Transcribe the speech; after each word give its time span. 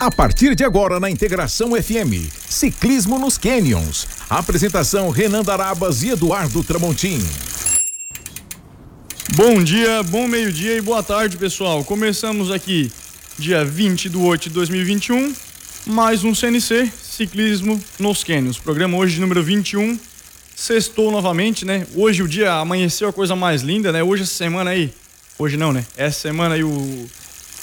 A 0.00 0.12
partir 0.12 0.54
de 0.54 0.62
agora 0.62 1.00
na 1.00 1.10
Integração 1.10 1.70
FM, 1.70 2.30
Ciclismo 2.48 3.18
nos 3.18 3.36
Canyons. 3.36 4.06
Apresentação 4.30 5.10
Renan 5.10 5.42
Darabas 5.42 6.04
e 6.04 6.10
Eduardo 6.10 6.62
Tramontim. 6.62 7.18
Bom 9.34 9.60
dia, 9.60 10.04
bom 10.04 10.28
meio-dia 10.28 10.76
e 10.76 10.80
boa 10.80 11.02
tarde, 11.02 11.36
pessoal. 11.36 11.82
Começamos 11.82 12.52
aqui 12.52 12.92
dia 13.36 13.64
20 13.64 14.08
de 14.08 14.16
8 14.16 14.42
de 14.44 14.50
2021, 14.50 15.34
mais 15.86 16.22
um 16.22 16.32
CNC, 16.32 16.92
Ciclismo 17.02 17.82
nos 17.98 18.22
Canyons. 18.22 18.56
Programa 18.56 18.96
hoje 18.96 19.20
número 19.20 19.42
21. 19.42 19.98
Sextou 20.54 21.10
novamente, 21.10 21.64
né? 21.64 21.84
Hoje 21.96 22.22
o 22.22 22.28
dia 22.28 22.52
amanheceu 22.52 23.08
a 23.08 23.12
coisa 23.12 23.34
mais 23.34 23.62
linda, 23.62 23.90
né? 23.90 24.00
Hoje 24.00 24.22
essa 24.22 24.34
semana 24.34 24.70
aí, 24.70 24.92
hoje 25.36 25.56
não, 25.56 25.72
né? 25.72 25.84
Essa 25.96 26.20
semana 26.20 26.54
aí 26.54 26.62
o, 26.62 27.08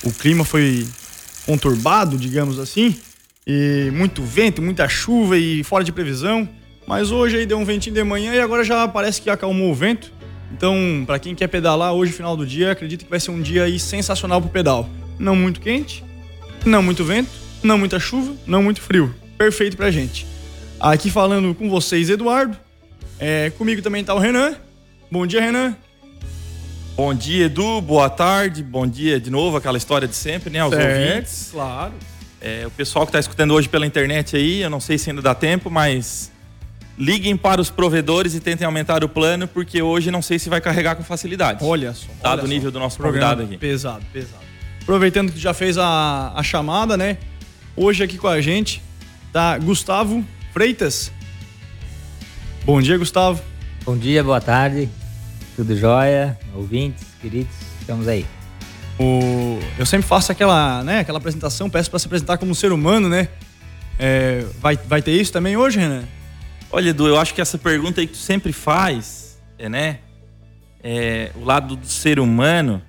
o 0.04 0.12
clima 0.12 0.44
foi 0.44 0.86
conturbado, 1.46 2.18
digamos 2.18 2.60
assim, 2.60 2.96
e 3.46 3.92
muito 3.94 4.24
vento, 4.24 4.62
muita 4.62 4.88
chuva 4.88 5.38
e 5.38 5.64
fora 5.64 5.84
de 5.84 5.92
previsão. 5.92 6.48
Mas 6.88 7.12
hoje 7.12 7.38
aí 7.38 7.46
deu 7.46 7.58
um 7.58 7.66
ventinho 7.66 7.96
de 7.96 8.04
manhã 8.04 8.34
e 8.34 8.40
agora 8.40 8.64
já 8.64 8.88
parece 8.88 9.22
que 9.22 9.30
acalmou 9.30 9.72
o 9.72 9.76
vento. 9.76 10.12
Então, 10.52 11.04
para 11.06 11.18
quem 11.18 11.34
quer 11.34 11.48
pedalar 11.48 11.94
hoje, 11.94 12.12
final 12.12 12.38
do 12.38 12.46
dia, 12.46 12.72
acredito 12.72 13.04
que 13.04 13.10
vai 13.10 13.20
ser 13.20 13.32
um 13.32 13.42
dia 13.42 13.64
aí 13.64 13.80
sensacional 13.80 14.40
pro 14.42 14.50
pedal. 14.50 14.90
Não 15.18 15.36
muito 15.36 15.60
quente, 15.60 16.04
não 16.66 16.84
muito 16.84 17.04
vento, 17.04 17.32
não 17.64 17.78
muita 17.78 18.00
chuva, 18.00 18.34
não 18.46 18.62
muito 18.62 18.82
frio. 18.82 19.14
Perfeito 19.38 19.76
pra 19.76 19.90
gente. 19.90 20.26
Aqui 20.80 21.10
falando 21.10 21.56
com 21.56 21.70
vocês, 21.70 22.10
Eduardo. 22.10 22.58
É, 23.18 23.50
comigo 23.58 23.82
também 23.82 24.04
tá 24.04 24.14
o 24.14 24.20
Renan. 24.20 24.56
Bom 25.10 25.26
dia, 25.26 25.42
Renan. 25.42 25.76
Bom 26.96 27.14
dia, 27.14 27.48
Edu. 27.48 27.82
Boa 27.82 28.10
tarde. 28.10 28.64
Bom 28.64 28.88
dia 28.88 29.20
de 29.20 29.30
novo, 29.30 29.58
aquela 29.58 29.78
história 29.78 30.08
de 30.08 30.16
sempre, 30.16 30.50
né? 30.50 30.60
Aos 30.60 30.74
certo, 30.74 31.10
ouvintes. 31.10 31.50
Claro. 31.52 31.94
É, 32.40 32.66
o 32.66 32.72
pessoal 32.72 33.06
que 33.06 33.10
está 33.10 33.20
escutando 33.20 33.54
hoje 33.54 33.68
pela 33.68 33.86
internet 33.86 34.38
aí, 34.38 34.62
eu 34.62 34.70
não 34.70 34.80
sei 34.80 34.98
se 34.98 35.10
ainda 35.10 35.22
dá 35.22 35.36
tempo, 35.36 35.70
mas 35.70 36.32
liguem 36.98 37.36
para 37.36 37.60
os 37.60 37.70
provedores 37.70 38.34
e 38.34 38.40
tentem 38.40 38.66
aumentar 38.66 39.04
o 39.04 39.10
plano, 39.10 39.46
porque 39.46 39.82
hoje 39.82 40.10
não 40.10 40.22
sei 40.22 40.40
se 40.40 40.48
vai 40.48 40.62
carregar 40.62 40.96
com 40.96 41.04
facilidade. 41.04 41.66
Olha 41.66 41.94
só. 41.94 42.08
Dado 42.24 42.40
olha 42.40 42.46
o 42.46 42.48
nível 42.48 42.70
só. 42.70 42.74
do 42.74 42.80
nosso 42.80 42.98
Programa 42.98 43.32
convidado 43.32 43.54
aqui. 43.54 43.58
Pesado, 43.58 44.06
pesado. 44.14 44.46
Aproveitando 44.82 45.34
que 45.34 45.40
já 45.40 45.54
fez 45.54 45.78
a, 45.78 46.32
a 46.34 46.44
chamada, 46.44 46.96
né? 46.96 47.18
Hoje 47.76 48.06
aqui 48.06 48.18
com 48.18 48.30
a 48.30 48.40
gente 48.40 48.82
tá 49.34 49.58
Gustavo 49.58 50.24
Freitas. 50.54 51.12
Bom 52.64 52.82
dia, 52.82 52.98
Gustavo. 52.98 53.42
Bom 53.84 53.98
dia, 53.98 54.24
boa 54.24 54.40
tarde, 54.40 54.90
tudo 55.56 55.76
jóia, 55.76 56.38
ouvintes, 56.54 57.04
queridos, 57.22 57.54
estamos 57.80 58.08
aí. 58.08 58.26
O, 59.00 59.60
eu 59.78 59.86
sempre 59.86 60.08
faço 60.08 60.32
aquela, 60.32 60.84
né, 60.84 61.00
aquela 61.00 61.18
apresentação, 61.18 61.70
peço 61.70 61.90
para 61.90 62.00
se 62.00 62.06
apresentar 62.06 62.38
como 62.38 62.54
ser 62.56 62.72
humano, 62.72 63.10
né? 63.10 63.28
É, 64.00 64.46
vai, 64.60 64.76
vai 64.78 65.02
ter 65.02 65.12
isso 65.20 65.32
também 65.32 65.56
hoje, 65.58 65.80
Renan? 65.80 66.04
Olha, 66.72 66.90
Edu, 66.90 67.08
eu 67.08 67.20
acho 67.20 67.34
que 67.34 67.42
essa 67.42 67.58
pergunta 67.58 68.02
aí 68.02 68.08
que 68.08 68.14
tu 68.14 68.20
sempre 68.20 68.52
faz, 68.52 69.38
é, 69.58 69.70
né? 69.70 70.00
É, 70.84 71.32
o 71.36 71.44
lado 71.44 71.76
do 71.76 71.88
ser 71.88 72.20
humano, 72.20 72.82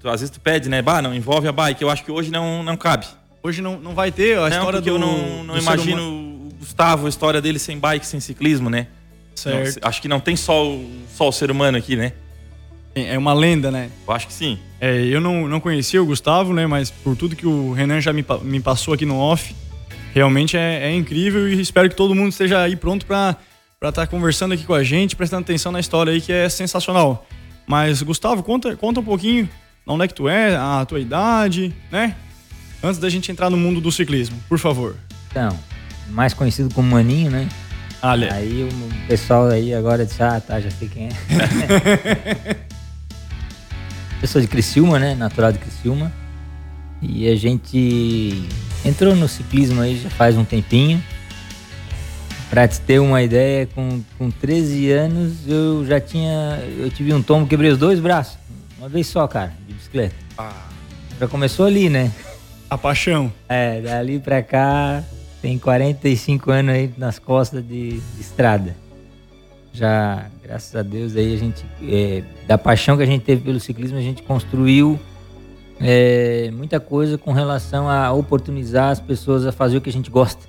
tu- 0.00 0.08
às 0.08 0.20
vezes 0.20 0.30
tu 0.30 0.40
pede, 0.40 0.68
né? 0.68 0.82
Bah, 0.82 1.00
não 1.02 1.14
envolve 1.14 1.48
a 1.48 1.52
bike. 1.52 1.82
Eu 1.82 1.90
acho 1.90 2.04
que 2.04 2.12
hoje 2.12 2.30
não, 2.30 2.62
não 2.62 2.76
cabe. 2.76 3.06
Hoje 3.42 3.60
não, 3.60 3.78
não 3.80 3.94
vai 3.94 4.12
ter 4.12 4.36
a 4.38 4.42
não, 4.42 4.48
história 4.48 4.78
porque 4.80 4.90
do 4.90 4.96
eu 4.96 4.98
não, 4.98 5.44
não 5.44 5.58
imagino 5.58 6.02
o 6.02 6.54
Gustavo, 6.58 7.06
a 7.06 7.08
história 7.08 7.40
dele 7.42 7.58
sem 7.58 7.78
bike, 7.78 8.06
sem 8.06 8.20
ciclismo, 8.20 8.70
né? 8.70 8.86
Certo. 9.34 9.80
Não, 9.80 9.88
acho 9.88 10.02
que 10.02 10.08
não 10.08 10.20
tem 10.20 10.36
só 10.36 10.66
o, 10.66 10.88
só 11.14 11.28
o 11.28 11.32
ser 11.32 11.50
humano 11.50 11.76
aqui, 11.76 11.96
né? 11.96 12.12
É 12.94 13.18
uma 13.18 13.32
lenda, 13.32 13.70
né? 13.70 13.90
Eu 14.06 14.14
acho 14.14 14.28
que 14.28 14.32
sim. 14.32 14.58
É, 14.80 15.04
eu 15.06 15.20
não, 15.20 15.48
não 15.48 15.58
conhecia 15.58 16.00
o 16.00 16.06
Gustavo, 16.06 16.52
né? 16.52 16.66
Mas 16.66 16.90
por 16.90 17.16
tudo 17.16 17.34
que 17.34 17.46
o 17.46 17.72
Renan 17.72 18.00
já 18.00 18.12
me, 18.12 18.24
me 18.42 18.60
passou 18.60 18.94
aqui 18.94 19.04
no 19.04 19.18
off, 19.18 19.54
realmente 20.14 20.56
é, 20.56 20.86
é 20.86 20.94
incrível 20.94 21.48
e 21.48 21.60
espero 21.60 21.88
que 21.88 21.96
todo 21.96 22.14
mundo 22.14 22.30
esteja 22.30 22.60
aí 22.60 22.76
pronto 22.76 23.04
para 23.04 23.36
estar 23.82 24.06
conversando 24.06 24.54
aqui 24.54 24.64
com 24.64 24.74
a 24.74 24.84
gente, 24.84 25.16
prestando 25.16 25.42
atenção 25.42 25.72
na 25.72 25.80
história 25.80 26.12
aí 26.12 26.20
que 26.20 26.32
é 26.32 26.48
sensacional. 26.48 27.26
Mas, 27.66 28.00
Gustavo, 28.00 28.42
conta, 28.42 28.76
conta 28.76 29.00
um 29.00 29.04
pouquinho 29.04 29.46
de 29.46 29.50
onde 29.92 30.04
é 30.04 30.08
que 30.08 30.14
tu 30.14 30.28
é, 30.28 30.54
a 30.54 30.84
tua 30.86 31.00
idade, 31.00 31.74
né? 31.90 32.14
Antes 32.82 33.00
da 33.00 33.08
gente 33.08 33.32
entrar 33.32 33.50
no 33.50 33.56
mundo 33.56 33.80
do 33.80 33.90
ciclismo, 33.90 34.36
por 34.48 34.58
favor. 34.58 34.94
Então, 35.30 35.58
mais 36.10 36.32
conhecido 36.32 36.72
como 36.72 36.88
Maninho, 36.88 37.30
né? 37.30 37.48
Ale. 38.04 38.28
Aí 38.30 38.64
o 38.64 39.06
pessoal 39.08 39.46
aí 39.46 39.72
agora 39.72 40.04
disse, 40.04 40.22
ah, 40.22 40.38
tá, 40.38 40.60
já 40.60 40.70
sei 40.70 40.88
quem 40.88 41.08
é. 41.08 42.56
Eu 44.20 44.28
sou 44.28 44.42
de 44.42 44.46
Criciúma, 44.46 44.98
né? 44.98 45.14
Natural 45.14 45.50
de 45.50 45.58
Criciúma. 45.58 46.12
E 47.00 47.26
a 47.26 47.34
gente 47.34 48.46
entrou 48.84 49.16
no 49.16 49.26
ciclismo 49.26 49.80
aí 49.80 49.98
já 49.98 50.10
faz 50.10 50.36
um 50.36 50.44
tempinho. 50.44 51.02
Pra 52.50 52.68
te 52.68 52.78
ter 52.82 52.98
uma 52.98 53.22
ideia, 53.22 53.66
com, 53.74 54.02
com 54.18 54.30
13 54.30 54.92
anos 54.92 55.48
eu 55.48 55.86
já 55.86 55.98
tinha. 55.98 56.62
Eu 56.78 56.90
tive 56.90 57.14
um 57.14 57.22
tombo, 57.22 57.46
quebrei 57.46 57.70
os 57.70 57.78
dois 57.78 57.98
braços. 57.98 58.36
Uma 58.76 58.88
vez 58.88 59.06
só, 59.06 59.26
cara, 59.26 59.54
de 59.66 59.72
bicicleta. 59.72 60.14
Já 61.18 61.26
começou 61.26 61.64
ali, 61.64 61.88
né? 61.88 62.12
A 62.68 62.76
paixão. 62.76 63.32
É, 63.48 63.80
dali 63.80 64.18
pra 64.18 64.42
cá 64.42 65.02
tem 65.44 65.58
45 65.58 66.50
anos 66.50 66.74
aí 66.74 66.90
nas 66.96 67.18
costas 67.18 67.62
de, 67.62 68.00
de 68.00 68.20
estrada. 68.20 68.74
Já, 69.74 70.30
graças 70.42 70.74
a 70.74 70.80
Deus, 70.80 71.14
aí 71.16 71.34
a 71.34 71.36
gente, 71.36 71.62
é, 71.82 72.22
da 72.46 72.56
paixão 72.56 72.96
que 72.96 73.02
a 73.02 73.06
gente 73.06 73.26
teve 73.26 73.42
pelo 73.42 73.60
ciclismo, 73.60 73.98
a 73.98 74.00
gente 74.00 74.22
construiu 74.22 74.98
é, 75.78 76.50
muita 76.50 76.80
coisa 76.80 77.18
com 77.18 77.30
relação 77.30 77.90
a 77.90 78.10
oportunizar 78.10 78.90
as 78.90 79.00
pessoas 79.00 79.44
a 79.44 79.52
fazer 79.52 79.76
o 79.76 79.82
que 79.82 79.90
a 79.90 79.92
gente 79.92 80.08
gosta. 80.08 80.40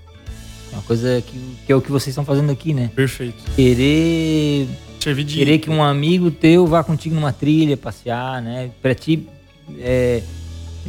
Uma 0.71 0.81
coisa 0.83 1.21
que, 1.21 1.57
que 1.65 1.73
é 1.73 1.75
o 1.75 1.81
que 1.81 1.91
vocês 1.91 2.13
estão 2.13 2.23
fazendo 2.23 2.49
aqui, 2.49 2.73
né? 2.73 2.89
Perfeito. 2.95 3.43
Querer. 3.53 4.65
Querer 5.27 5.59
que 5.59 5.69
um 5.69 5.83
amigo 5.83 6.31
teu 6.31 6.65
vá 6.65 6.85
contigo 6.85 7.15
numa 7.15 7.33
trilha, 7.33 7.75
passear, 7.75 8.41
né? 8.41 8.71
Pra 8.81 8.95
ti 8.95 9.27
é, 9.79 10.23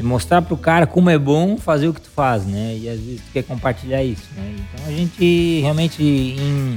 mostrar 0.03 0.43
pro 0.43 0.57
cara 0.57 0.87
como 0.87 1.09
é 1.09 1.19
bom 1.19 1.57
fazer 1.57 1.89
o 1.89 1.95
que 1.95 2.01
tu 2.01 2.11
faz, 2.11 2.45
né? 2.45 2.77
E 2.81 2.89
às 2.89 3.01
vezes 3.01 3.21
tu 3.21 3.33
quer 3.33 3.43
compartilhar 3.43 4.03
isso, 4.03 4.29
né? 4.37 4.55
Então 4.59 4.87
a 4.87 4.91
gente 4.91 5.61
realmente 5.61 6.03
em, 6.03 6.77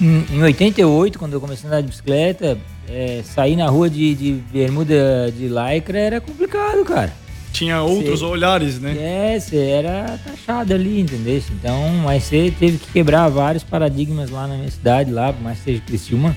em, 0.00 0.26
em 0.30 0.42
88, 0.42 1.18
quando 1.18 1.32
eu 1.32 1.40
comecei 1.40 1.68
a 1.68 1.72
andar 1.72 1.80
de 1.80 1.88
bicicleta, 1.88 2.58
é, 2.88 3.22
sair 3.24 3.56
na 3.56 3.68
rua 3.68 3.90
de, 3.90 4.14
de 4.14 4.32
bermuda 4.52 5.32
de 5.36 5.48
lycra 5.48 5.98
era 5.98 6.20
complicado, 6.20 6.84
cara. 6.84 7.12
Tinha 7.52 7.80
outros 7.80 8.18
Sei. 8.18 8.28
olhares, 8.28 8.78
né? 8.78 8.96
É, 9.34 9.40
você 9.40 9.56
era 9.56 10.18
taxado 10.22 10.74
ali, 10.74 11.00
entendeu? 11.00 11.42
Então, 11.52 11.88
mas 12.04 12.24
você 12.24 12.52
teve 12.58 12.76
que 12.76 12.92
quebrar 12.92 13.28
vários 13.28 13.64
paradigmas 13.64 14.30
lá 14.30 14.46
na 14.46 14.56
minha 14.56 14.70
cidade, 14.70 15.10
lá, 15.10 15.32
por 15.32 15.42
mais 15.42 15.58
que 15.58 15.64
seja 15.64 15.82
Criciúma, 15.86 16.36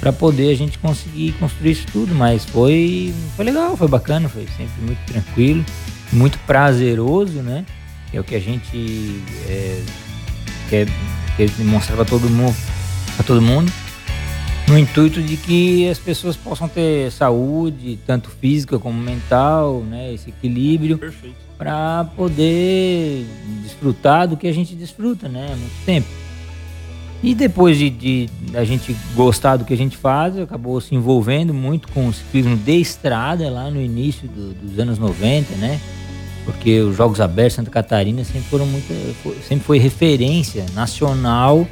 para 0.00 0.12
poder 0.12 0.50
a 0.50 0.56
gente 0.56 0.78
conseguir 0.78 1.32
construir 1.32 1.72
isso 1.72 1.86
tudo. 1.92 2.14
Mas 2.14 2.44
foi, 2.44 3.14
foi 3.34 3.44
legal, 3.44 3.76
foi 3.76 3.88
bacana, 3.88 4.28
foi 4.28 4.46
sempre 4.56 4.80
muito 4.82 4.98
tranquilo, 5.06 5.64
muito 6.12 6.38
prazeroso, 6.40 7.42
né? 7.42 7.64
Que 8.10 8.16
é 8.16 8.20
o 8.20 8.24
que 8.24 8.34
a 8.34 8.40
gente 8.40 9.22
é, 9.48 9.82
quer, 10.68 10.86
quer 11.36 11.50
demonstrar 11.50 11.96
para 11.96 12.04
todo 12.04 12.28
mundo, 12.28 12.56
para 13.16 13.24
todo 13.24 13.42
mundo. 13.42 13.72
No 14.68 14.76
intuito 14.76 15.22
de 15.22 15.36
que 15.36 15.88
as 15.88 15.98
pessoas 15.98 16.36
possam 16.36 16.68
ter 16.68 17.12
saúde, 17.12 18.00
tanto 18.04 18.28
física 18.30 18.78
como 18.78 19.00
mental, 19.00 19.80
né? 19.88 20.12
Esse 20.12 20.30
equilíbrio 20.30 20.98
para 21.56 22.04
poder 22.16 23.24
desfrutar 23.62 24.28
do 24.28 24.36
que 24.36 24.46
a 24.46 24.52
gente 24.52 24.74
desfruta, 24.74 25.28
né? 25.28 25.50
Há 25.52 25.56
muito 25.56 25.84
tempo. 25.84 26.25
E 27.22 27.34
depois 27.34 27.76
de, 27.78 27.90
de 27.90 28.28
a 28.54 28.62
gente 28.64 28.94
gostar 29.14 29.56
do 29.56 29.64
que 29.64 29.72
a 29.74 29.76
gente 29.76 29.96
faz, 29.96 30.38
acabou 30.38 30.80
se 30.80 30.94
envolvendo 30.94 31.52
muito 31.52 31.88
com 31.88 32.06
o 32.08 32.12
ciclismo 32.12 32.56
de 32.56 32.72
estrada 32.80 33.50
lá 33.50 33.70
no 33.70 33.80
início 33.80 34.28
do- 34.28 34.52
dos 34.54 34.78
anos 34.78 34.98
90, 34.98 35.54
né? 35.56 35.80
Porque 36.44 36.78
os 36.80 36.96
Jogos 36.96 37.20
Abertos 37.20 37.54
Santa 37.54 37.70
Catarina 37.70 38.22
sempre 38.22 38.42
foram 38.42 38.66
muito, 38.66 38.86
sempre 39.48 39.64
foi 39.64 39.78
referência 39.78 40.64
nacional 40.74 41.66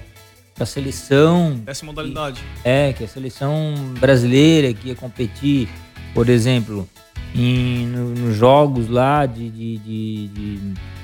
para 0.55 0.65
a 0.65 0.67
seleção 0.67 1.61
Essa 1.67 1.85
modalidade. 1.87 2.41
é, 2.65 2.93
que 2.93 3.05
a 3.05 3.09
seleção 3.09 3.75
brasileira 4.01 4.73
que 4.73 4.89
ia 4.89 4.95
competir, 4.97 5.69
por 6.13 6.29
exemplo, 6.29 6.89
em, 7.35 7.87
no- 7.87 8.11
nos 8.15 8.37
jogos 8.37 8.89
lá 8.89 9.27
de, 9.27 9.49
de- 9.51 9.79
de 9.79 10.59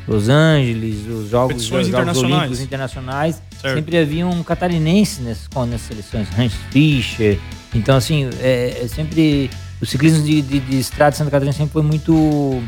Los 0.08 0.28
Angeles, 0.28 1.06
os 1.06 1.30
jogos, 1.30 1.56
os 1.56 1.64
jogos 1.64 1.88
internacionais. 1.88 2.34
olímpicos 2.34 2.60
internacionais, 2.60 3.42
Certo. 3.60 3.76
sempre 3.76 3.96
havia 3.98 4.26
um 4.26 4.42
catarinense 4.42 5.22
nessas, 5.22 5.48
nessas 5.68 5.86
seleções, 5.86 6.28
Hans 6.38 6.52
Fischer. 6.70 7.38
Então, 7.74 7.96
assim, 7.96 8.28
é, 8.40 8.80
é 8.82 8.88
sempre. 8.88 9.50
O 9.80 9.86
ciclismo 9.86 10.22
de, 10.24 10.42
de, 10.42 10.60
de 10.60 10.78
estrada 10.78 11.12
de 11.12 11.16
Santa 11.18 11.30
Catarina 11.30 11.52
sempre 11.52 11.72
foi 11.72 11.82
muito 11.82 12.62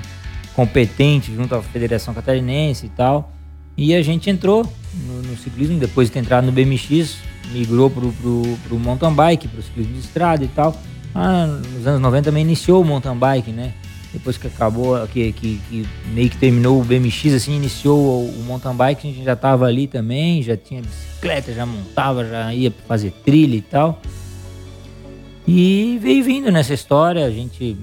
competente 0.55 1.35
junto 1.35 1.55
à 1.55 1.63
Federação 1.63 2.15
Catarinense 2.15 2.87
e 2.87 2.89
tal. 2.91 3.33
E 3.77 3.95
a 3.95 4.03
gente 4.03 4.29
entrou 4.31 4.71
no, 5.07 5.23
no 5.23 5.37
ciclismo, 5.37 5.79
depois 5.79 6.09
de 6.09 6.13
ter 6.13 6.21
entrado 6.21 6.45
no 6.45 6.53
BMX, 6.53 7.17
migrou 7.53 7.91
pro, 7.91 8.13
pro, 8.13 8.59
pro 8.67 8.79
mountain 8.79 9.13
bike, 9.15 9.49
pro 9.49 9.63
ciclismo 9.63 9.95
de 9.95 10.01
estrada 10.01 10.45
e 10.45 10.49
tal. 10.49 10.79
Ah, 11.15 11.47
nos 11.47 11.87
anos 11.87 12.01
90 12.01 12.31
também 12.31 12.43
iniciou 12.43 12.83
o 12.83 12.85
mountain 12.85 13.17
bike, 13.17 13.51
né? 13.51 13.73
Depois 14.13 14.37
que 14.37 14.47
acabou, 14.47 15.07
que, 15.09 15.33
que, 15.33 15.61
que, 15.69 15.89
meio 16.13 16.29
que 16.29 16.37
terminou 16.37 16.81
o 16.81 16.85
BMX, 16.85 17.33
assim, 17.35 17.57
iniciou 17.57 18.27
o, 18.27 18.45
mountain 18.45 18.75
bike, 18.75 19.09
a 19.09 19.11
gente 19.11 19.25
já 19.25 19.35
tava 19.35 19.65
ali 19.67 19.87
também, 19.87 20.43
já 20.43 20.57
tinha 20.57 20.83
bicicleta, 20.83 21.53
já 21.53 21.65
montava, 21.65 22.25
já 22.27 22.53
ia 22.53 22.71
fazer 22.87 23.11
trilha 23.25 23.57
e 23.57 23.63
tal. 23.63 24.01
E 25.49 25.99
veio 26.01 26.23
vindo 26.23 26.53
nessa 26.53 26.75
história, 26.75 27.25
a 27.25 27.31
gente 27.31 27.77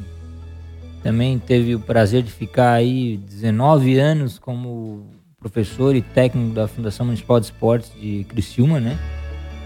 também 1.02 1.40
teve 1.40 1.74
o 1.76 1.80
prazer 1.80 2.22
de 2.22 2.32
ficar 2.32 2.74
aí 2.74 3.18
19 3.18 3.98
anos 3.98 4.38
como 4.38 5.08
professor 5.40 5.96
e 5.96 6.02
técnico 6.02 6.54
da 6.54 6.68
Fundação 6.68 7.06
Municipal 7.06 7.40
de 7.40 7.48
Esportes 7.48 7.92
de 8.00 8.26
Criciúma, 8.26 8.80
né? 8.80 8.98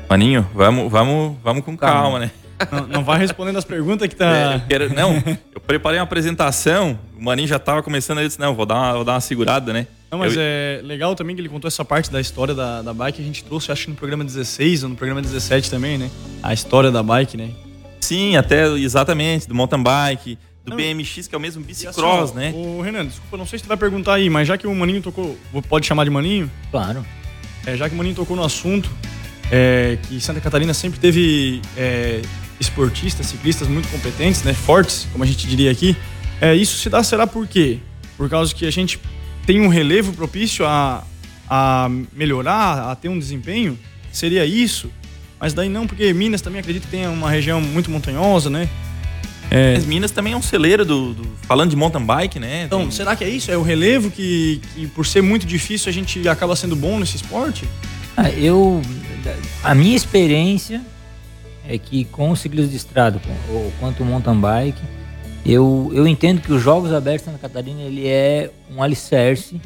Maninho, 0.09 0.47
vamos, 0.53 0.91
vamos, 0.91 1.35
vamos 1.43 1.65
com 1.65 1.75
calma, 1.75 2.01
calma 2.01 2.19
né? 2.19 2.31
Não, 2.71 2.87
não, 2.87 3.03
vai 3.03 3.19
respondendo 3.19 3.57
as 3.57 3.65
perguntas 3.65 4.07
que 4.07 4.15
tá. 4.15 4.53
É, 4.53 4.55
eu 4.55 4.61
quero, 4.67 4.93
não, 4.93 5.23
eu 5.53 5.61
preparei 5.61 5.99
uma 5.99 6.03
apresentação, 6.03 6.97
o 7.17 7.23
Maninho 7.23 7.47
já 7.47 7.59
tava 7.59 7.81
começando, 7.83 8.19
ele 8.19 8.27
disse, 8.27 8.39
não, 8.39 8.53
vou 8.53 8.65
dar 8.65 8.75
uma, 8.75 8.93
vou 8.93 9.03
dar 9.03 9.13
uma 9.13 9.21
segurada, 9.21 9.73
né? 9.73 9.87
Não, 10.11 10.19
mas 10.19 10.35
eu... 10.35 10.41
é 10.41 10.81
legal 10.83 11.15
também 11.15 11.35
que 11.35 11.41
ele 11.41 11.49
contou 11.49 11.67
essa 11.67 11.83
parte 11.83 12.11
da 12.11 12.21
história 12.21 12.53
da, 12.53 12.81
da 12.81 12.93
bike, 12.93 13.21
a 13.21 13.25
gente 13.25 13.43
trouxe, 13.43 13.71
acho 13.71 13.85
que 13.85 13.89
no 13.91 13.95
programa 13.95 14.23
16 14.23 14.83
ou 14.83 14.89
no 14.89 14.95
programa 14.95 15.21
17 15.21 15.69
também, 15.69 15.97
né? 15.97 16.09
A 16.41 16.53
história 16.53 16.91
da 16.91 17.01
bike, 17.01 17.35
né? 17.35 17.49
Sim, 17.99 18.35
até 18.35 18.67
exatamente, 18.67 19.47
do 19.47 19.55
mountain 19.55 19.81
bike, 19.81 20.37
do 20.63 20.71
não, 20.71 20.77
BMX, 20.77 21.27
que 21.27 21.35
é 21.35 21.37
o 21.37 21.41
mesmo 21.41 21.63
bicicross, 21.63 22.29
assim, 22.29 22.39
né? 22.39 22.53
O 22.55 22.81
Renan, 22.81 23.05
desculpa, 23.05 23.37
não 23.37 23.45
sei 23.45 23.59
se 23.59 23.65
tu 23.65 23.67
vai 23.67 23.77
perguntar 23.77 24.13
aí, 24.13 24.29
mas 24.29 24.47
já 24.47 24.57
que 24.57 24.67
o 24.67 24.75
Maninho 24.75 25.01
tocou, 25.01 25.37
pode 25.67 25.85
chamar 25.85 26.03
de 26.03 26.09
Maninho? 26.09 26.49
Claro. 26.71 27.05
É, 27.65 27.75
já 27.75 27.89
que 27.89 27.95
o 27.95 27.97
Maninho 27.97 28.15
tocou 28.15 28.35
no 28.35 28.43
assunto, 28.43 28.89
é, 29.51 29.97
que 30.03 30.19
Santa 30.21 30.39
Catarina 30.39 30.73
sempre 30.73 30.99
teve 30.99 31.61
é, 31.77 32.21
esportistas, 32.63 33.27
ciclistas 33.27 33.67
muito 33.67 33.87
competentes, 33.89 34.43
né, 34.43 34.53
fortes, 34.53 35.07
como 35.11 35.23
a 35.23 35.27
gente 35.27 35.47
diria 35.47 35.71
aqui. 35.71 35.95
É, 36.41 36.55
isso 36.55 36.77
se 36.77 36.89
dá, 36.89 37.03
será 37.03 37.25
por 37.25 37.47
quê? 37.47 37.79
Por 38.17 38.29
causa 38.29 38.53
que 38.53 38.65
a 38.65 38.71
gente 38.71 38.99
tem 39.45 39.61
um 39.61 39.67
relevo 39.67 40.13
propício 40.13 40.65
a, 40.65 41.03
a 41.49 41.89
melhorar, 42.13 42.91
a 42.91 42.95
ter 42.95 43.09
um 43.09 43.19
desempenho? 43.19 43.77
Seria 44.11 44.45
isso? 44.45 44.89
Mas 45.39 45.53
daí 45.53 45.69
não, 45.69 45.85
porque 45.85 46.13
Minas 46.13 46.41
também 46.41 46.59
acredito 46.59 46.83
que 46.83 46.91
tem 46.91 47.07
uma 47.07 47.29
região 47.29 47.59
muito 47.59 47.91
montanhosa, 47.91 48.49
né? 48.49 48.69
É. 49.51 49.73
Mas 49.75 49.85
Minas 49.85 50.11
também 50.11 50.33
é 50.33 50.37
um 50.37 50.41
celeiro 50.41 50.85
do, 50.85 51.13
do, 51.13 51.27
falando 51.41 51.69
de 51.69 51.75
mountain 51.75 52.03
bike, 52.03 52.39
né? 52.39 52.63
Então, 52.63 52.81
tem... 52.81 52.91
será 52.91 53.15
que 53.15 53.23
é 53.23 53.29
isso? 53.29 53.51
É 53.51 53.57
o 53.57 53.61
relevo 53.61 54.09
que, 54.09 54.61
que, 54.73 54.87
por 54.87 55.05
ser 55.05 55.21
muito 55.21 55.45
difícil, 55.45 55.89
a 55.89 55.93
gente 55.93 56.27
acaba 56.27 56.55
sendo 56.55 56.75
bom 56.75 56.99
nesse 56.99 57.17
esporte? 57.17 57.65
Ah, 58.15 58.29
eu, 58.29 58.81
a 59.63 59.75
minha 59.75 59.95
experiência 59.95 60.81
é 61.67 61.77
que 61.77 62.05
com 62.05 62.31
o 62.31 62.35
ciclismo 62.35 62.71
de 62.71 62.77
estrada 62.77 63.19
ou 63.49 63.71
quanto 63.79 64.03
o 64.03 64.05
mountain 64.05 64.39
bike, 64.39 64.81
eu, 65.45 65.91
eu 65.93 66.07
entendo 66.07 66.41
que 66.41 66.51
os 66.51 66.61
Jogos 66.61 66.93
Abertos 66.93 67.25
Santa 67.25 67.37
Catarina 67.37 67.81
ele 67.81 68.07
é 68.07 68.49
um 68.73 68.81
alicerce 68.81 69.59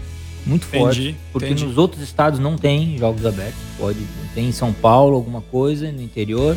muito 0.46 0.66
forte, 0.66 1.02
entendi, 1.02 1.16
porque 1.32 1.48
entendi. 1.48 1.66
nos 1.66 1.78
outros 1.78 2.02
estados 2.02 2.40
não 2.40 2.58
tem 2.58 2.98
Jogos 2.98 3.26
Abertos. 3.26 3.60
Pode 3.78 4.00
tem 4.34 4.48
em 4.48 4.52
São 4.52 4.72
Paulo 4.72 5.16
alguma 5.16 5.42
coisa 5.42 5.92
no 5.92 6.02
interior, 6.02 6.56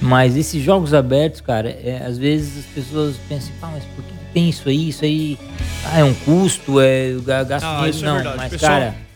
mas 0.00 0.36
esses 0.36 0.62
Jogos 0.62 0.94
Abertos, 0.94 1.40
cara, 1.40 1.68
é, 1.68 2.02
às 2.06 2.16
vezes 2.16 2.58
as 2.58 2.64
pessoas 2.66 3.16
pensam, 3.28 3.52
ah, 3.60 3.70
mas 3.72 3.84
por 3.84 4.04
que 4.04 4.12
tem 4.32 4.48
isso 4.48 4.68
aí? 4.68 4.88
Isso 4.88 5.04
aí 5.04 5.38
ah, 5.84 5.98
é 5.98 6.04
um 6.04 6.14
custo, 6.14 6.80
é 6.80 7.12
gasto 7.46 7.64
ah, 7.64 7.88
dinheiro. 7.90 7.98
É 7.98 8.24
não, 8.24 8.32
é 8.32 8.36
mas 8.36 8.50
Pessoal... 8.50 8.72
cara 8.72 9.07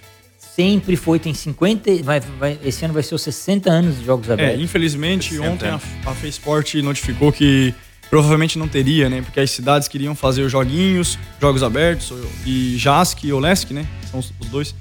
sempre 0.54 0.96
foi, 0.96 1.18
tem 1.18 1.32
50, 1.32 2.02
vai, 2.02 2.20
vai, 2.20 2.58
esse 2.64 2.84
ano 2.84 2.92
vai 2.94 3.02
ser 3.02 3.14
os 3.14 3.22
60 3.22 3.70
anos 3.70 3.98
de 3.98 4.04
Jogos 4.04 4.28
é, 4.28 4.32
Abertos. 4.34 4.60
É, 4.60 4.62
infelizmente, 4.62 5.38
ontem 5.38 5.68
a, 5.68 5.76
a 5.76 6.14
Faceport 6.14 6.74
notificou 6.76 7.32
que 7.32 7.74
provavelmente 8.10 8.58
não 8.58 8.68
teria, 8.68 9.08
né? 9.08 9.22
Porque 9.22 9.40
as 9.40 9.50
cidades 9.50 9.88
queriam 9.88 10.14
fazer 10.14 10.42
os 10.42 10.52
joguinhos, 10.52 11.18
Jogos 11.40 11.62
Abertos 11.62 12.12
e 12.44 12.76
JASC 12.76 13.24
e 13.24 13.32
OLESC, 13.32 13.72
né? 13.72 13.86
São 14.10 14.20
os, 14.20 14.32
os 14.38 14.48
dois. 14.48 14.74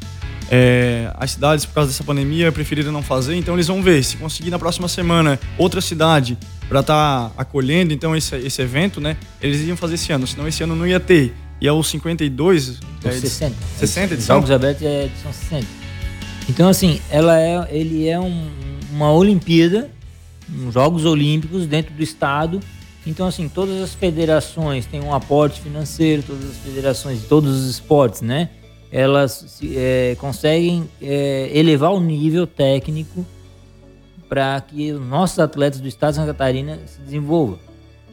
É, 0.53 1.09
as 1.15 1.31
cidades, 1.31 1.65
por 1.65 1.75
causa 1.75 1.91
dessa 1.91 2.03
pandemia, 2.03 2.51
preferiram 2.51 2.91
não 2.91 3.01
fazer, 3.01 3.35
então 3.35 3.53
eles 3.53 3.67
vão 3.67 3.81
ver 3.81 4.03
se 4.03 4.17
conseguir 4.17 4.49
na 4.49 4.59
próxima 4.59 4.89
semana 4.89 5.39
outra 5.57 5.79
cidade 5.79 6.37
para 6.67 6.81
estar 6.81 7.29
tá 7.29 7.31
acolhendo 7.37 7.93
então 7.93 8.13
esse, 8.13 8.35
esse 8.35 8.61
evento, 8.61 8.99
né? 8.99 9.15
Eles 9.41 9.61
iam 9.61 9.77
fazer 9.77 9.95
esse 9.95 10.11
ano, 10.11 10.27
senão 10.27 10.45
esse 10.45 10.61
ano 10.61 10.75
não 10.75 10.85
ia 10.85 10.99
ter. 10.99 11.33
E 11.61 11.67
é 11.67 11.71
o 11.71 11.83
52. 11.83 12.79
É 13.03 13.11
60. 13.11 13.55
60 13.77 14.13
edição? 14.15 14.37
Jogos 14.37 14.51
Abertos 14.51 14.83
é 14.83 15.05
edição 15.05 15.31
60. 15.31 15.67
Então, 16.49 16.67
assim, 16.67 16.99
ela 17.11 17.39
é, 17.39 17.67
ele 17.69 18.07
é 18.07 18.19
um, 18.19 18.49
uma 18.91 19.11
Olimpíada, 19.13 19.89
um 20.49 20.71
Jogos 20.71 21.05
Olímpicos 21.05 21.67
dentro 21.67 21.93
do 21.93 22.01
Estado. 22.01 22.59
Então, 23.05 23.27
assim, 23.27 23.47
todas 23.47 23.79
as 23.79 23.93
federações 23.93 24.87
têm 24.87 25.01
um 25.01 25.13
aporte 25.13 25.61
financeiro, 25.61 26.23
todas 26.23 26.49
as 26.49 26.57
federações 26.57 27.21
de 27.21 27.27
todos 27.27 27.55
os 27.55 27.69
esportes, 27.69 28.21
né? 28.21 28.49
Elas 28.91 29.59
é, 29.63 30.17
conseguem 30.19 30.89
é, 30.99 31.51
elevar 31.53 31.91
o 31.91 31.99
nível 31.99 32.45
técnico 32.47 33.25
para 34.27 34.59
que 34.61 34.91
os 34.91 35.01
nossos 35.01 35.37
atletas 35.39 35.79
do 35.79 35.87
Estado 35.87 36.11
de 36.11 36.15
Santa 36.17 36.33
Catarina 36.33 36.79
se 36.87 36.99
desenvolvam. 37.01 37.59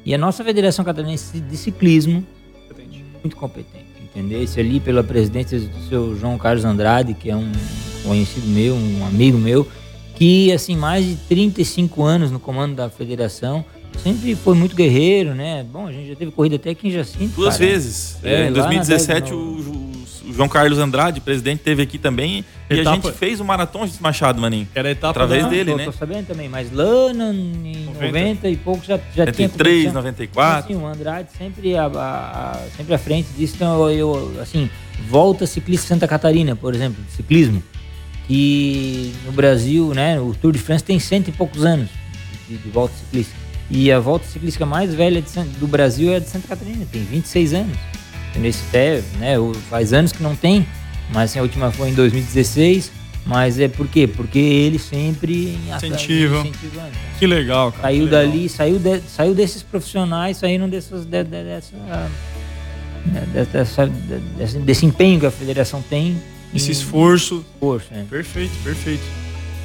E 0.04 0.14
a 0.14 0.18
nossa 0.18 0.44
Federação 0.44 0.84
Catarinense 0.84 1.40
de 1.40 1.56
Ciclismo 1.56 2.24
muito 3.22 3.36
competente, 3.36 3.86
entendeu? 4.02 4.42
Esse 4.42 4.60
ali 4.60 4.80
pela 4.80 5.02
presidência 5.02 5.58
do 5.58 5.88
seu 5.88 6.16
João 6.16 6.38
Carlos 6.38 6.64
Andrade, 6.64 7.14
que 7.14 7.30
é 7.30 7.36
um 7.36 7.50
conhecido 8.04 8.46
meu, 8.46 8.74
um 8.74 9.04
amigo 9.06 9.38
meu, 9.38 9.66
que 10.14 10.52
assim, 10.52 10.76
mais 10.76 11.04
de 11.04 11.16
35 11.28 12.02
anos 12.02 12.30
no 12.30 12.40
comando 12.40 12.74
da 12.74 12.88
federação, 12.88 13.64
sempre 14.02 14.34
foi 14.34 14.54
muito 14.54 14.74
guerreiro, 14.74 15.34
né? 15.34 15.64
Bom, 15.70 15.86
a 15.86 15.92
gente 15.92 16.08
já 16.08 16.16
teve 16.16 16.30
corrida 16.30 16.56
até 16.56 16.70
aqui 16.70 16.88
em 16.88 16.90
Jacinto. 16.90 17.34
Duas 17.34 17.56
cara. 17.56 17.70
vezes. 17.70 18.18
É, 18.22 18.48
em 18.48 18.52
2017 18.52 19.32
o, 19.32 19.36
o 19.36 19.87
João 20.32 20.48
Carlos 20.48 20.78
Andrade, 20.78 21.20
presidente, 21.20 21.60
teve 21.60 21.82
aqui 21.82 21.98
também. 21.98 22.44
Etapa... 22.68 22.74
E 22.76 22.80
a 22.80 22.94
gente 22.94 23.12
fez 23.12 23.40
o 23.40 23.44
Maratão 23.44 23.86
de 23.86 24.00
Machado, 24.00 24.40
Maninho. 24.40 24.68
Era 24.74 24.88
a 24.88 24.90
etapa 24.92 25.10
Através 25.10 25.44
da... 25.44 25.50
dele, 25.50 25.70
tô, 25.72 25.76
né? 25.76 25.84
Tô 25.84 25.92
sabendo 25.92 26.26
também, 26.26 26.48
mas 26.48 26.72
lá 26.72 27.12
no, 27.12 27.32
em 27.32 27.84
90, 27.86 28.06
90 28.06 28.48
e 28.48 28.56
pouco 28.56 28.84
já, 28.84 28.98
já 29.14 29.26
93, 29.26 29.80
tinha... 29.80 29.92
94. 29.92 30.64
Assim, 30.64 30.82
o 30.82 30.86
Andrade 30.86 31.28
sempre 31.36 31.76
à, 31.76 31.86
a, 31.86 32.60
sempre 32.76 32.94
à 32.94 32.98
frente 32.98 33.28
disso. 33.36 33.54
Então, 33.56 33.90
eu, 33.90 34.36
assim, 34.40 34.70
volta 35.08 35.46
ciclista 35.46 35.88
Santa 35.88 36.06
Catarina, 36.06 36.54
por 36.54 36.74
exemplo, 36.74 37.02
ciclismo. 37.10 37.62
Que 38.26 39.14
no 39.24 39.32
Brasil, 39.32 39.94
né, 39.94 40.20
o 40.20 40.34
Tour 40.34 40.52
de 40.52 40.58
France 40.58 40.84
tem 40.84 40.98
cento 40.98 41.28
e 41.28 41.32
poucos 41.32 41.64
anos 41.64 41.88
de, 42.46 42.58
de 42.58 42.68
volta 42.70 42.94
ciclista. 42.94 43.34
E 43.70 43.90
a 43.90 43.98
volta 43.98 44.26
ciclística 44.26 44.66
mais 44.66 44.94
velha 44.94 45.22
de, 45.22 45.30
do 45.58 45.66
Brasil 45.66 46.12
é 46.12 46.16
a 46.16 46.18
de 46.18 46.28
Santa 46.28 46.48
Catarina, 46.48 46.86
tem 46.90 47.02
26 47.02 47.54
anos 47.54 47.76
nesse 48.36 48.62
até, 48.68 49.02
né, 49.18 49.34
faz 49.68 49.92
anos 49.92 50.12
que 50.12 50.22
não 50.22 50.34
tem, 50.36 50.66
mas 51.12 51.30
assim, 51.30 51.38
a 51.38 51.42
última 51.42 51.70
foi 51.70 51.90
em 51.90 51.94
2016. 51.94 52.98
Mas 53.26 53.60
é 53.60 53.68
por 53.68 53.86
quê? 53.86 54.06
Porque 54.06 54.38
ele 54.38 54.78
sempre 54.78 55.58
incentiva. 55.68 56.46
Que 57.18 57.26
legal, 57.26 57.70
cara. 57.72 57.82
Saiu 57.82 58.04
legal. 58.06 58.22
dali, 58.22 58.48
saiu, 58.48 58.78
de, 58.78 59.00
saiu 59.00 59.34
desses 59.34 59.62
profissionais, 59.62 60.38
saíram 60.38 60.66
dessas, 60.66 61.04
de, 61.04 61.24
de, 61.24 61.44
dessa, 61.44 61.76
dessa, 63.52 63.86
dessa, 63.86 64.58
desse 64.60 64.86
empenho 64.86 65.20
que 65.20 65.26
a 65.26 65.30
federação 65.30 65.82
tem. 65.82 66.16
Esse 66.54 66.72
esforço. 66.72 67.44
esforço 67.54 67.88
é. 67.92 68.02
Perfeito, 68.04 68.54
perfeito. 68.64 69.04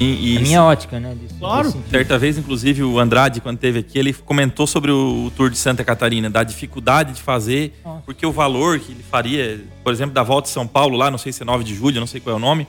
E, 0.00 0.34
e 0.34 0.36
a 0.38 0.40
minha 0.40 0.62
ótica, 0.62 0.98
né? 0.98 1.14
Disso, 1.20 1.36
claro. 1.38 1.72
Certa 1.88 2.18
vez, 2.18 2.36
inclusive, 2.36 2.82
o 2.82 2.98
Andrade, 2.98 3.40
quando 3.40 3.58
teve 3.58 3.78
aqui, 3.78 3.98
ele 3.98 4.12
comentou 4.12 4.66
sobre 4.66 4.90
o, 4.90 5.26
o, 5.26 5.30
Tour 5.30 5.50
de 5.50 5.56
Santa 5.56 5.84
Catarina, 5.84 6.28
da 6.28 6.42
dificuldade 6.42 7.12
de 7.12 7.22
fazer, 7.22 7.72
Nossa. 7.84 8.02
porque 8.04 8.26
o 8.26 8.32
valor 8.32 8.78
que 8.80 8.92
ele 8.92 9.04
faria, 9.08 9.60
por 9.82 9.92
exemplo, 9.92 10.12
da 10.12 10.22
volta 10.22 10.48
de 10.48 10.52
São 10.52 10.66
Paulo, 10.66 10.96
lá, 10.96 11.10
não 11.10 11.18
sei 11.18 11.32
se 11.32 11.42
é 11.42 11.46
9 11.46 11.62
de 11.62 11.74
julho, 11.74 12.00
não 12.00 12.06
sei 12.06 12.20
qual 12.20 12.34
é 12.34 12.36
o 12.36 12.40
nome, 12.40 12.66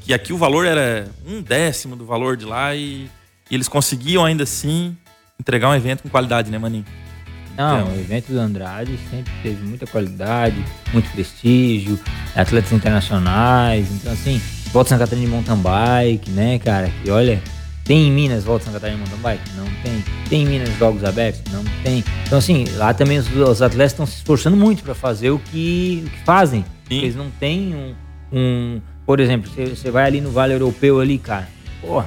que 0.00 0.14
aqui 0.14 0.32
o 0.32 0.36
valor 0.36 0.64
era 0.64 1.08
um 1.26 1.42
décimo 1.42 1.96
do 1.96 2.06
valor 2.06 2.36
de 2.36 2.44
lá 2.44 2.74
e, 2.74 3.10
e 3.50 3.54
eles 3.54 3.68
conseguiam 3.68 4.24
ainda 4.24 4.44
assim 4.44 4.96
entregar 5.38 5.68
um 5.68 5.74
evento 5.74 6.02
com 6.02 6.08
qualidade, 6.08 6.50
né, 6.50 6.58
Maninho? 6.58 6.84
Não, 7.56 7.80
então, 7.80 7.94
o 7.94 8.00
evento 8.00 8.32
do 8.32 8.38
Andrade 8.38 8.98
sempre 9.10 9.32
teve 9.42 9.62
muita 9.62 9.86
qualidade, 9.86 10.64
muito 10.92 11.10
prestígio, 11.10 11.98
atletas 12.34 12.72
internacionais, 12.72 13.90
então 13.90 14.12
assim, 14.12 14.40
Volta 14.72 14.90
Santa 14.90 15.04
Catarina 15.04 15.26
de 15.26 15.32
mountain 15.32 15.56
bike, 15.56 16.30
né, 16.30 16.58
cara? 16.60 16.90
E 17.04 17.10
olha, 17.10 17.42
tem 17.84 18.06
em 18.06 18.12
Minas 18.12 18.44
Volta 18.44 18.66
Santa 18.66 18.78
Catarina 18.78 19.02
de 19.02 19.10
mountain 19.10 19.22
bike? 19.22 19.50
Não 19.56 19.66
tem. 19.82 20.04
Tem 20.28 20.42
em 20.42 20.46
Minas 20.46 20.78
Jogos 20.78 21.02
Abertos? 21.02 21.42
Não 21.52 21.64
tem. 21.82 22.04
Então, 22.24 22.38
assim, 22.38 22.64
lá 22.76 22.94
também 22.94 23.18
os, 23.18 23.28
os 23.34 23.62
atletas 23.62 23.92
estão 23.92 24.06
se 24.06 24.16
esforçando 24.16 24.56
muito 24.56 24.84
para 24.84 24.94
fazer 24.94 25.30
o 25.30 25.38
que, 25.38 26.04
o 26.06 26.10
que 26.10 26.24
fazem. 26.24 26.64
Eles 26.88 27.16
não 27.16 27.30
têm 27.30 27.74
um, 27.74 27.94
um 28.32 28.80
por 29.04 29.18
exemplo, 29.18 29.50
você 29.50 29.90
vai 29.90 30.04
ali 30.04 30.20
no 30.20 30.30
Vale 30.30 30.52
Europeu 30.52 31.00
ali, 31.00 31.18
cara. 31.18 31.48
Porra, 31.80 32.06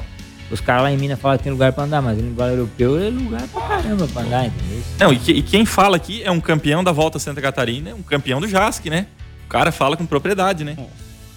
os 0.50 0.62
caras 0.62 0.84
lá 0.84 0.92
em 0.92 0.98
Minas 0.98 1.20
falam 1.20 1.38
que 1.38 1.44
tem 1.44 1.52
lugar 1.52 1.74
para 1.74 1.84
andar, 1.84 2.02
mas 2.02 2.18
no 2.18 2.34
Vale 2.34 2.54
Europeu 2.54 2.98
é 2.98 3.10
lugar 3.10 3.46
pra 3.50 3.62
caramba 3.62 4.08
pra 4.08 4.22
andar, 4.22 4.46
entendeu? 4.46 4.84
Não, 5.00 5.12
e, 5.12 5.18
que, 5.18 5.32
e, 5.34 5.42
quem 5.42 5.66
fala 5.66 5.98
aqui 5.98 6.24
é 6.24 6.32
um 6.32 6.40
campeão 6.40 6.82
da 6.82 6.94
Volta 6.94 7.20
Santa 7.20 7.42
Catarina, 7.42 7.90
é 7.90 7.94
um 7.94 8.02
campeão 8.02 8.40
do 8.40 8.48
JASC, 8.48 8.90
né? 8.90 9.08
O 9.46 9.50
cara 9.50 9.70
fala 9.70 9.98
com 9.98 10.06
propriedade, 10.06 10.64
né? 10.64 10.78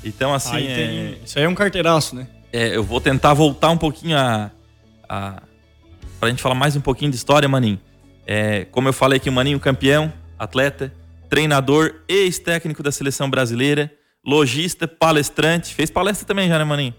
Então, 0.07 0.33
assim. 0.33 0.57
Aí 0.57 0.67
é... 0.67 1.19
Isso 1.25 1.39
aí 1.39 1.45
é 1.45 1.49
um 1.49 1.55
carteiraço, 1.55 2.15
né? 2.15 2.29
É, 2.53 2.77
eu 2.77 2.83
vou 2.83 3.01
tentar 3.01 3.35
voltar 3.35 3.71
um 3.71 3.77
pouquinho 3.77 4.17
a. 4.17 4.51
a... 5.09 5.43
Pra 6.21 6.31
gente 6.31 6.41
falar 6.41 6.55
mais 6.55 6.77
um 6.77 6.81
pouquinho 6.81 7.11
de 7.11 7.17
história, 7.17 7.49
Maninho. 7.49 7.79
É, 8.27 8.65
como 8.67 8.89
eu 8.89 8.93
falei 8.93 9.19
aqui, 9.19 9.29
o 9.29 9.33
Maninho 9.33 9.61
campeão, 9.61 10.13
atleta, 10.39 10.93
treinador, 11.29 11.97
ex-técnico 12.09 12.83
da 12.83 12.91
seleção 12.91 13.29
brasileira, 13.29 13.93
lojista, 14.25 14.89
palestrante. 14.89 15.75
Fez 15.75 15.91
palestra 15.91 16.27
também 16.27 16.49
já, 16.49 16.59
né, 16.59 16.65
Maninho? 16.65 16.95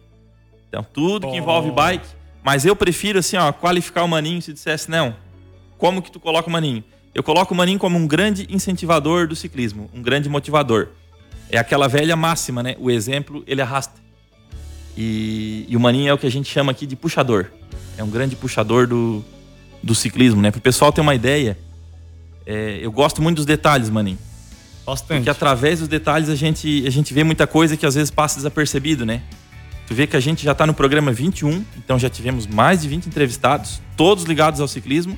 Então, 0.69 0.85
tudo 0.93 1.29
que 1.29 1.37
envolve 1.37 1.71
bike. 1.71 2.07
Mas 2.43 2.65
eu 2.65 2.75
prefiro, 2.75 3.19
assim, 3.19 3.35
ó, 3.35 3.51
qualificar 3.51 4.03
o 4.03 4.07
Maninho 4.07 4.41
se 4.41 4.53
dissesse, 4.53 4.89
não, 4.89 5.15
como 5.77 6.01
que 6.01 6.11
tu 6.11 6.19
coloca 6.19 6.47
o 6.47 6.51
Maninho? 6.51 6.83
Eu 7.13 7.23
coloco 7.23 7.53
o 7.53 7.57
Maninho 7.57 7.79
como 7.79 7.97
um 7.97 8.07
grande 8.07 8.47
incentivador 8.49 9.27
do 9.27 9.35
ciclismo, 9.35 9.89
um 9.93 10.01
grande 10.01 10.29
motivador. 10.29 10.89
É 11.49 11.57
aquela 11.57 11.87
velha 11.87 12.15
máxima, 12.15 12.61
né? 12.61 12.75
O 12.79 12.91
exemplo, 12.91 13.43
ele 13.47 13.61
arrasta. 13.61 13.99
E, 14.97 15.65
e 15.69 15.77
o 15.77 15.79
Maninho 15.79 16.09
é 16.09 16.13
o 16.13 16.17
que 16.17 16.27
a 16.27 16.31
gente 16.31 16.51
chama 16.51 16.71
aqui 16.71 16.85
de 16.85 16.95
puxador. 16.95 17.47
É 17.97 18.03
um 18.03 18.09
grande 18.09 18.35
puxador 18.35 18.87
do, 18.87 19.23
do 19.81 19.95
ciclismo, 19.95 20.41
né? 20.41 20.51
Para 20.51 20.59
o 20.59 20.61
pessoal 20.61 20.91
ter 20.91 21.01
uma 21.01 21.15
ideia, 21.15 21.57
é, 22.45 22.79
eu 22.81 22.91
gosto 22.91 23.21
muito 23.21 23.37
dos 23.37 23.45
detalhes, 23.45 23.89
Maninho. 23.89 24.17
Bastante. 24.85 25.17
Porque 25.17 25.29
através 25.29 25.79
dos 25.79 25.87
detalhes 25.87 26.29
a 26.29 26.35
gente, 26.35 26.85
a 26.87 26.89
gente 26.89 27.13
vê 27.13 27.23
muita 27.23 27.45
coisa 27.45 27.75
que 27.75 27.85
às 27.85 27.95
vezes 27.95 28.09
passa 28.09 28.37
desapercebido, 28.37 29.05
né? 29.05 29.21
Tu 29.85 29.93
vê 29.93 30.07
que 30.07 30.17
a 30.17 30.19
gente 30.19 30.43
já 30.43 30.51
está 30.51 30.65
no 30.65 30.73
programa 30.73 31.13
21, 31.13 31.63
então 31.77 31.97
já 31.99 32.09
tivemos 32.09 32.45
mais 32.47 32.81
de 32.81 32.89
20 32.89 33.05
entrevistados, 33.05 33.81
todos 33.95 34.25
ligados 34.25 34.59
ao 34.59 34.67
ciclismo. 34.67 35.17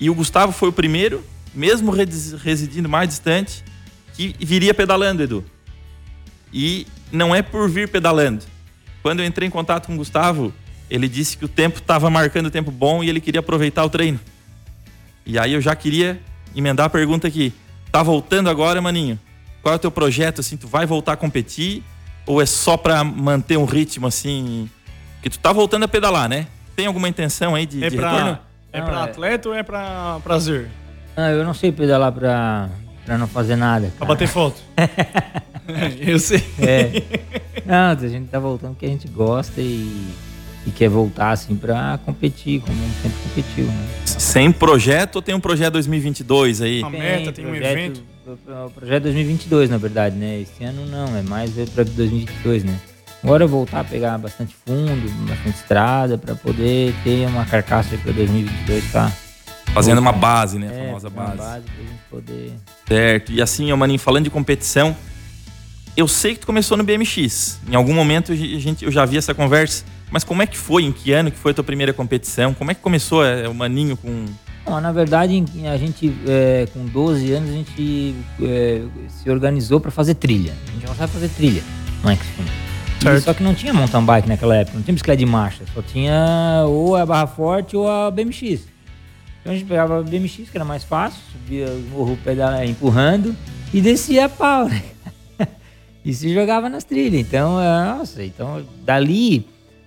E 0.00 0.10
o 0.10 0.14
Gustavo 0.14 0.52
foi 0.52 0.70
o 0.70 0.72
primeiro, 0.72 1.24
mesmo 1.54 1.92
residindo 1.92 2.88
mais 2.88 3.08
distante, 3.08 3.64
que 4.14 4.34
viria 4.40 4.74
pedalando, 4.74 5.22
Edu. 5.22 5.44
E 6.52 6.86
não 7.10 7.34
é 7.34 7.42
por 7.42 7.68
vir 7.68 7.88
pedalando. 7.88 8.44
Quando 9.02 9.20
eu 9.20 9.26
entrei 9.26 9.48
em 9.48 9.50
contato 9.50 9.86
com 9.86 9.94
o 9.94 9.96
Gustavo, 9.96 10.52
ele 10.90 11.08
disse 11.08 11.36
que 11.36 11.44
o 11.44 11.48
tempo 11.48 11.78
estava 11.78 12.08
marcando 12.10 12.50
tempo 12.50 12.70
bom 12.70 13.02
e 13.02 13.08
ele 13.08 13.20
queria 13.20 13.40
aproveitar 13.40 13.84
o 13.84 13.90
treino. 13.90 14.20
E 15.24 15.38
aí 15.38 15.52
eu 15.52 15.60
já 15.60 15.74
queria 15.74 16.20
emendar 16.54 16.86
a 16.86 16.90
pergunta 16.90 17.26
aqui. 17.26 17.52
Tá 17.90 18.02
voltando 18.02 18.50
agora, 18.50 18.80
maninho? 18.80 19.18
Qual 19.62 19.72
é 19.72 19.76
o 19.76 19.78
teu 19.78 19.90
projeto 19.90 20.40
assim? 20.40 20.56
Tu 20.56 20.66
vai 20.66 20.86
voltar 20.86 21.12
a 21.12 21.16
competir 21.16 21.82
ou 22.26 22.40
é 22.40 22.46
só 22.46 22.76
para 22.76 23.02
manter 23.04 23.56
um 23.56 23.64
ritmo 23.64 24.06
assim? 24.06 24.68
Que 25.22 25.30
tu 25.30 25.38
tá 25.38 25.52
voltando 25.52 25.84
a 25.84 25.88
pedalar, 25.88 26.28
né? 26.28 26.46
Tem 26.74 26.86
alguma 26.86 27.08
intenção 27.08 27.54
aí 27.54 27.66
de, 27.66 27.84
é 27.84 27.90
de 27.90 27.96
pra, 27.96 28.10
retorno? 28.10 28.38
É 28.72 28.80
para 28.80 29.00
é... 29.00 29.02
atleta 29.04 29.48
ou 29.48 29.54
é 29.54 29.62
para 29.62 30.18
prazer? 30.24 30.68
Não, 31.16 31.28
eu 31.28 31.44
não 31.44 31.54
sei 31.54 31.70
pedalar 31.70 32.10
pra, 32.12 32.70
pra 33.04 33.18
não 33.18 33.26
fazer 33.26 33.56
nada. 33.56 33.92
Pra 33.96 34.06
bater 34.06 34.28
foto. 34.28 34.60
eu 36.00 36.18
sei. 36.18 36.44
É. 36.58 37.02
Não, 37.64 37.90
a 37.90 38.08
gente 38.08 38.28
tá 38.28 38.38
voltando 38.38 38.72
porque 38.72 38.86
a 38.86 38.90
gente 38.90 39.08
gosta 39.08 39.60
e 39.60 40.12
e 40.66 40.70
quer 40.70 40.88
voltar 40.88 41.30
assim 41.30 41.56
para 41.56 41.98
competir, 42.04 42.60
como 42.60 42.76
sempre 43.02 43.18
competiu. 43.28 43.64
Né? 43.64 43.88
Sem 44.04 44.52
projeto 44.52 45.16
ou 45.16 45.22
tem 45.22 45.34
um 45.34 45.40
projeto 45.40 45.72
2022 45.74 46.62
aí? 46.62 46.80
Uma 46.80 46.90
meta, 46.90 47.32
tem, 47.32 47.44
tem 47.44 47.46
um 47.46 47.54
evento? 47.54 48.02
O 48.26 48.70
projeto 48.70 49.02
2022, 49.04 49.68
na 49.68 49.78
verdade, 49.78 50.16
né? 50.16 50.40
Esse 50.40 50.62
ano 50.62 50.86
não, 50.86 51.16
é 51.16 51.22
mais 51.22 51.50
para 51.70 51.84
2022, 51.84 52.64
né? 52.64 52.78
Agora 53.22 53.46
voltar 53.46 53.80
a 53.80 53.84
pegar 53.84 54.18
bastante 54.18 54.54
fundo, 54.66 55.10
bastante 55.28 55.56
estrada 55.56 56.18
para 56.18 56.34
poder 56.34 56.94
ter 57.04 57.26
uma 57.26 57.44
carcaça 57.44 57.96
para 57.96 58.12
2022 58.12 58.92
tá 58.92 59.12
fazendo 59.72 59.98
uma 59.98 60.12
base, 60.12 60.58
né? 60.58 60.68
A 60.68 60.72
é, 60.72 60.86
famosa 60.86 61.10
base. 61.10 61.32
Uma 61.32 61.44
base 61.44 61.64
pra 61.64 61.84
gente 61.84 62.00
poder. 62.10 62.52
Certo. 62.86 63.32
E 63.32 63.42
assim, 63.42 63.72
ô 63.72 63.76
Maninho, 63.76 63.98
falando 63.98 64.24
de 64.24 64.30
competição, 64.30 64.94
eu 65.96 66.06
sei 66.06 66.34
que 66.34 66.40
tu 66.40 66.46
começou 66.46 66.76
no 66.76 66.84
BMX. 66.84 67.60
Em 67.68 67.74
algum 67.74 67.94
momento 67.94 68.32
a 68.32 68.36
gente, 68.36 68.84
eu 68.84 68.90
já 68.90 69.04
vi 69.04 69.16
essa 69.16 69.34
conversa. 69.34 69.84
Mas 70.10 70.24
como 70.24 70.42
é 70.42 70.46
que 70.46 70.58
foi? 70.58 70.84
Em 70.84 70.92
que 70.92 71.12
ano 71.12 71.30
que 71.30 71.38
foi 71.38 71.52
a 71.52 71.54
tua 71.54 71.64
primeira 71.64 71.92
competição? 71.92 72.52
Como 72.52 72.70
é 72.70 72.74
que 72.74 72.80
começou 72.80 73.24
é, 73.24 73.48
o 73.48 73.54
Maninho 73.54 73.96
com... 73.96 74.26
Bom, 74.64 74.78
na 74.78 74.92
verdade, 74.92 75.42
a 75.66 75.76
gente, 75.76 76.14
é, 76.28 76.68
com 76.72 76.84
12 76.86 77.32
anos, 77.32 77.50
a 77.50 77.52
gente 77.52 78.14
é, 78.40 78.82
se 79.08 79.28
organizou 79.28 79.80
para 79.80 79.90
fazer 79.90 80.14
trilha. 80.14 80.52
A 80.68 80.72
gente 80.72 80.86
não 80.86 80.94
sabe 80.94 81.12
fazer 81.12 81.28
trilha 81.30 81.62
no 82.04 82.10
X-Fun. 82.10 82.44
Só 83.20 83.34
que 83.34 83.42
não 83.42 83.54
tinha 83.54 83.72
mountain 83.72 84.04
bike 84.04 84.28
naquela 84.28 84.54
época, 84.54 84.76
não 84.76 84.84
tinha 84.84 84.94
bicicleta 84.94 85.18
de 85.18 85.26
marcha. 85.26 85.64
Só 85.74 85.82
tinha 85.82 86.62
ou 86.66 86.94
a 86.94 87.04
Barra 87.04 87.26
Forte 87.26 87.76
ou 87.76 87.90
a 87.90 88.08
BMX. 88.10 88.71
Então 89.42 89.52
a 89.52 89.56
gente 89.56 89.66
pegava 89.66 89.98
a 89.98 90.02
BMX, 90.02 90.48
que 90.48 90.56
era 90.56 90.64
mais 90.64 90.84
fácil, 90.84 91.20
subia 91.32 91.66
o 91.66 91.80
morro 91.90 92.18
pedal, 92.24 92.64
empurrando 92.64 93.36
e 93.74 93.80
descia 93.80 94.26
a 94.26 94.28
pau. 94.28 94.68
Né? 94.68 94.82
e 96.04 96.14
se 96.14 96.32
jogava 96.32 96.68
nas 96.68 96.84
trilhas. 96.84 97.20
Então, 97.20 97.56
nossa, 97.56 98.24
então 98.24 98.64
dali 98.84 99.44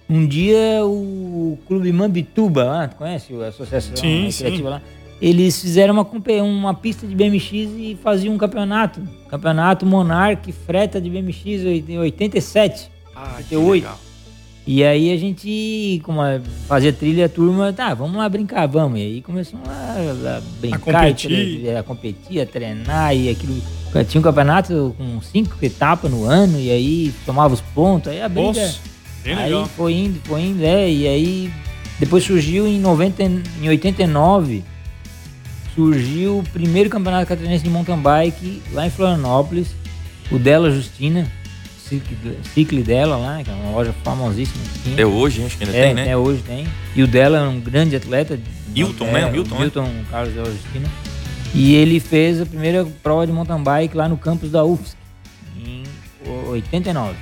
um 0.09 0.27
dia 0.27 0.85
o 0.85 1.57
Clube 1.65 1.91
Mambituba, 1.93 2.65
lá, 2.65 2.87
tu 2.89 2.97
conhece 2.97 3.33
a 3.41 3.47
associação 3.47 3.95
sim, 3.95 4.25
recreativa 4.25 4.57
sim. 4.57 4.73
lá? 4.73 4.81
Eles 5.21 5.61
fizeram 5.61 5.93
uma, 5.93 6.07
uma 6.43 6.73
pista 6.73 7.07
de 7.07 7.15
BMX 7.15 7.51
e 7.53 7.97
faziam 8.03 8.35
um 8.35 8.37
campeonato. 8.37 9.01
Campeonato 9.29 9.85
Monarch 9.85 10.51
Freta 10.51 10.99
de 10.99 11.09
BMX 11.09 11.45
em 11.87 11.97
87. 11.97 12.91
Ah, 13.15 13.35
88. 13.37 14.04
E 14.67 14.83
aí 14.83 15.13
a 15.13 15.17
gente, 15.17 16.01
como 16.03 16.21
fazia 16.67 16.91
trilha, 16.91 17.27
a 17.27 17.29
turma, 17.29 17.71
tá, 17.71 17.93
vamos 17.93 18.17
lá 18.17 18.27
brincar, 18.27 18.67
vamos. 18.67 18.99
E 18.99 19.03
aí 19.03 19.21
começamos 19.21 19.67
a, 19.69 20.37
a 20.37 20.41
brincar, 20.59 20.77
a 20.77 20.79
competir. 20.79 21.77
a 21.77 21.83
competir, 21.83 22.41
a 22.41 22.45
treinar, 22.45 23.15
e 23.15 23.29
aquilo. 23.29 23.61
Tinha 24.07 24.19
um 24.19 24.23
campeonato 24.23 24.95
com 24.97 25.21
cinco 25.21 25.55
etapas 25.61 26.09
no 26.11 26.25
ano, 26.25 26.59
e 26.59 26.71
aí 26.71 27.13
tomava 27.25 27.53
os 27.53 27.61
pontos, 27.61 28.11
aí 28.11 28.21
a 28.21 28.27
briga. 28.27 28.47
Nossa 28.47 28.95
aí 29.33 29.45
legal. 29.45 29.65
foi 29.67 29.93
indo, 29.93 30.19
foi 30.23 30.41
indo, 30.41 30.63
é, 30.63 30.91
e 30.91 31.07
aí 31.07 31.53
depois 31.99 32.23
surgiu 32.23 32.67
em, 32.67 32.79
90, 32.79 33.23
em 33.23 33.69
89, 33.69 34.63
surgiu 35.73 36.39
o 36.39 36.43
primeiro 36.43 36.89
campeonato 36.89 37.27
catarinense 37.27 37.63
de 37.63 37.69
mountain 37.69 37.97
bike 37.97 38.61
lá 38.71 38.85
em 38.85 38.89
Florianópolis, 38.89 39.69
o 40.31 40.37
dela 40.37 40.69
Justina, 40.69 41.31
Cicle 42.53 42.81
dela 42.81 43.15
lá, 43.15 43.43
que 43.43 43.49
é 43.49 43.53
uma 43.53 43.71
loja 43.71 43.93
famosíssima. 44.03 44.63
Até 44.91 45.05
hoje, 45.05 45.43
acho 45.45 45.57
que 45.57 45.63
ainda 45.63 45.77
é, 45.77 45.81
tem, 45.83 45.93
né? 45.93 46.01
Até 46.01 46.17
hoje 46.17 46.41
tem. 46.41 46.67
E 46.95 47.03
o 47.03 47.07
dela 47.07 47.37
é 47.37 47.41
um 47.41 47.59
grande 47.59 47.95
atleta. 47.95 48.39
Hilton, 48.75 49.07
é, 49.07 49.11
né? 49.11 49.31
Hilton, 49.35 49.63
Hilton 49.63 49.83
né? 49.83 50.05
Carlos 50.09 50.33
dela 50.33 50.51
Justina. 50.51 50.89
E 51.53 51.75
ele 51.75 51.99
fez 51.99 52.41
a 52.41 52.45
primeira 52.45 52.85
prova 53.01 53.25
de 53.25 53.31
mountain 53.31 53.63
bike 53.63 53.95
lá 53.95 54.09
no 54.09 54.17
campus 54.17 54.51
da 54.51 54.63
UFSC, 54.65 54.97
em 55.57 55.83
89. 56.49 57.15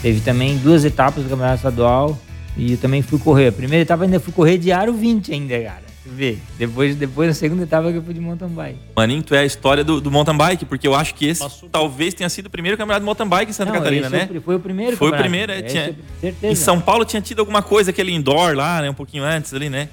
Teve 0.00 0.20
também 0.20 0.56
duas 0.58 0.84
etapas 0.84 1.24
do 1.24 1.30
Campeonato 1.30 1.56
Estadual 1.56 2.16
e 2.56 2.72
eu 2.72 2.78
também 2.78 3.02
fui 3.02 3.18
correr. 3.18 3.48
A 3.48 3.52
primeira 3.52 3.82
etapa 3.82 4.04
ainda 4.04 4.20
fui 4.20 4.32
correr 4.32 4.58
de 4.58 4.70
aro 4.70 4.92
20 4.92 5.32
ainda, 5.32 5.60
cara. 5.60 5.87
Vê. 6.10 6.38
Depois, 6.58 6.96
depois 6.96 7.28
na 7.28 7.34
segunda 7.34 7.62
etapa 7.62 7.90
que 7.90 7.98
eu 7.98 8.02
fui 8.02 8.14
de 8.14 8.20
mountain 8.20 8.48
bike. 8.48 8.78
Maninho, 8.96 9.22
tu 9.22 9.34
é 9.34 9.40
a 9.40 9.44
história 9.44 9.84
do, 9.84 10.00
do 10.00 10.10
mountain 10.10 10.36
bike, 10.36 10.64
porque 10.64 10.88
eu 10.88 10.94
acho 10.94 11.14
que 11.14 11.26
esse 11.26 11.42
Passou. 11.42 11.68
talvez 11.68 12.14
tenha 12.14 12.28
sido 12.28 12.46
o 12.46 12.50
primeiro 12.50 12.76
campeonato 12.76 13.00
de 13.00 13.06
mountain 13.06 13.28
bike 13.28 13.50
em 13.50 13.52
Santa 13.52 13.72
Não, 13.72 13.78
Catarina, 13.78 14.08
né? 14.08 14.28
Foi 14.44 14.56
o 14.56 14.60
primeiro 14.60 14.96
Foi 14.96 15.10
o 15.10 15.16
primeiro, 15.16 15.52
é, 15.52 15.62
tinha... 15.62 15.94
certeza. 16.20 16.52
Em 16.52 16.54
São 16.54 16.80
Paulo 16.80 17.04
tinha 17.04 17.20
tido 17.20 17.40
alguma 17.40 17.62
coisa, 17.62 17.90
aquele 17.90 18.12
indoor 18.12 18.54
lá, 18.54 18.80
né? 18.80 18.90
Um 18.90 18.94
pouquinho 18.94 19.24
antes 19.24 19.52
ali, 19.52 19.68
né? 19.68 19.88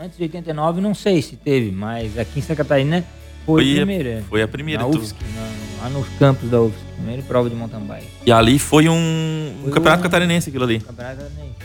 Antes 0.00 0.16
de 0.16 0.22
89, 0.22 0.80
não 0.80 0.94
sei 0.94 1.20
se 1.20 1.36
teve, 1.36 1.70
mas 1.70 2.18
aqui 2.18 2.38
em 2.38 2.42
Santa 2.42 2.56
Catarina 2.56 3.04
foi, 3.44 3.64
foi 3.64 3.72
a 3.72 3.76
primeira. 3.76 4.08
É. 4.08 4.22
Foi 4.22 4.42
a 4.42 4.48
primeira. 4.48 4.82
Na 4.82 4.88
UFSC, 4.88 5.16
na, 5.34 5.84
lá 5.84 5.90
nos 5.90 6.08
campos 6.18 6.48
da 6.50 6.60
UFSC. 6.60 6.80
Primeira 6.96 7.22
prova 7.22 7.50
de 7.50 7.56
mountain 7.56 7.80
bike. 7.80 8.06
E 8.26 8.32
ali 8.32 8.58
foi 8.58 8.88
um, 8.88 9.54
foi 9.60 9.70
um 9.70 9.74
campeonato 9.74 10.00
um, 10.00 10.04
catarinense 10.04 10.48
aquilo 10.48 10.64
ali. 10.64 10.80
Campeonato 10.80 11.16
catarinense. 11.16 11.56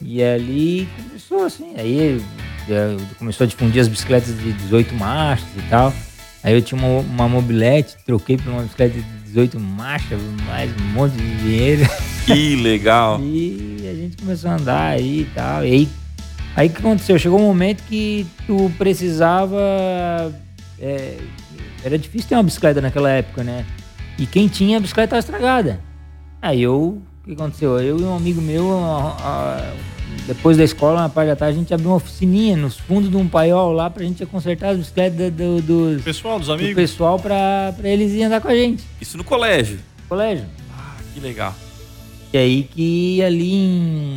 E 0.00 0.22
ali 0.22 0.88
começou 0.96 1.44
assim, 1.44 1.74
aí 1.76 2.22
começou 3.18 3.44
a 3.44 3.48
difundir 3.48 3.80
as 3.80 3.88
bicicletas 3.88 4.36
de 4.38 4.52
18 4.52 4.94
marchas 4.94 5.48
e 5.56 5.62
tal. 5.68 5.92
Aí 6.42 6.54
eu 6.54 6.62
tinha 6.62 6.80
uma, 6.80 7.00
uma 7.00 7.28
mobilete, 7.28 7.96
troquei 8.06 8.36
por 8.36 8.50
uma 8.50 8.62
bicicleta 8.62 8.94
de 8.94 9.02
18 9.26 9.58
marchas, 9.58 10.20
mais 10.46 10.70
um 10.80 10.84
monte 10.92 11.12
de 11.12 11.36
dinheiro. 11.36 11.86
Que 12.24 12.56
legal! 12.56 13.20
e 13.24 13.88
a 13.90 13.94
gente 13.94 14.16
começou 14.16 14.50
a 14.50 14.54
andar 14.54 14.86
aí 14.90 15.22
e 15.22 15.24
tal. 15.34 15.64
E 15.64 15.72
aí, 15.72 15.88
aí 16.54 16.68
o 16.68 16.70
que 16.70 16.78
aconteceu? 16.78 17.18
Chegou 17.18 17.40
um 17.40 17.46
momento 17.46 17.82
que 17.84 18.26
tu 18.46 18.70
precisava 18.78 19.58
é, 20.80 21.18
era 21.84 21.98
difícil 21.98 22.28
ter 22.28 22.34
uma 22.36 22.42
bicicleta 22.42 22.80
naquela 22.80 23.10
época, 23.10 23.42
né? 23.42 23.64
E 24.18 24.26
quem 24.26 24.48
tinha 24.48 24.78
a 24.78 24.80
bicicleta 24.80 25.16
estava 25.16 25.36
estragada. 25.36 25.80
Aí 26.40 26.62
eu, 26.62 27.02
o 27.22 27.24
que 27.24 27.32
aconteceu? 27.32 27.78
Eu 27.80 27.98
e 27.98 28.02
um 28.02 28.16
amigo 28.16 28.40
meu, 28.40 28.72
a, 28.84 29.16
a, 29.20 29.72
depois 30.26 30.56
da 30.56 30.64
escola, 30.64 31.02
na 31.02 31.08
parte 31.08 31.28
da 31.28 31.36
tarde, 31.36 31.56
a 31.56 31.60
gente 31.60 31.72
abriu 31.72 31.90
uma 31.90 31.96
oficininha 31.96 32.56
nos 32.56 32.76
fundos 32.76 33.10
de 33.10 33.16
um 33.16 33.26
paiol 33.26 33.72
lá 33.72 33.88
pra 33.88 34.04
gente 34.04 34.24
consertar 34.26 34.70
as 34.70 34.78
bicicletas 34.78 35.32
do, 35.32 35.62
do, 35.62 35.96
do 35.96 36.02
pessoal, 36.02 36.38
dos 36.38 36.50
amigos. 36.50 36.72
Do 36.72 36.76
pessoal 36.76 37.18
pra, 37.18 37.72
pra 37.76 37.88
eles 37.88 38.12
irem 38.12 38.24
andar 38.24 38.40
com 38.40 38.48
a 38.48 38.54
gente. 38.54 38.84
Isso 39.00 39.16
no 39.16 39.24
colégio? 39.24 39.76
No 39.76 40.08
colégio. 40.08 40.44
Ah, 40.76 40.96
que 41.14 41.20
legal. 41.20 41.54
E 42.32 42.36
aí 42.36 42.62
que 42.62 43.22
ali 43.22 43.54
em 43.54 44.16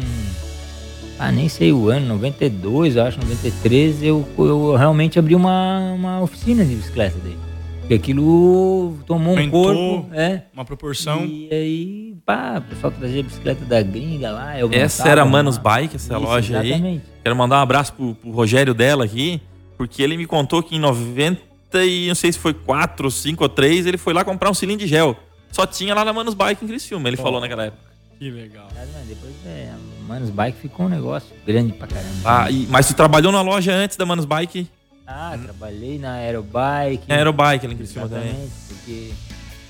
ah, 1.23 1.31
nem 1.31 1.47
sei 1.47 1.71
o 1.71 1.87
ano, 1.87 2.07
92, 2.07 2.95
eu 2.95 3.03
acho, 3.03 3.19
93, 3.19 4.01
eu, 4.01 4.27
eu 4.39 4.75
realmente 4.75 5.19
abri 5.19 5.35
uma, 5.35 5.93
uma 5.93 6.19
oficina 6.19 6.65
de 6.65 6.73
bicicleta 6.73 7.19
dele. 7.19 7.37
Porque 7.81 7.93
aquilo 7.93 8.97
tomou 9.05 9.37
um 9.37 9.49
corpo, 9.51 10.09
é. 10.13 10.41
Uma 10.51 10.65
proporção. 10.65 11.23
E 11.23 11.47
aí, 11.51 12.10
pá, 12.25 12.57
o 12.59 12.61
pessoal 12.61 12.91
trazia 12.91 13.23
bicicleta 13.23 13.65
da 13.65 13.81
gringa 13.81 14.31
lá. 14.31 14.53
essa 14.71 15.07
era 15.09 15.25
Manos 15.25 15.57
Bike, 15.57 15.95
essa 15.95 16.13
Isso, 16.15 16.23
loja 16.23 16.53
exatamente. 16.63 16.85
aí. 16.87 17.01
Quero 17.23 17.35
mandar 17.35 17.57
um 17.59 17.61
abraço 17.61 17.93
pro, 17.93 18.15
pro 18.15 18.31
Rogério 18.31 18.73
dela 18.73 19.05
aqui, 19.05 19.41
porque 19.77 20.01
ele 20.01 20.17
me 20.17 20.25
contou 20.25 20.61
que 20.63 20.75
em 20.75 20.79
90, 20.79 21.39
e 21.85 22.07
não 22.07 22.15
sei 22.15 22.31
se 22.31 22.39
foi 22.39 22.53
4, 22.53 23.09
5 23.11 23.43
ou 23.43 23.49
3, 23.49 23.85
ele 23.85 23.97
foi 23.97 24.13
lá 24.13 24.23
comprar 24.23 24.49
um 24.49 24.53
cilindro 24.53 24.85
de 24.85 24.89
gel. 24.89 25.15
Só 25.51 25.65
tinha 25.65 25.93
lá 25.93 26.05
na 26.05 26.13
Manos 26.13 26.33
Bike 26.33 26.63
em 26.63 26.67
Criciúma, 26.67 27.07
ele 27.09 27.17
Oh. 27.19 27.23
falou 27.23 27.41
naquela 27.41 27.65
época. 27.65 27.91
Que 28.17 28.29
legal. 28.29 28.67
Depois, 29.07 29.33
é, 29.47 29.71
a 29.73 30.07
Manos 30.07 30.29
Bike 30.29 30.57
ficou 30.61 30.85
um 30.85 30.89
negócio 30.89 31.29
grande 31.45 31.73
pra 31.73 31.87
caramba. 31.87 32.11
Ah, 32.23 32.51
e- 32.51 32.67
mas 32.69 32.87
tu 32.87 32.93
trabalhou 32.93 33.31
na 33.31 33.41
loja 33.41 33.73
antes 33.73 33.97
da 33.97 34.05
Manos 34.05 34.25
Bike? 34.25 34.69
Ah, 35.07 35.37
trabalhei 35.43 35.97
na 35.99 36.13
Aerobike. 36.13 37.03
Na 37.09 37.15
Aerobike 37.15 37.65
ali 37.65 37.73
em 37.73 37.77
Criciúma 37.77 38.07
também. 38.07 38.27
Exatamente, 38.29 38.51
porque 38.69 39.11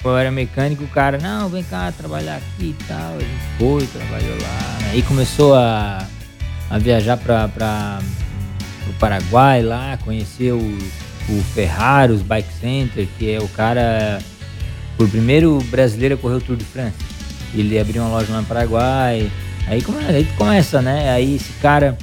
eu 0.10 0.18
era 0.18 0.32
mecânico, 0.32 0.84
o 0.84 0.88
cara, 0.88 1.18
não, 1.20 1.48
vem 1.48 1.64
cá 1.64 1.92
trabalhar 1.92 2.38
aqui 2.38 2.76
e 2.80 2.86
tal. 2.88 3.16
A 3.16 3.20
gente 3.20 3.58
foi, 3.58 3.88
trabalhou 3.88 4.36
lá. 4.42 4.78
Aí 4.92 5.02
começou 5.04 5.54
a, 5.54 6.06
a 6.70 6.78
viajar 6.78 7.18
para 7.18 8.00
o 8.88 8.94
Paraguai 8.94 9.62
lá, 9.62 9.98
conhecer 10.04 10.52
o, 10.52 10.78
o 11.30 11.44
Ferraros 11.54 12.22
Bike 12.22 12.54
Center, 12.60 13.08
que 13.18 13.32
é 13.32 13.40
o 13.40 13.48
cara, 13.50 14.20
o 14.98 15.08
primeiro 15.08 15.60
brasileiro 15.70 16.16
a 16.16 16.18
correr 16.18 16.36
o 16.36 16.42
Tour 16.42 16.56
de 16.56 16.66
France. 16.66 16.98
Ele 17.54 17.78
abriu 17.78 18.02
uma 18.02 18.12
loja 18.12 18.32
lá 18.32 18.42
no 18.42 18.48
Paraguai. 18.48 19.32
Aí, 19.68 19.82
come, 19.82 20.04
aí 20.06 20.26
começa, 20.38 20.82
né? 20.82 21.12
Aí 21.12 21.36
esse 21.36 21.52
cara, 21.62 21.98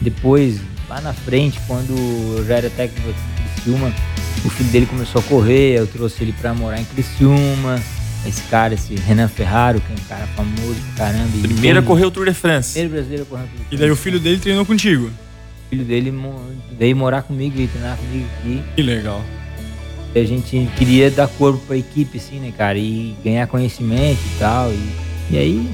depois, 0.00 0.60
lá 0.88 1.00
na 1.00 1.12
frente, 1.12 1.60
quando 1.66 1.94
eu 2.36 2.44
já 2.46 2.56
era 2.56 2.70
técnico 2.70 3.08
em 3.08 3.42
Criciúma, 3.54 3.92
o 4.44 4.50
filho 4.50 4.70
dele 4.70 4.86
começou 4.86 5.20
a 5.20 5.24
correr, 5.24 5.78
eu 5.78 5.86
trouxe 5.86 6.22
ele 6.22 6.32
pra 6.32 6.52
morar 6.54 6.80
em 6.80 6.84
Criciúma. 6.84 7.80
Esse 8.26 8.42
cara, 8.50 8.74
esse 8.74 8.94
Renan 8.96 9.28
Ferraro, 9.28 9.80
que 9.80 9.92
é 9.92 9.94
um 9.94 10.08
cara 10.08 10.26
famoso 10.28 10.74
pra 10.96 11.06
caramba. 11.06 11.28
Primeiro 11.40 11.78
a 11.78 11.80
bem- 11.80 11.88
correr 11.88 12.04
o 12.04 12.10
Tour 12.10 12.26
de 12.26 12.34
France. 12.34 12.72
Primeiro 12.72 12.94
brasileiro 12.94 13.22
a 13.22 13.26
correr 13.26 13.44
o 13.44 13.46
Tour 13.46 13.58
de 13.68 13.74
E 13.74 13.78
daí 13.78 13.86
o 13.90 13.94
France. 13.94 14.02
filho 14.02 14.20
dele 14.20 14.38
treinou 14.38 14.66
contigo. 14.66 15.06
O 15.06 15.68
filho 15.70 15.84
dele 15.84 16.12
veio 16.78 16.96
morar 16.96 17.22
comigo 17.22 17.58
e 17.60 17.66
treinar 17.68 17.96
comigo 17.96 18.26
aqui. 18.40 18.62
Que 18.74 18.82
legal. 18.82 19.22
E 20.14 20.18
a 20.20 20.24
gente 20.24 20.68
queria 20.76 21.10
dar 21.10 21.28
corpo 21.28 21.58
pra 21.66 21.76
equipe, 21.76 22.18
assim, 22.18 22.40
né, 22.40 22.52
cara? 22.56 22.76
E 22.78 23.14
ganhar 23.24 23.46
conhecimento 23.46 24.18
e 24.34 24.38
tal. 24.38 24.72
E, 24.72 24.88
e 25.30 25.38
aí, 25.38 25.70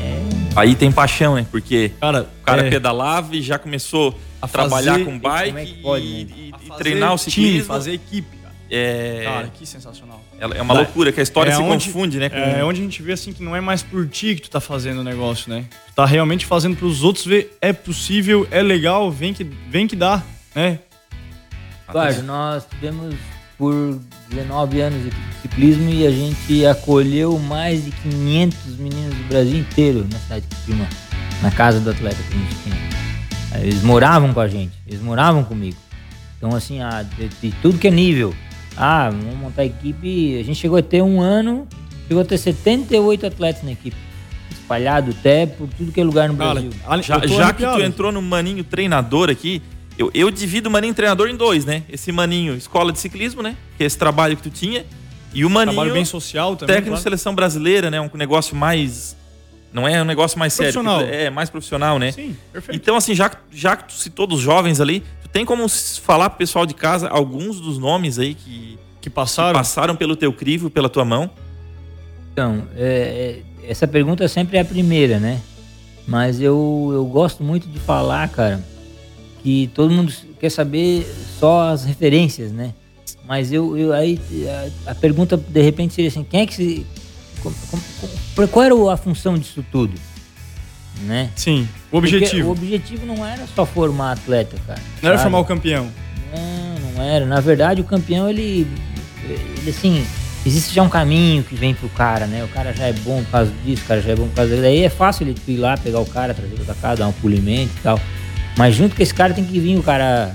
é, 0.00 0.22
Aí 0.56 0.74
tem 0.74 0.90
paixão, 0.90 1.34
né? 1.34 1.44
Porque 1.50 1.90
Cara, 2.00 2.22
o 2.40 2.44
cara 2.44 2.66
é, 2.66 2.70
pedalava 2.70 3.34
e 3.36 3.42
já 3.42 3.58
começou 3.58 4.18
a, 4.42 4.48
trabalhar 4.48 4.92
fazer- 4.92 5.04
com 5.04 5.12
é 5.14 5.18
bike 5.18 5.72
que 5.74 5.82
pode, 5.82 6.04
e, 6.04 6.24
né? 6.24 6.30
e- 6.36 6.66
e 6.66 6.76
treinar 6.76 7.14
o 7.14 7.16
time, 7.18 7.30
ciclismo. 7.30 7.64
fazer 7.66 7.92
equipe, 7.94 8.36
cara. 8.36 8.52
É, 8.74 9.20
Cara, 9.24 9.48
que 9.48 9.66
sensacional. 9.66 10.20
é 10.40 10.58
é 10.58 10.62
uma 10.62 10.72
loucura, 10.74 11.12
que 11.12 11.20
a 11.20 11.22
história 11.22 11.50
É 11.50 11.54
se 11.54 11.60
onde- 11.60 11.86
confunde, 11.86 12.18
né? 12.18 12.28
Com... 12.30 12.36
É 12.36 12.64
onde 12.64 12.80
a 12.80 12.84
gente 12.84 13.02
vê 13.02 13.12
assim 13.12 13.32
que 13.32 13.42
não 13.42 13.54
é 13.54 13.60
mais 13.60 13.82
por 13.82 14.08
ti 14.08 14.34
que 14.34 14.42
tu 14.42 14.50
tá 14.50 14.60
fazendo 14.60 15.00
o 15.00 15.04
negócio, 15.04 15.50
né? 15.50 15.66
Tu 15.88 15.94
tá 15.94 16.06
realmente 16.06 16.44
fazendo 16.46 16.74
pros 16.76 17.02
outros 17.04 17.24
ver 17.26 17.56
é 17.60 17.72
possível, 17.72 18.46
é 18.50 18.62
legal, 18.62 19.10
vem 19.10 19.34
que, 19.34 19.44
vem 19.44 19.86
que 19.86 19.94
dá, 19.94 20.22
né? 20.54 20.78
Eduardo, 21.88 22.22
nós 22.22 22.64
tivemos 22.70 23.14
por 23.58 24.00
19 24.30 24.80
anos 24.80 25.06
aqui 25.06 25.16
de 25.16 25.34
ciclismo 25.42 25.90
e 25.90 26.06
a 26.06 26.10
gente 26.10 26.64
acolheu 26.66 27.38
mais 27.38 27.84
de 27.84 27.90
500 27.90 28.76
meninos 28.78 29.14
do 29.14 29.24
Brasil 29.28 29.58
inteiro 29.58 30.06
na 30.10 30.18
cidade 30.18 30.46
de 30.46 30.56
Criciúma, 30.56 30.88
na 31.42 31.50
casa 31.50 31.78
do 31.78 31.90
atleta 31.90 32.16
que 32.16 32.34
a 32.34 32.38
gente 32.38 32.54
tinha. 32.62 33.01
Eles 33.60 33.82
moravam 33.82 34.32
com 34.32 34.40
a 34.40 34.48
gente, 34.48 34.72
eles 34.86 35.00
moravam 35.00 35.44
comigo. 35.44 35.76
Então, 36.38 36.54
assim, 36.56 36.80
ah, 36.80 37.02
de, 37.02 37.28
de 37.28 37.50
tudo 37.62 37.78
que 37.78 37.86
é 37.88 37.90
nível. 37.90 38.34
Ah, 38.76 39.10
vamos 39.10 39.36
montar 39.36 39.62
a 39.62 39.66
equipe. 39.66 40.38
A 40.40 40.42
gente 40.44 40.58
chegou 40.58 40.78
a 40.78 40.82
ter 40.82 41.02
um 41.02 41.20
ano, 41.20 41.68
chegou 42.08 42.22
a 42.22 42.24
ter 42.24 42.38
78 42.38 43.26
atletas 43.26 43.62
na 43.62 43.72
equipe, 43.72 43.96
espalhado 44.50 45.10
até 45.18 45.46
por 45.46 45.68
tudo 45.68 45.92
que 45.92 46.00
é 46.00 46.04
lugar 46.04 46.28
no 46.28 46.34
Brasil. 46.34 46.70
ali- 46.86 47.02
Já, 47.02 47.18
já 47.26 47.52
que 47.52 47.62
tu 47.64 47.80
entrou 47.80 48.10
no 48.10 48.20
maninho 48.22 48.64
treinador 48.64 49.30
aqui, 49.30 49.62
eu, 49.98 50.10
eu 50.14 50.30
divido 50.30 50.68
o 50.68 50.72
maninho 50.72 50.94
treinador 50.94 51.28
em 51.28 51.36
dois, 51.36 51.64
né? 51.64 51.82
Esse 51.88 52.10
maninho 52.10 52.54
escola 52.56 52.90
de 52.92 52.98
ciclismo, 52.98 53.42
né? 53.42 53.54
Que 53.76 53.84
é 53.84 53.86
esse 53.86 53.98
trabalho 53.98 54.36
que 54.36 54.42
tu 54.42 54.50
tinha. 54.50 54.84
E 55.34 55.44
o 55.44 55.50
maninho 55.50 55.74
Trabalho 55.74 55.94
bem 55.94 56.04
social 56.04 56.56
também. 56.56 56.74
técnico 56.74 56.84
de 56.84 56.90
claro. 56.90 57.02
seleção 57.02 57.34
brasileira, 57.34 57.90
né? 57.90 58.00
Um 58.00 58.10
negócio 58.14 58.54
mais... 58.56 59.16
Não 59.72 59.88
é 59.88 60.00
um 60.02 60.04
negócio 60.04 60.38
mais 60.38 60.52
sério. 60.52 60.72
Porque 60.72 61.14
É, 61.14 61.30
mais 61.30 61.48
profissional, 61.48 61.98
né? 61.98 62.12
Sim, 62.12 62.36
perfeito. 62.52 62.76
Então, 62.80 62.94
assim, 62.96 63.14
já, 63.14 63.30
que- 63.30 63.36
já 63.52 63.76
que 63.76 63.84
tu 63.88 63.94
citou 63.94 64.26
dos 64.26 64.40
jovens 64.40 64.80
ali, 64.80 65.00
tu 65.22 65.28
tem 65.30 65.44
como 65.44 65.66
falar 65.68 66.28
pro 66.30 66.38
pessoal 66.38 66.66
de 66.66 66.74
casa 66.74 67.08
alguns 67.08 67.58
dos 67.60 67.78
nomes 67.78 68.18
aí 68.18 68.34
que, 68.34 68.50
que 68.50 68.78
que 69.02 69.10
passaram. 69.10 69.54
passaram 69.58 69.96
pelo 69.96 70.14
teu 70.14 70.32
crivo, 70.32 70.68
pela 70.70 70.88
tua 70.88 71.04
mão? 71.04 71.30
Então, 72.32 72.64
é, 72.76 73.42
é, 73.64 73.70
essa 73.70 73.86
pergunta 73.88 74.26
sempre 74.28 74.56
é 74.56 74.60
a 74.60 74.64
primeira, 74.64 75.18
né? 75.18 75.40
Mas 76.06 76.40
eu, 76.40 76.90
eu 76.92 77.04
gosto 77.06 77.42
muito 77.44 77.66
de 77.68 77.78
falar, 77.78 78.28
cara, 78.28 78.62
que 79.42 79.70
todo 79.74 79.92
mundo 79.92 80.12
quer 80.40 80.50
saber 80.50 81.06
só 81.38 81.68
as 81.70 81.84
referências, 81.84 82.50
né? 82.52 82.74
Mas 83.24 83.52
eu, 83.52 83.76
eu 83.78 83.92
aí 83.92 84.20
a, 84.86 84.90
a 84.90 84.94
pergunta 84.94 85.36
de 85.36 85.62
repente 85.62 85.94
seria 85.94 86.08
assim, 86.10 86.24
quem 86.24 86.40
é 86.40 86.46
que 86.46 86.54
se 86.54 86.86
como- 87.42 87.54
como- 87.70 87.82
como- 88.36 88.48
qual 88.48 88.64
era 88.64 88.92
a 88.92 88.96
função 88.96 89.36
disso 89.38 89.64
tudo, 89.70 89.94
né? 91.02 91.30
Sim, 91.36 91.68
o 91.90 92.00
Porque 92.00 92.16
objetivo. 92.16 92.48
o 92.48 92.52
objetivo 92.52 93.06
não 93.06 93.26
era 93.26 93.44
só 93.54 93.64
formar 93.66 94.12
atleta, 94.12 94.56
cara. 94.66 94.80
Não 95.02 95.08
era 95.08 95.18
sabe? 95.18 95.30
formar 95.30 95.38
o 95.40 95.44
campeão. 95.44 95.88
Não, 96.34 96.92
não 96.96 97.02
era. 97.02 97.26
Na 97.26 97.40
verdade, 97.40 97.80
o 97.80 97.84
campeão, 97.84 98.28
ele, 98.28 98.66
ele 99.28 99.70
assim, 99.70 100.04
existe 100.46 100.74
já 100.74 100.82
um 100.82 100.88
caminho 100.88 101.42
que 101.42 101.54
vem 101.54 101.74
pro 101.74 101.88
cara, 101.90 102.26
né? 102.26 102.42
O 102.44 102.48
cara 102.48 102.72
já 102.72 102.84
é 102.86 102.92
bom 102.92 103.22
por 103.24 103.30
causa 103.30 103.52
disso, 103.64 103.82
o 103.84 103.86
cara 103.86 104.00
já 104.00 104.12
é 104.12 104.16
bom 104.16 104.26
por 104.28 104.34
causa 104.36 104.50
daquilo. 104.50 104.66
Daí 104.68 104.82
é 104.84 104.88
fácil 104.90 105.26
ele 105.26 105.36
ir 105.48 105.56
lá, 105.56 105.76
pegar 105.76 106.00
o 106.00 106.06
cara, 106.06 106.32
trazer 106.34 106.54
pra 106.64 106.74
casa, 106.74 106.96
dar 107.00 107.08
um 107.08 107.12
polimento 107.12 107.70
e 107.78 107.82
tal. 107.82 108.00
Mas 108.56 108.74
junto 108.74 108.94
com 108.96 109.02
esse 109.02 109.12
cara 109.14 109.32
tem 109.34 109.44
que 109.44 109.58
vir 109.58 109.78
o 109.78 109.82
cara 109.82 110.34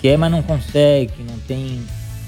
que 0.00 0.08
quer, 0.08 0.16
mas 0.18 0.30
não 0.30 0.42
consegue, 0.42 1.12
que 1.12 1.22
não 1.22 1.38
tem. 1.46 1.80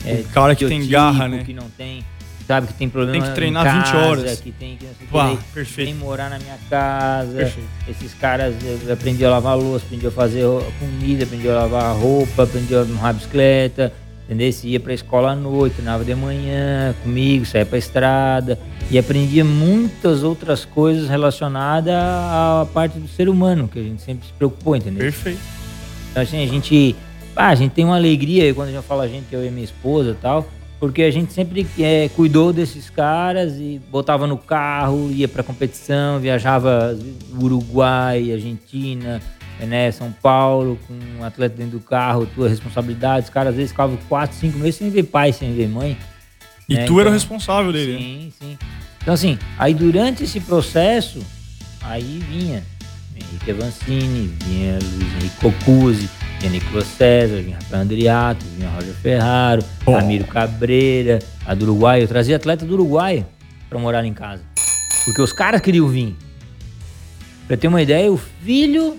é, 0.04 0.22
O 0.26 0.28
cara 0.32 0.54
que 0.54 0.66
tem 0.66 0.86
garra, 0.86 1.26
né? 1.28 1.42
Que 1.44 1.52
não 1.54 1.68
tem. 1.76 2.04
Sabe, 2.46 2.68
que 2.68 2.74
tem 2.74 2.88
problema. 2.88 3.18
Tem 3.18 3.28
que 3.28 3.34
treinar 3.34 3.66
em 3.66 3.78
20 3.78 3.84
casa, 3.84 3.98
horas. 3.98 4.40
Que 4.40 4.52
tem 4.52 4.76
que 4.76 4.86
daí 5.12 5.38
perfeito. 5.52 5.90
Vem 5.90 5.94
morar 5.94 6.30
na 6.30 6.38
minha 6.38 6.56
casa. 6.70 7.36
Perfeito. 7.36 7.68
Esses 7.88 8.14
caras, 8.14 8.54
aprendi 8.90 9.24
a 9.24 9.30
lavar 9.30 9.56
louça, 9.56 9.84
aprendi 9.84 10.06
a 10.06 10.10
fazer 10.12 10.44
comida, 10.78 11.24
aprendi 11.24 11.48
a 11.48 11.54
lavar 11.54 11.96
roupa, 11.96 12.44
aprendi 12.44 12.74
a 12.74 12.80
arrumar 12.80 13.14
bicicleta, 13.14 13.92
entendeu? 14.24 14.52
Se 14.52 14.68
ia 14.68 14.78
pra 14.78 14.94
escola 14.94 15.32
à 15.32 15.34
noite, 15.34 15.74
treinava 15.74 16.04
de 16.04 16.14
manhã 16.14 16.94
comigo, 17.02 17.44
saía 17.44 17.66
pra 17.66 17.78
estrada 17.78 18.58
e 18.90 18.96
aprendia 18.96 19.44
muitas 19.44 20.22
outras 20.22 20.64
coisas 20.64 21.08
relacionadas 21.08 21.92
à 21.92 22.64
parte 22.72 22.96
do 22.96 23.08
ser 23.08 23.28
humano, 23.28 23.66
que 23.66 23.80
a 23.80 23.82
gente 23.82 24.02
sempre 24.02 24.24
se 24.24 24.32
preocupou, 24.32 24.76
entendeu? 24.76 25.02
Perfeito. 25.02 25.40
Então, 26.12 26.22
assim, 26.22 26.44
a 26.44 26.46
gente, 26.46 26.94
ah, 27.34 27.48
a 27.48 27.54
gente 27.56 27.72
tem 27.72 27.84
uma 27.84 27.96
alegria 27.96 28.54
quando 28.54 28.68
a 28.68 28.72
gente 28.72 28.84
fala 28.84 29.02
a 29.02 29.08
gente, 29.08 29.26
eu 29.32 29.44
e 29.44 29.50
minha 29.50 29.64
esposa 29.64 30.10
e 30.10 30.14
tal, 30.14 30.46
porque 30.78 31.02
a 31.02 31.10
gente 31.10 31.32
sempre 31.32 31.66
é, 31.78 32.08
cuidou 32.14 32.52
desses 32.52 32.90
caras 32.90 33.54
e 33.56 33.80
botava 33.90 34.26
no 34.26 34.36
carro, 34.36 35.10
ia 35.10 35.26
pra 35.26 35.42
competição, 35.42 36.18
viajava 36.20 36.96
Uruguai, 37.40 38.32
Argentina, 38.32 39.20
né, 39.60 39.90
São 39.90 40.12
Paulo, 40.12 40.78
com 40.86 40.94
um 41.18 41.24
atleta 41.24 41.56
dentro 41.56 41.78
do 41.78 41.84
carro, 41.84 42.26
tua 42.26 42.48
responsabilidade. 42.48 43.24
Os 43.24 43.30
caras 43.30 43.50
às 43.50 43.56
vezes 43.56 43.70
ficavam 43.72 43.96
quatro, 44.08 44.36
cinco 44.36 44.58
meses 44.58 44.76
sem 44.76 44.90
ver 44.90 45.04
pai, 45.04 45.32
sem 45.32 45.54
ver 45.54 45.68
mãe. 45.68 45.96
E 46.68 46.74
né, 46.74 46.84
tu 46.84 46.94
era 47.00 47.08
o 47.08 47.12
então- 47.12 47.12
responsável 47.12 47.72
dele. 47.72 47.92
né? 47.92 47.98
Sim, 47.98 48.32
sim. 48.38 48.58
Então, 49.00 49.14
assim, 49.14 49.38
aí 49.56 49.72
durante 49.72 50.24
esse 50.24 50.40
processo, 50.40 51.20
aí 51.80 52.20
vinha 52.28 52.62
Henrique 53.14 53.50
Avancini, 53.50 54.34
vinha 54.44 54.72
Luiz 54.82 55.12
Henrique 55.14 55.36
Cocuzzi, 55.40 56.10
vinha 56.40 56.50
Nicolas 56.52 56.86
César, 56.86 57.36
vinha 57.42 57.56
Rafael 57.56 57.82
Andriato, 57.82 58.44
vinha 58.56 58.70
Roger 58.70 58.94
Ferraro, 58.94 59.64
Oh. 59.86 59.92
Ramiro 59.92 60.24
Cabreira, 60.24 61.18
a 61.46 61.54
do 61.54 61.64
Uruguai. 61.64 62.02
Eu 62.02 62.08
trazia 62.08 62.36
atleta 62.36 62.64
do 62.64 62.74
Uruguai 62.74 63.24
pra 63.68 63.78
morar 63.78 64.04
em 64.04 64.12
casa. 64.14 64.42
Porque 65.04 65.22
os 65.22 65.32
caras 65.32 65.60
queriam 65.60 65.88
vir. 65.88 66.14
Pra 67.46 67.56
ter 67.56 67.68
uma 67.68 67.80
ideia, 67.80 68.10
o 68.10 68.16
filho 68.16 68.98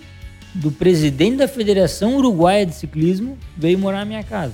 do 0.53 0.71
presidente 0.71 1.37
da 1.37 1.47
Federação 1.47 2.15
Uruguaia 2.17 2.65
de 2.65 2.73
Ciclismo 2.73 3.37
veio 3.57 3.77
morar 3.77 3.99
na 3.99 4.05
minha 4.05 4.23
casa. 4.23 4.53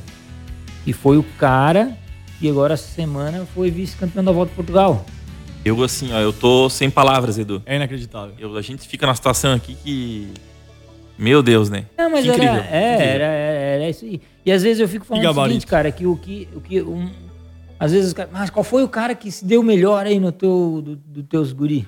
E 0.86 0.92
foi 0.92 1.18
o 1.18 1.24
cara 1.38 1.96
que 2.40 2.50
agora 2.50 2.74
essa 2.74 2.88
semana 2.88 3.48
foi 3.54 3.70
vice-campeão 3.72 4.24
da 4.24 4.32
Volta 4.32 4.52
a 4.52 4.56
Portugal. 4.56 5.06
Eu, 5.64 5.82
assim, 5.82 6.12
ó, 6.12 6.20
eu 6.20 6.34
tô 6.34 6.70
sem 6.70 6.90
palavras, 6.90 7.38
Edu. 7.38 7.62
É 7.66 7.76
inacreditável. 7.78 8.34
Eu- 8.38 8.58
a 8.58 8.62
gente 8.62 8.86
fica 8.86 9.06
numa 9.06 9.16
situação 9.16 9.54
aqui 9.54 9.78
que. 9.82 10.28
Meu 11.18 11.44
Deus, 11.44 11.70
né? 11.70 11.86
Não, 11.98 12.10
mas 12.10 12.26
era, 12.26 12.36
incrível, 12.36 12.56
é, 12.56 12.94
incrível. 12.94 13.14
Era, 13.14 13.26
era, 13.26 13.66
era 13.84 13.90
isso 13.90 14.06
aí. 14.06 14.22
E 14.46 14.52
às 14.52 14.64
vezes 14.64 14.80
eu 14.80 14.88
fico 14.88 15.06
falando 15.06 15.26
o 15.26 15.44
seguinte, 15.44 15.68
cara, 15.68 15.92
que 15.92 16.06
o 16.06 16.16
que. 16.16 16.48
O 16.56 16.62
que 16.62 16.82
um, 16.82 17.10
às 17.80 17.92
vezes 17.92 18.08
os 18.08 18.14
caras. 18.14 18.32
Mas 18.32 18.50
qual 18.50 18.64
foi 18.64 18.84
o 18.84 18.88
cara 18.88 19.14
que 19.14 19.32
se 19.32 19.46
deu 19.46 19.62
melhor 19.62 20.06
aí 20.06 20.20
no 20.20 20.32
teu, 20.32 20.82
do, 20.84 20.96
do 20.96 21.24
teus 21.24 21.54
guri? 21.54 21.88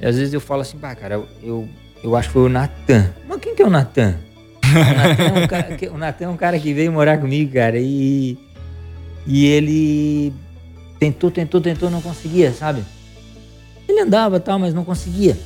E 0.00 0.06
às 0.06 0.16
vezes 0.16 0.34
eu 0.34 0.40
falo 0.40 0.62
assim, 0.62 0.78
pá, 0.78 0.94
cara, 0.94 1.22
eu, 1.42 1.68
eu 2.02 2.16
acho 2.16 2.28
que 2.28 2.32
foi 2.32 2.42
o 2.42 2.48
Natan. 2.48 3.10
Mas 3.28 3.40
quem 3.40 3.54
que 3.54 3.62
é 3.62 3.66
o 3.66 3.70
Natan? 3.70 4.16
O 4.72 5.98
Natan 5.98 6.24
é 6.24 6.28
um 6.28 6.30
é 6.30 6.34
um 6.34 6.36
cara 6.36 6.58
que 6.58 6.72
veio 6.72 6.90
morar 6.90 7.18
comigo, 7.18 7.52
cara, 7.52 7.78
e. 7.78 8.38
E 9.26 9.46
ele 9.46 10.32
tentou, 10.98 11.30
tentou, 11.30 11.60
tentou, 11.60 11.90
não 11.90 12.00
conseguia, 12.00 12.52
sabe? 12.52 12.82
Ele 13.88 14.00
andava 14.00 14.38
e 14.38 14.40
tal, 14.40 14.58
mas 14.58 14.74
não 14.74 14.84
conseguia. 14.84 15.36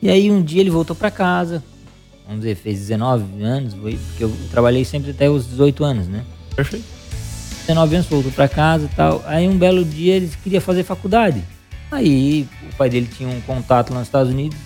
E 0.00 0.08
aí 0.08 0.30
um 0.30 0.42
dia 0.42 0.60
ele 0.60 0.70
voltou 0.70 0.94
pra 0.94 1.10
casa, 1.10 1.62
vamos 2.26 2.42
dizer, 2.42 2.54
fez 2.54 2.78
19 2.78 3.42
anos, 3.42 3.74
foi, 3.74 3.98
porque 4.08 4.24
eu 4.24 4.36
trabalhei 4.50 4.84
sempre 4.84 5.10
até 5.10 5.28
os 5.28 5.46
18 5.46 5.84
anos, 5.84 6.08
né? 6.08 6.24
Perfeito. 6.54 6.84
19 7.66 7.96
anos, 7.96 8.06
voltou 8.08 8.32
para 8.32 8.48
casa 8.48 8.84
e 8.86 8.96
tal. 8.96 9.22
Aí 9.26 9.46
um 9.48 9.58
belo 9.58 9.84
dia 9.84 10.14
ele 10.14 10.30
queria 10.42 10.60
fazer 10.60 10.84
faculdade. 10.84 11.42
Aí 11.90 12.48
o 12.70 12.76
pai 12.76 12.88
dele 12.88 13.08
tinha 13.14 13.28
um 13.28 13.40
contato 13.40 13.90
lá 13.90 13.98
nos 13.98 14.08
Estados 14.08 14.32
Unidos 14.32 14.58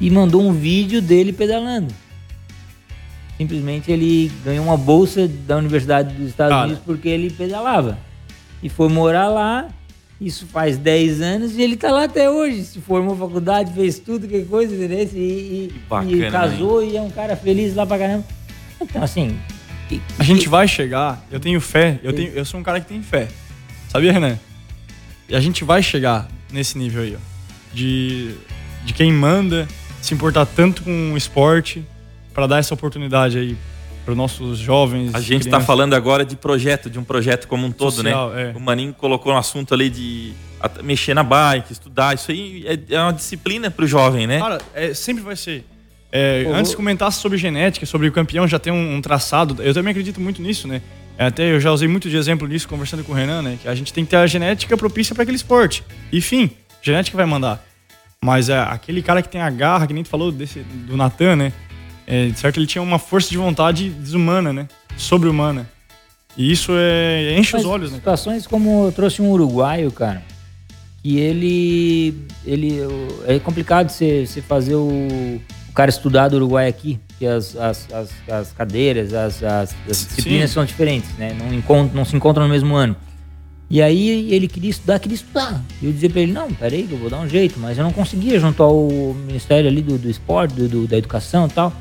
e 0.00 0.10
mandou 0.10 0.42
um 0.42 0.52
vídeo 0.52 1.00
dele 1.00 1.32
pedalando. 1.32 1.92
Simplesmente 3.36 3.90
ele 3.90 4.32
ganhou 4.44 4.64
uma 4.64 4.76
bolsa 4.76 5.28
da 5.28 5.56
Universidade 5.56 6.14
dos 6.14 6.28
Estados 6.28 6.52
Cara. 6.52 6.66
Unidos 6.66 6.82
porque 6.84 7.08
ele 7.08 7.30
pedalava. 7.30 7.98
E 8.62 8.68
foi 8.68 8.88
morar 8.88 9.28
lá. 9.28 9.68
Isso 10.20 10.46
faz 10.46 10.78
10 10.78 11.20
anos 11.20 11.56
e 11.56 11.62
ele 11.62 11.76
tá 11.76 11.90
lá 11.90 12.04
até 12.04 12.30
hoje. 12.30 12.64
Se 12.64 12.80
formou 12.80 13.14
faculdade, 13.16 13.72
fez 13.74 13.98
tudo, 13.98 14.26
que 14.26 14.42
coisa? 14.44 14.74
E, 14.74 15.18
e, 15.18 15.74
bacana, 15.88 16.10
e 16.10 16.30
casou 16.30 16.82
e 16.82 16.96
é 16.96 17.02
um 17.02 17.10
cara 17.10 17.36
feliz 17.36 17.74
lá 17.74 17.84
pra 17.84 17.98
caramba. 17.98 18.24
Então, 18.80 19.02
assim. 19.02 19.38
A 20.18 20.24
gente 20.24 20.48
vai 20.48 20.66
chegar, 20.66 21.24
eu 21.30 21.38
tenho 21.38 21.60
fé, 21.60 22.00
eu, 22.02 22.12
tenho, 22.12 22.32
eu 22.32 22.44
sou 22.44 22.58
um 22.58 22.62
cara 22.62 22.80
que 22.80 22.88
tem 22.88 23.02
fé. 23.02 23.28
Sabia, 23.88 24.12
Renan? 24.12 24.36
E 25.28 25.36
a 25.36 25.40
gente 25.40 25.62
vai 25.62 25.82
chegar 25.82 26.28
nesse 26.52 26.76
nível 26.76 27.02
aí, 27.02 27.14
ó. 27.14 27.18
De, 27.72 28.34
de 28.84 28.92
quem 28.92 29.12
manda 29.12 29.68
se 30.00 30.14
importar 30.14 30.44
tanto 30.46 30.82
com 30.82 31.12
o 31.12 31.16
esporte 31.16 31.84
para 32.32 32.46
dar 32.46 32.58
essa 32.58 32.74
oportunidade 32.74 33.38
aí 33.38 33.56
para 34.06 34.12
os 34.12 34.16
nossos 34.16 34.58
jovens. 34.58 35.12
A 35.12 35.20
gente 35.20 35.46
está 35.46 35.60
falando 35.60 35.92
agora 35.94 36.24
de 36.24 36.36
projeto, 36.36 36.88
de 36.88 36.96
um 36.96 37.02
projeto 37.02 37.48
como 37.48 37.66
um 37.66 37.72
todo, 37.72 37.90
Social, 37.90 38.30
né? 38.30 38.52
é. 38.54 38.56
O 38.56 38.60
Maninho 38.60 38.94
colocou 38.94 39.32
um 39.32 39.36
assunto 39.36 39.74
ali 39.74 39.90
de 39.90 40.32
mexer 40.84 41.12
na 41.12 41.24
bike, 41.24 41.72
estudar. 41.72 42.14
Isso 42.14 42.30
aí 42.30 42.64
é, 42.64 42.94
é 42.94 43.00
uma 43.02 43.12
disciplina 43.12 43.68
para 43.68 43.84
o 43.84 43.88
jovem, 43.88 44.24
né? 44.28 44.38
Cara, 44.38 44.60
é, 44.72 44.94
sempre 44.94 45.24
vai 45.24 45.34
ser. 45.34 45.64
É, 46.12 46.44
Pô, 46.44 46.52
antes 46.54 46.70
vou- 46.70 46.76
comentasse 46.76 47.20
sobre 47.20 47.36
genética, 47.36 47.84
sobre 47.84 48.06
o 48.06 48.12
campeão 48.12 48.46
já 48.46 48.60
tem 48.60 48.72
um, 48.72 48.94
um 48.94 49.02
traçado. 49.02 49.60
Eu 49.60 49.74
também 49.74 49.90
acredito 49.90 50.20
muito 50.20 50.40
nisso, 50.40 50.68
né? 50.68 50.80
É, 51.18 51.26
Até 51.26 51.50
eu 51.50 51.58
já 51.58 51.72
usei 51.72 51.88
muito 51.88 52.08
de 52.08 52.16
exemplo 52.16 52.46
nisso 52.46 52.68
conversando 52.68 53.02
com 53.02 53.10
o 53.10 53.14
Renan, 53.14 53.42
né? 53.42 53.58
Que 53.60 53.68
a 53.68 53.74
gente 53.74 53.92
tem 53.92 54.04
que 54.04 54.10
ter 54.10 54.18
a 54.18 54.26
genética 54.28 54.76
propícia 54.76 55.16
para 55.16 55.22
aquele 55.24 55.36
esporte. 55.36 55.82
Enfim, 56.12 56.48
genética 56.80 57.16
vai 57.16 57.26
mandar. 57.26 57.60
Mas 58.24 58.48
é, 58.48 58.56
aquele 58.58 59.02
cara 59.02 59.20
que 59.20 59.28
tem 59.28 59.40
a 59.40 59.50
garra, 59.50 59.84
que 59.86 59.92
nem 59.92 60.04
tu 60.04 60.08
falou 60.08 60.30
desse, 60.30 60.60
do 60.60 60.96
Natan, 60.96 61.34
né? 61.34 61.52
É, 62.06 62.30
certo, 62.34 62.58
ele 62.58 62.66
tinha 62.66 62.82
uma 62.82 62.98
força 62.98 63.28
de 63.30 63.36
vontade 63.36 63.90
desumana, 63.90 64.52
né? 64.52 64.68
Sobre-humana. 64.96 65.68
E 66.36 66.52
isso 66.52 66.72
é, 66.74 67.36
enche 67.38 67.56
os 67.56 67.62
Mas 67.62 67.72
olhos, 67.72 67.90
né? 67.92 67.98
cara? 68.02 68.16
Situações 68.16 68.46
como 68.46 68.86
eu 68.86 68.92
trouxe 68.92 69.22
um 69.22 69.30
uruguaio, 69.30 69.90
cara, 69.90 70.22
que 71.02 71.16
ele. 71.18 72.14
ele 72.44 72.78
é 73.26 73.38
complicado 73.38 73.88
você 73.90 74.26
você 74.26 74.40
fazer 74.42 74.74
o, 74.74 74.86
o 75.68 75.72
cara 75.74 75.88
estudar 75.90 76.28
do 76.28 76.36
Uruguai 76.36 76.68
aqui, 76.68 77.00
porque 77.08 77.24
as, 77.26 77.56
as, 77.56 77.88
as, 77.92 78.10
as 78.28 78.52
cadeiras, 78.52 79.12
as, 79.14 79.42
as, 79.42 79.74
as 79.88 80.06
disciplinas 80.06 80.50
Sim. 80.50 80.54
são 80.54 80.64
diferentes, 80.64 81.10
né? 81.18 81.34
Não, 81.38 81.52
encont 81.54 81.94
não 81.94 82.04
se 82.04 82.14
encontram 82.14 82.44
no 82.46 82.52
mesmo 82.52 82.74
ano. 82.76 82.94
E 83.68 83.82
aí 83.82 84.32
ele 84.32 84.46
queria 84.46 84.70
estudar, 84.70 84.98
queria 85.00 85.16
estudar. 85.16 85.60
E 85.82 85.86
eu 85.86 85.92
dizia 85.92 86.08
pra 86.08 86.20
ele, 86.20 86.32
não, 86.32 86.52
peraí 86.52 86.84
que 86.86 86.92
eu 86.92 86.98
vou 86.98 87.10
dar 87.10 87.18
um 87.18 87.28
jeito, 87.28 87.58
mas 87.58 87.76
eu 87.76 87.82
não 87.82 87.92
conseguia 87.92 88.38
junto 88.38 88.62
ao 88.62 88.86
Ministério 89.26 89.68
ali 89.68 89.82
do, 89.82 89.98
do 89.98 90.08
esporte, 90.08 90.54
do, 90.54 90.68
do- 90.68 90.86
da 90.86 90.96
educação 90.98 91.46
e 91.46 91.50
tal. 91.50 91.72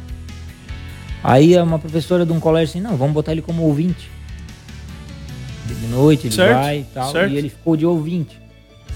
Aí 1.28 1.58
uma 1.60 1.80
professora 1.80 2.26
de 2.26 2.32
um 2.32 2.40
colégio 2.40 2.70
assim, 2.70 2.82
não, 2.82 2.96
vamos 2.98 3.14
botar 3.14 3.32
ele 3.32 3.42
como 3.42 3.64
ouvinte. 3.64 4.10
De 5.66 5.88
noite 5.88 6.28
ele 6.28 6.36
Certo, 6.36 6.54
vai 6.62 6.80
e 6.80 6.84
tal. 6.94 7.12
certo. 7.12 7.34
E 7.34 7.38
ele 7.38 7.50
ficou 7.50 7.76
de 7.76 7.86
ouvinte. 7.86 8.40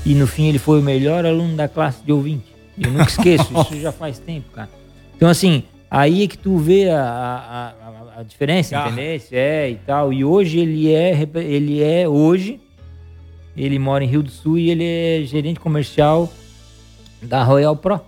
E 0.05 0.13
no 0.13 0.27
fim 0.27 0.45
ele 0.47 0.59
foi 0.59 0.79
o 0.79 0.83
melhor 0.83 1.25
aluno 1.25 1.55
da 1.55 1.67
classe 1.67 2.03
de 2.05 2.11
ouvinte. 2.11 2.45
Eu 2.79 2.91
nunca 2.91 3.09
esqueço, 3.09 3.47
isso 3.61 3.79
já 3.81 3.91
faz 3.91 4.19
tempo, 4.19 4.49
cara. 4.51 4.69
Então 5.15 5.27
assim, 5.27 5.63
aí 5.89 6.23
é 6.23 6.27
que 6.27 6.37
tu 6.37 6.57
vê 6.57 6.89
a, 6.89 7.01
a, 7.03 7.67
a, 8.17 8.19
a 8.19 8.23
diferença, 8.23 8.71
Garra. 8.71 8.91
entendeu? 8.91 9.21
É 9.31 9.69
e 9.71 9.75
tal. 9.75 10.13
E 10.13 10.23
hoje 10.23 10.59
ele 10.59 10.93
é, 10.93 11.27
ele 11.35 11.81
é 11.83 12.07
hoje, 12.07 12.59
ele 13.57 13.79
mora 13.79 14.03
em 14.03 14.07
Rio 14.07 14.21
do 14.23 14.29
Sul 14.29 14.57
e 14.59 14.69
ele 14.69 14.83
é 14.85 15.23
gerente 15.25 15.59
comercial 15.59 16.31
da 17.21 17.43
Royal 17.43 17.75
Pro. 17.75 17.99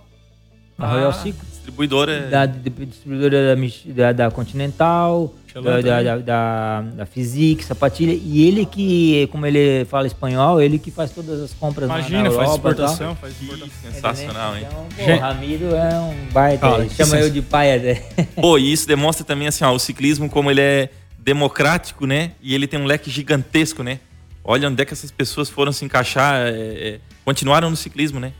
Da 0.78 0.86
Royal 0.90 1.10
Ah, 1.10 1.12
Ciclo 1.12 1.46
Distribuidora. 1.62 2.22
da 2.28 2.44
di- 2.46 2.70
distribuidora 2.70 3.54
da, 3.54 3.62
da, 3.94 4.12
da 4.12 4.30
Continental, 4.32 5.32
da, 5.54 5.60
da, 5.60 5.70
também. 5.76 6.04
da, 6.04 6.16
da, 6.18 6.80
da 6.96 7.06
Physique, 7.06 7.64
sapatilha. 7.64 8.12
E 8.12 8.46
ele 8.48 8.66
que, 8.66 9.28
como 9.30 9.46
ele 9.46 9.84
fala 9.84 10.06
espanhol, 10.08 10.60
ele 10.60 10.76
que 10.78 10.90
faz 10.90 11.12
todas 11.12 11.40
as 11.40 11.52
compras 11.54 11.88
na- 11.88 11.98
Imagina, 12.00 12.24
na 12.24 12.30
faz 12.32 12.48
Europa 12.50 12.70
e 12.70 12.74
tal. 12.74 12.84
exportação, 12.86 13.16
faz 13.16 13.40
exportação. 13.40 13.92
sensacional, 13.92 14.56
hein? 14.56 14.66
Então, 14.68 14.86
pô, 15.06 15.16
Ramiro 15.20 15.74
é 15.74 15.94
um 16.00 16.32
baita. 16.32 16.84
Que 16.86 16.94
chama 16.94 17.10
sens- 17.12 17.24
eu 17.26 17.30
de 17.30 17.42
pai 17.42 17.76
até. 17.76 17.94
Pô, 18.40 18.58
e 18.58 18.72
isso 18.72 18.86
demonstra 18.88 19.24
também 19.24 19.46
assim, 19.46 19.64
ó, 19.64 19.72
o 19.72 19.78
ciclismo 19.78 20.28
como 20.28 20.50
ele 20.50 20.60
é 20.60 20.88
democrático, 21.18 22.06
né? 22.06 22.32
E 22.42 22.54
ele 22.54 22.66
tem 22.66 22.80
um 22.80 22.84
leque 22.84 23.08
gigantesco, 23.08 23.82
né? 23.84 24.00
Olha 24.44 24.68
onde 24.68 24.82
é 24.82 24.84
que 24.84 24.92
essas 24.92 25.12
pessoas 25.12 25.48
foram 25.48 25.70
se 25.70 25.84
encaixar, 25.84 26.34
é, 26.40 26.50
é, 26.50 27.00
continuaram 27.24 27.70
no 27.70 27.76
ciclismo, 27.76 28.18
né? 28.18 28.32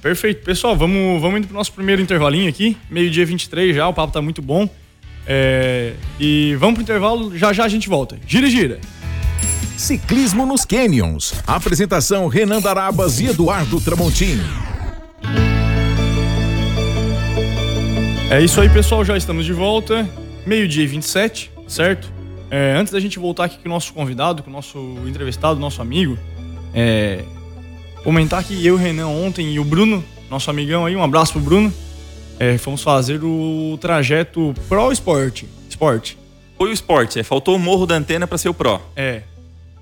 Perfeito. 0.00 0.44
Pessoal, 0.44 0.76
vamos, 0.76 1.20
vamos 1.20 1.38
indo 1.38 1.46
pro 1.48 1.56
nosso 1.56 1.72
primeiro 1.72 2.00
intervalinho 2.00 2.48
aqui. 2.48 2.76
Meio-dia 2.90 3.26
23 3.26 3.76
já, 3.76 3.88
o 3.88 3.94
papo 3.94 4.12
tá 4.12 4.22
muito 4.22 4.40
bom. 4.40 4.68
É, 5.26 5.94
e 6.20 6.54
vamos 6.58 6.74
pro 6.74 6.82
intervalo, 6.82 7.36
já 7.36 7.52
já 7.52 7.64
a 7.64 7.68
gente 7.68 7.88
volta. 7.88 8.18
Gira, 8.26 8.48
gira. 8.48 8.80
Ciclismo 9.76 10.46
nos 10.46 10.64
Canyons. 10.64 11.34
Apresentação 11.46 12.28
Renan 12.28 12.60
Darabas 12.60 13.20
e 13.20 13.26
Eduardo 13.26 13.80
Tramontini. 13.80 14.42
É 18.30 18.40
isso 18.40 18.60
aí, 18.60 18.68
pessoal. 18.68 19.04
Já 19.04 19.16
estamos 19.16 19.44
de 19.44 19.52
volta. 19.52 20.08
Meio-dia 20.46 20.84
e 20.84 20.86
27, 20.86 21.50
certo? 21.66 22.12
É, 22.50 22.74
antes 22.76 22.92
da 22.92 23.00
gente 23.00 23.18
voltar 23.18 23.44
aqui 23.44 23.58
com 23.58 23.68
o 23.68 23.72
nosso 23.72 23.92
convidado, 23.92 24.42
com 24.42 24.50
o 24.50 24.52
nosso 24.52 24.78
entrevistado, 25.06 25.58
nosso 25.58 25.80
amigo, 25.80 26.18
é, 26.72 27.24
comentar 28.04 28.44
que 28.44 28.64
eu, 28.64 28.74
o 28.74 28.76
Renan, 28.76 29.08
ontem 29.08 29.54
e 29.54 29.58
o 29.58 29.64
Bruno, 29.64 30.04
nosso 30.30 30.50
amigão 30.50 30.84
aí, 30.84 30.94
um 30.94 31.02
abraço 31.02 31.32
pro 31.32 31.40
Bruno, 31.40 31.72
é, 32.38 32.58
fomos 32.58 32.82
fazer 32.82 33.20
o 33.24 33.78
trajeto 33.80 34.54
Pro 34.68 34.92
Sport. 34.92 35.44
Sport. 35.70 36.12
Foi 36.56 36.70
o 36.70 36.72
esporte, 36.72 37.18
é, 37.18 37.22
faltou 37.22 37.56
o 37.56 37.58
morro 37.58 37.86
da 37.86 37.96
antena 37.96 38.26
para 38.26 38.38
ser 38.38 38.48
o 38.48 38.54
Pro. 38.54 38.80
É. 38.94 39.22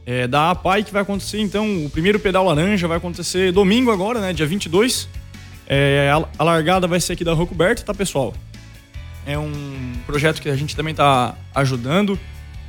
É 0.06 0.26
da 0.26 0.50
APAI 0.50 0.82
que 0.82 0.92
vai 0.92 1.02
acontecer, 1.02 1.40
então, 1.40 1.84
o 1.84 1.90
primeiro 1.90 2.18
pedal 2.18 2.44
laranja 2.44 2.88
vai 2.88 2.96
acontecer 2.96 3.52
domingo 3.52 3.90
agora, 3.90 4.20
né? 4.20 4.32
Dia 4.32 4.46
22. 4.46 5.08
É, 5.66 6.10
a, 6.12 6.28
a 6.38 6.44
largada 6.44 6.86
vai 6.86 7.00
ser 7.00 7.12
aqui 7.12 7.24
da 7.24 7.32
Rua 7.32 7.46
Coberta, 7.46 7.82
tá, 7.82 7.94
pessoal? 7.94 8.34
É 9.24 9.38
um 9.38 9.92
projeto 10.06 10.42
que 10.42 10.48
a 10.48 10.56
gente 10.56 10.74
também 10.74 10.94
tá 10.94 11.36
ajudando. 11.54 12.18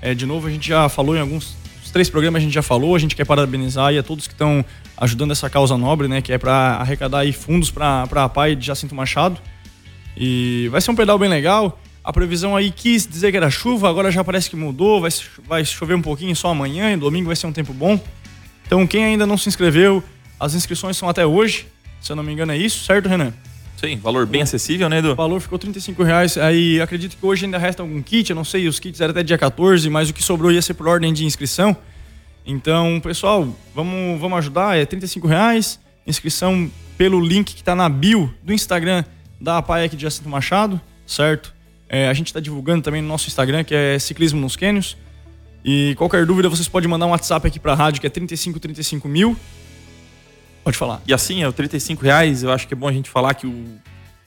É, 0.02 0.14
de 0.14 0.26
novo, 0.26 0.48
a 0.48 0.52
gente 0.52 0.68
já 0.68 0.88
falou 0.90 1.16
em 1.16 1.20
alguns... 1.20 1.56
Três 1.94 2.10
programas 2.10 2.42
a 2.42 2.44
gente 2.44 2.54
já 2.54 2.64
falou, 2.64 2.96
a 2.96 3.00
gente 3.00 3.16
quer 3.16 3.24
parabenizar 3.24 3.86
aí 3.86 4.00
a 4.00 4.04
todos 4.04 4.26
que 4.26 4.34
estão 4.34 4.66
ajudando 4.98 5.30
essa 5.30 5.48
causa 5.48 5.78
nobre, 5.78 6.08
né? 6.08 6.24
Que 6.24 6.34
é 6.34 6.40
para 6.40 6.78
arrecadar 6.78 7.32
fundos 7.34 7.70
para 7.70 8.08
a 8.12 8.24
APAI 8.24 8.56
de 8.56 8.66
Jacinto 8.66 8.96
Machado. 8.96 9.40
E 10.18 10.68
vai 10.72 10.82
ser 10.82 10.90
um 10.90 10.96
pedal 10.96 11.20
bem 11.20 11.30
legal. 11.30 11.80
A 12.04 12.12
previsão 12.12 12.56
aí 12.56 12.72
quis 12.72 13.06
dizer 13.06 13.30
que 13.30 13.38
era 13.38 13.52
chuva, 13.52 13.88
agora 13.88 14.12
já 14.12 14.24
parece 14.24 14.50
que 14.50 14.56
mudou. 14.56 15.00
Vai, 15.02 15.12
vai 15.48 15.64
chover 15.64 15.94
um 15.94 16.02
pouquinho 16.02 16.36
só 16.36 16.50
amanhã 16.50 16.92
e 16.92 16.98
domingo 16.98 17.28
vai 17.28 17.36
ser 17.36 17.46
um 17.46 17.54
tempo 17.54 17.72
bom. 17.76 18.00
Então, 18.66 18.88
quem 18.88 19.06
ainda 19.06 19.28
não 19.28 19.38
se 19.38 19.48
inscreveu, 19.48 20.04
as 20.40 20.56
inscrições 20.56 20.98
são 20.98 21.08
até 21.08 21.24
hoje. 21.28 21.68
Se 22.02 22.12
eu 22.12 22.16
não 22.16 22.24
me 22.24 22.34
engano, 22.34 22.54
é 22.54 22.58
isso, 22.58 22.84
certo, 22.84 23.08
Renan? 23.08 23.32
Sim, 23.84 23.98
valor 23.98 24.26
bem 24.26 24.42
acessível, 24.42 24.88
né, 24.88 24.96
O 24.96 25.00
Edu? 25.00 25.16
valor 25.16 25.42
ficou 25.42 25.60
35 25.60 26.04
reais. 26.04 26.38
Aí 26.38 26.80
acredito 26.80 27.18
que 27.18 27.26
hoje 27.26 27.44
ainda 27.44 27.58
resta 27.58 27.84
algum 27.84 28.02
kit. 28.02 28.30
Eu 28.30 28.36
não 28.36 28.46
sei, 28.46 28.66
os 28.66 28.80
kits 28.80 29.02
eram 29.02 29.12
até 29.12 29.22
dia 29.24 29.38
14, 29.38 29.90
mas 29.90 30.10
o 30.10 30.14
que 30.14 30.24
sobrou 30.24 30.50
ia 30.54 30.62
ser 30.62 30.74
por 30.74 30.88
ordem 30.88 31.12
de 31.12 31.26
inscrição. 31.26 31.76
Então, 32.46 33.02
pessoal, 33.04 33.46
vamos, 33.76 34.22
vamos 34.22 34.38
ajudar. 34.38 34.78
É 34.78 34.86
35 34.86 35.28
reais. 35.28 35.82
Inscrição 36.08 36.72
pelo 36.98 37.20
link 37.20 37.54
que 37.54 37.60
está 37.62 37.76
na 37.76 37.90
bio 37.90 38.34
do 38.42 38.54
Instagram 38.54 39.04
da 39.40 39.58
APAEC 39.58 39.98
de 39.98 40.04
Jacinto 40.04 40.30
Machado, 40.30 40.80
certo? 41.06 41.54
É, 41.90 42.08
a 42.08 42.14
gente 42.14 42.28
está 42.28 42.40
divulgando 42.40 42.84
também 42.84 43.02
no 43.02 43.10
nosso 43.10 43.28
Instagram, 43.28 43.66
que 43.66 43.76
é 43.76 44.00
Ciclismo 44.00 44.40
nos 44.40 44.56
Quênios. 44.56 44.96
E 45.66 45.94
qualquer 45.98 46.26
dúvida, 46.26 46.48
vocês 46.48 46.70
podem 46.70 46.90
mandar 46.90 47.06
um 47.06 47.10
WhatsApp 47.10 47.48
aqui 47.48 47.60
para 47.60 47.74
a 47.74 47.76
rádio, 47.76 48.00
que 48.00 48.08
é 48.08 48.10
35 48.10 48.62
35 48.62 49.10
mil. 49.10 49.36
Pode 50.64 50.78
falar. 50.78 51.02
E 51.06 51.14
assim, 51.14 51.44
é 51.44 51.48
o 51.48 51.54
35 51.54 52.04
reais, 52.04 52.44
eu 52.44 52.52
acho 52.52 52.68
que 52.68 52.74
é 52.74 52.78
bom 52.78 52.88
a 52.88 52.94
gente 52.94 53.10
falar 53.10 53.34
que 53.34 53.46
o... 53.46 53.66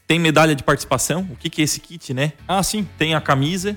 tem 0.07 0.19
medalha 0.19 0.55
de 0.55 0.63
participação. 0.63 1.27
O 1.31 1.37
que, 1.37 1.49
que 1.49 1.63
é 1.63 1.65
esse 1.65 1.81
kit, 1.81 2.13
né? 2.13 2.33
Ah, 2.47 2.63
sim. 2.63 2.87
Tem 2.99 3.15
a 3.15 3.21
camisa, 3.21 3.77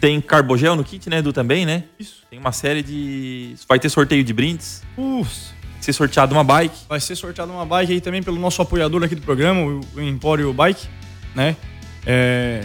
tem 0.00 0.20
carbogel 0.20 0.74
no 0.74 0.82
kit, 0.82 1.10
né, 1.10 1.18
Edu, 1.18 1.32
também, 1.32 1.66
né? 1.66 1.84
Isso. 1.98 2.22
Tem 2.30 2.38
uma 2.38 2.52
série 2.52 2.82
de... 2.82 3.54
Vai 3.68 3.78
ter 3.78 3.90
sorteio 3.90 4.24
de 4.24 4.32
brindes, 4.32 4.82
Ufa. 4.96 5.54
vai 5.74 5.82
ser 5.82 5.92
sorteado 5.92 6.34
uma 6.34 6.42
bike. 6.44 6.86
Vai 6.88 7.00
ser 7.00 7.14
sorteada 7.16 7.52
uma 7.52 7.66
bike 7.66 7.92
aí 7.92 8.00
também 8.00 8.22
pelo 8.22 8.38
nosso 8.38 8.62
apoiador 8.62 9.02
aqui 9.04 9.14
do 9.14 9.20
programa, 9.22 9.60
o 9.60 9.80
o 9.96 10.00
Empório 10.00 10.50
Bike, 10.54 10.86
né? 11.34 11.54
É, 12.06 12.64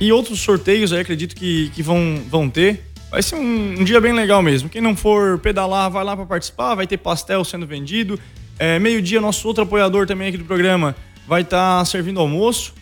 E 0.00 0.10
outros 0.10 0.40
sorteios 0.40 0.92
aí, 0.92 1.00
acredito 1.00 1.36
que, 1.36 1.70
que 1.70 1.82
vão, 1.82 2.20
vão 2.28 2.50
ter. 2.50 2.90
Vai 3.14 3.22
ser 3.22 3.36
um, 3.36 3.76
um 3.78 3.84
dia 3.84 4.00
bem 4.00 4.12
legal 4.12 4.42
mesmo. 4.42 4.68
Quem 4.68 4.82
não 4.82 4.96
for 4.96 5.38
pedalar, 5.38 5.88
vai 5.88 6.02
lá 6.02 6.16
para 6.16 6.26
participar, 6.26 6.74
vai 6.74 6.84
ter 6.84 6.96
pastel 6.96 7.44
sendo 7.44 7.64
vendido. 7.64 8.18
É, 8.58 8.76
Meio-dia, 8.80 9.20
nosso 9.20 9.46
outro 9.46 9.62
apoiador 9.62 10.04
também 10.04 10.26
aqui 10.26 10.36
do 10.36 10.44
programa 10.44 10.96
vai 11.24 11.42
estar 11.42 11.84
servindo 11.84 12.18
almoço. 12.18 12.74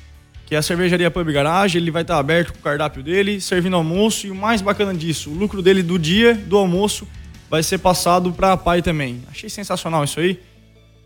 que 0.47 0.55
é 0.55 0.59
a 0.59 0.63
cervejaria 0.63 1.11
Pub 1.11 1.31
Garage. 1.31 1.77
Ele 1.77 1.91
vai 1.91 2.01
estar 2.01 2.17
aberto 2.17 2.55
com 2.55 2.61
o 2.61 2.63
cardápio 2.63 3.03
dele, 3.03 3.43
servindo 3.43 3.77
almoço. 3.77 4.27
E 4.27 4.31
o 4.31 4.35
mais 4.35 4.63
bacana 4.63 4.95
disso, 4.95 5.29
o 5.29 5.35
lucro 5.35 5.61
dele 5.61 5.83
do 5.83 5.99
dia, 5.99 6.33
do 6.33 6.57
almoço, 6.57 7.07
vai 7.51 7.63
ser 7.63 7.77
passado 7.77 8.33
para 8.33 8.53
a 8.53 8.57
Pai 8.57 8.81
também. 8.81 9.23
Achei 9.31 9.51
sensacional 9.51 10.03
isso 10.03 10.19
aí. 10.19 10.41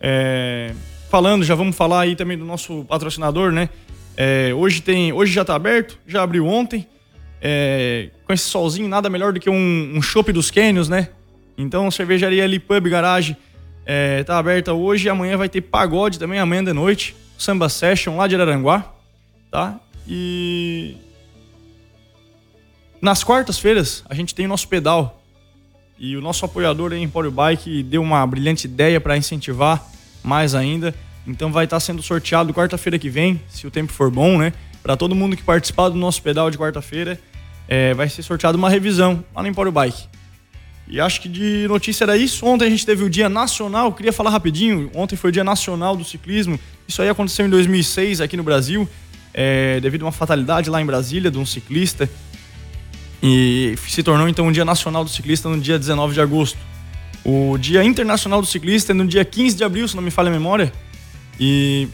É, 0.00 0.72
falando, 1.10 1.44
já 1.44 1.56
vamos 1.56 1.74
falar 1.74 2.02
aí 2.02 2.14
também 2.14 2.38
do 2.38 2.44
nosso 2.44 2.84
patrocinador, 2.84 3.50
né? 3.50 3.70
É, 4.16 4.54
hoje 4.54 4.80
tem, 4.80 5.12
hoje 5.12 5.32
já 5.32 5.40
está 5.40 5.56
aberto, 5.56 5.98
já 6.06 6.22
abriu 6.22 6.46
ontem. 6.46 6.86
É, 7.48 8.10
com 8.24 8.32
esse 8.32 8.42
solzinho, 8.42 8.88
nada 8.88 9.08
melhor 9.08 9.32
do 9.32 9.38
que 9.38 9.48
um, 9.48 9.92
um 9.94 10.02
chopp 10.02 10.32
dos 10.32 10.50
Canyons, 10.50 10.88
né? 10.88 11.10
Então, 11.56 11.88
cervejaria 11.92 12.42
ali, 12.42 12.58
Pub 12.58 12.88
Garage, 12.88 13.36
é, 13.86 14.24
tá 14.24 14.36
aberta 14.36 14.72
hoje. 14.72 15.08
Amanhã 15.08 15.36
vai 15.36 15.48
ter 15.48 15.60
pagode 15.60 16.18
também, 16.18 16.40
amanhã 16.40 16.64
de 16.64 16.72
noite. 16.72 17.14
Samba 17.38 17.68
Session 17.68 18.16
lá 18.16 18.26
de 18.26 18.34
Araranguá, 18.34 18.92
tá? 19.48 19.78
E 20.08 20.96
nas 23.00 23.22
quartas-feiras 23.22 24.02
a 24.10 24.14
gente 24.14 24.34
tem 24.34 24.46
o 24.46 24.48
nosso 24.48 24.66
pedal. 24.66 25.22
E 25.96 26.16
o 26.16 26.20
nosso 26.20 26.44
apoiador 26.44 26.92
aí, 26.92 27.00
Empório 27.00 27.30
Bike 27.30 27.84
deu 27.84 28.02
uma 28.02 28.26
brilhante 28.26 28.66
ideia 28.66 29.00
para 29.00 29.16
incentivar 29.16 29.86
mais 30.20 30.52
ainda. 30.52 30.92
Então 31.24 31.52
vai 31.52 31.66
estar 31.66 31.76
tá 31.76 31.80
sendo 31.80 32.02
sorteado 32.02 32.52
quarta-feira 32.52 32.98
que 32.98 33.08
vem, 33.08 33.40
se 33.48 33.68
o 33.68 33.70
tempo 33.70 33.92
for 33.92 34.10
bom, 34.10 34.36
né? 34.36 34.52
Para 34.82 34.96
todo 34.96 35.14
mundo 35.14 35.36
que 35.36 35.44
participar 35.44 35.90
do 35.90 35.96
nosso 35.96 36.20
pedal 36.20 36.50
de 36.50 36.58
quarta-feira, 36.58 37.20
é, 37.68 37.94
vai 37.94 38.08
ser 38.08 38.22
sorteado 38.22 38.56
uma 38.56 38.70
revisão 38.70 39.24
lá 39.34 39.42
no 39.42 39.48
Empório 39.48 39.72
Bike. 39.72 40.08
E 40.88 41.00
acho 41.00 41.20
que 41.20 41.28
de 41.28 41.66
notícia 41.68 42.04
era 42.04 42.16
isso. 42.16 42.46
Ontem 42.46 42.66
a 42.66 42.70
gente 42.70 42.86
teve 42.86 43.02
o 43.02 43.10
Dia 43.10 43.28
Nacional, 43.28 43.92
queria 43.92 44.12
falar 44.12 44.30
rapidinho. 44.30 44.90
Ontem 44.94 45.16
foi 45.16 45.30
o 45.30 45.32
Dia 45.32 45.42
Nacional 45.42 45.96
do 45.96 46.04
Ciclismo. 46.04 46.58
Isso 46.86 47.02
aí 47.02 47.08
aconteceu 47.08 47.44
em 47.44 47.50
2006 47.50 48.20
aqui 48.20 48.36
no 48.36 48.44
Brasil, 48.44 48.88
é, 49.34 49.80
devido 49.80 50.02
a 50.02 50.06
uma 50.06 50.12
fatalidade 50.12 50.70
lá 50.70 50.80
em 50.80 50.86
Brasília 50.86 51.30
de 51.30 51.38
um 51.38 51.44
ciclista. 51.44 52.08
E 53.20 53.74
se 53.88 54.02
tornou 54.02 54.28
então 54.28 54.46
o 54.46 54.52
Dia 54.52 54.64
Nacional 54.64 55.02
do 55.02 55.10
Ciclista 55.10 55.48
no 55.48 55.60
dia 55.60 55.78
19 55.78 56.14
de 56.14 56.20
agosto. 56.20 56.58
O 57.24 57.58
Dia 57.58 57.82
Internacional 57.82 58.40
do 58.40 58.46
Ciclista 58.46 58.92
é 58.92 58.94
no 58.94 59.04
dia 59.04 59.24
15 59.24 59.56
de 59.56 59.64
abril, 59.64 59.88
se 59.88 59.96
não 59.96 60.02
me 60.02 60.12
falha 60.12 60.28
a 60.28 60.32
memória. 60.32 60.72
E 61.40 61.88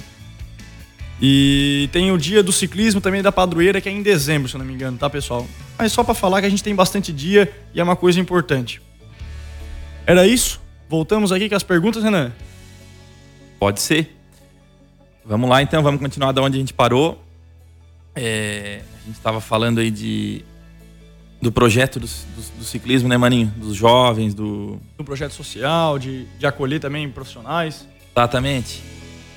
e 1.24 1.88
tem 1.92 2.10
o 2.10 2.18
dia 2.18 2.42
do 2.42 2.50
ciclismo 2.50 3.00
também 3.00 3.22
da 3.22 3.30
padroeira, 3.30 3.80
que 3.80 3.88
é 3.88 3.92
em 3.92 4.02
dezembro, 4.02 4.48
se 4.48 4.58
não 4.58 4.64
me 4.64 4.74
engano, 4.74 4.98
tá, 4.98 5.08
pessoal? 5.08 5.46
Mas 5.78 5.92
só 5.92 6.02
para 6.02 6.14
falar 6.14 6.40
que 6.40 6.48
a 6.48 6.50
gente 6.50 6.64
tem 6.64 6.74
bastante 6.74 7.12
dia 7.12 7.48
e 7.72 7.78
é 7.78 7.84
uma 7.84 7.94
coisa 7.94 8.18
importante. 8.18 8.82
Era 10.04 10.26
isso? 10.26 10.60
Voltamos 10.88 11.30
aqui 11.30 11.48
com 11.48 11.54
as 11.54 11.62
perguntas, 11.62 12.02
Renan? 12.02 12.32
Pode 13.56 13.80
ser. 13.80 14.16
Vamos 15.24 15.48
lá 15.48 15.62
então, 15.62 15.80
vamos 15.80 16.00
continuar 16.00 16.32
da 16.32 16.42
onde 16.42 16.56
a 16.56 16.60
gente 16.60 16.74
parou. 16.74 17.24
É, 18.16 18.80
a 19.00 19.06
gente 19.06 19.16
estava 19.16 19.40
falando 19.40 19.78
aí 19.78 19.92
de 19.92 20.44
do 21.40 21.52
projeto 21.52 22.00
do, 22.00 22.06
do, 22.06 22.58
do, 22.58 22.64
ciclismo, 22.64 23.08
né, 23.08 23.16
Maninho? 23.16 23.46
Dos 23.56 23.76
jovens, 23.76 24.34
do. 24.34 24.80
Do 24.98 25.04
projeto 25.04 25.32
social, 25.32 26.00
de, 26.00 26.24
de 26.36 26.46
acolher 26.46 26.80
também 26.80 27.08
profissionais. 27.08 27.86
Exatamente. 28.10 28.82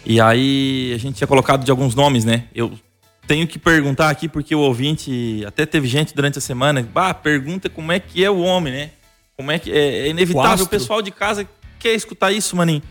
E 0.05 0.21
aí 0.21 0.93
a 0.93 0.97
gente 0.97 1.15
tinha 1.15 1.27
colocado 1.27 1.65
de 1.65 1.71
alguns 1.71 1.95
nomes, 1.95 2.23
né? 2.23 2.43
Eu 2.53 2.77
tenho 3.25 3.47
que 3.47 3.57
perguntar 3.57 4.09
aqui 4.09 4.29
porque 4.29 4.53
o 4.53 4.59
ouvinte, 4.59 5.43
até 5.47 5.65
teve 5.65 5.87
gente 5.87 6.13
durante 6.13 6.37
a 6.37 6.41
semana, 6.41 6.83
bah, 6.83 7.13
pergunta 7.13 7.69
como 7.69 7.91
é 7.91 7.99
que 7.99 8.23
é 8.23 8.29
o 8.29 8.39
homem, 8.39 8.71
né? 8.71 8.91
Como 9.35 9.51
é 9.51 9.57
que 9.57 9.71
é, 9.71 10.07
é 10.07 10.09
inevitável 10.09 10.63
o, 10.63 10.67
o 10.67 10.69
pessoal 10.69 11.01
de 11.01 11.11
casa 11.11 11.47
quer 11.79 11.93
escutar 11.93 12.31
isso, 12.31 12.55
maninho. 12.55 12.83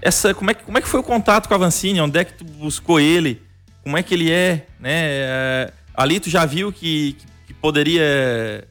Essa, 0.00 0.32
como 0.32 0.50
é 0.50 0.54
que 0.54 0.62
como 0.62 0.78
é 0.78 0.80
que 0.80 0.88
foi 0.88 1.00
o 1.00 1.02
contato 1.02 1.48
com 1.48 1.54
a 1.54 1.58
Vancini? 1.58 2.00
Onde 2.00 2.18
é 2.18 2.24
que 2.24 2.34
tu 2.34 2.44
buscou 2.44 3.00
ele? 3.00 3.42
Como 3.82 3.96
é 3.98 4.02
que 4.02 4.14
ele 4.14 4.30
é, 4.30 4.66
né? 4.78 4.90
É, 4.92 5.72
ali 5.94 6.20
tu 6.20 6.30
já 6.30 6.46
viu 6.46 6.72
que, 6.72 7.16
que 7.46 7.52
poderia 7.52 8.66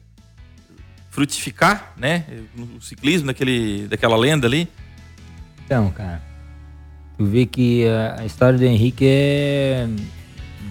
frutificar, 1.10 1.92
né? 1.96 2.24
No 2.54 2.80
ciclismo 2.80 3.26
daquele, 3.26 3.86
daquela 3.88 4.16
lenda 4.16 4.46
ali. 4.46 4.68
Então, 5.64 5.90
cara, 5.90 6.22
Tu 7.20 7.26
vê 7.26 7.44
que 7.44 7.84
a, 7.86 8.24
história 8.24 8.58
do 8.58 8.64
Henrique 8.64 9.04
é. 9.06 9.86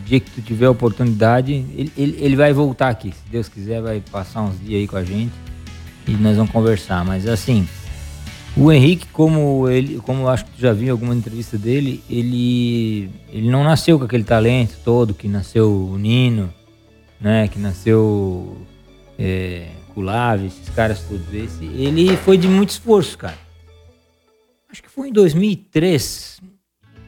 Dia 0.03 0.19
que 0.19 0.31
tu 0.31 0.41
tiver 0.41 0.65
a 0.65 0.71
oportunidade, 0.71 1.53
ele, 1.53 1.91
ele, 1.95 2.17
ele 2.19 2.35
vai 2.35 2.51
voltar 2.51 2.89
aqui. 2.89 3.11
Se 3.11 3.31
Deus 3.31 3.47
quiser, 3.47 3.79
vai 3.83 4.01
passar 4.11 4.41
uns 4.41 4.59
dias 4.59 4.81
aí 4.81 4.87
com 4.87 4.97
a 4.97 5.03
gente 5.03 5.31
e 6.07 6.11
nós 6.13 6.37
vamos 6.37 6.51
conversar. 6.51 7.05
Mas 7.05 7.27
assim, 7.27 7.67
o 8.57 8.71
Henrique, 8.71 9.05
como 9.13 9.69
ele, 9.69 9.99
como 9.99 10.23
eu 10.23 10.29
acho 10.29 10.45
que 10.45 10.51
tu 10.53 10.61
já 10.61 10.73
viu 10.73 10.87
em 10.87 10.89
alguma 10.89 11.13
entrevista 11.13 11.55
dele, 11.55 12.03
ele, 12.09 13.11
ele 13.31 13.51
não 13.51 13.63
nasceu 13.63 13.99
com 13.99 14.05
aquele 14.05 14.23
talento 14.23 14.75
todo 14.83 15.13
que 15.13 15.27
nasceu 15.27 15.71
o 15.71 15.99
Nino, 15.99 16.51
né? 17.21 17.47
Que 17.47 17.59
nasceu 17.59 18.57
é, 19.19 19.67
Culave, 19.93 20.47
esses 20.47 20.69
caras 20.69 20.99
todos. 21.01 21.31
Esse, 21.31 21.63
ele 21.65 22.17
foi 22.17 22.39
de 22.39 22.47
muito 22.47 22.71
esforço, 22.71 23.19
cara. 23.19 23.48
Acho 24.71 24.83
que 24.83 24.89
foi 24.89 25.09
em 25.09 25.11
2003 25.11 26.41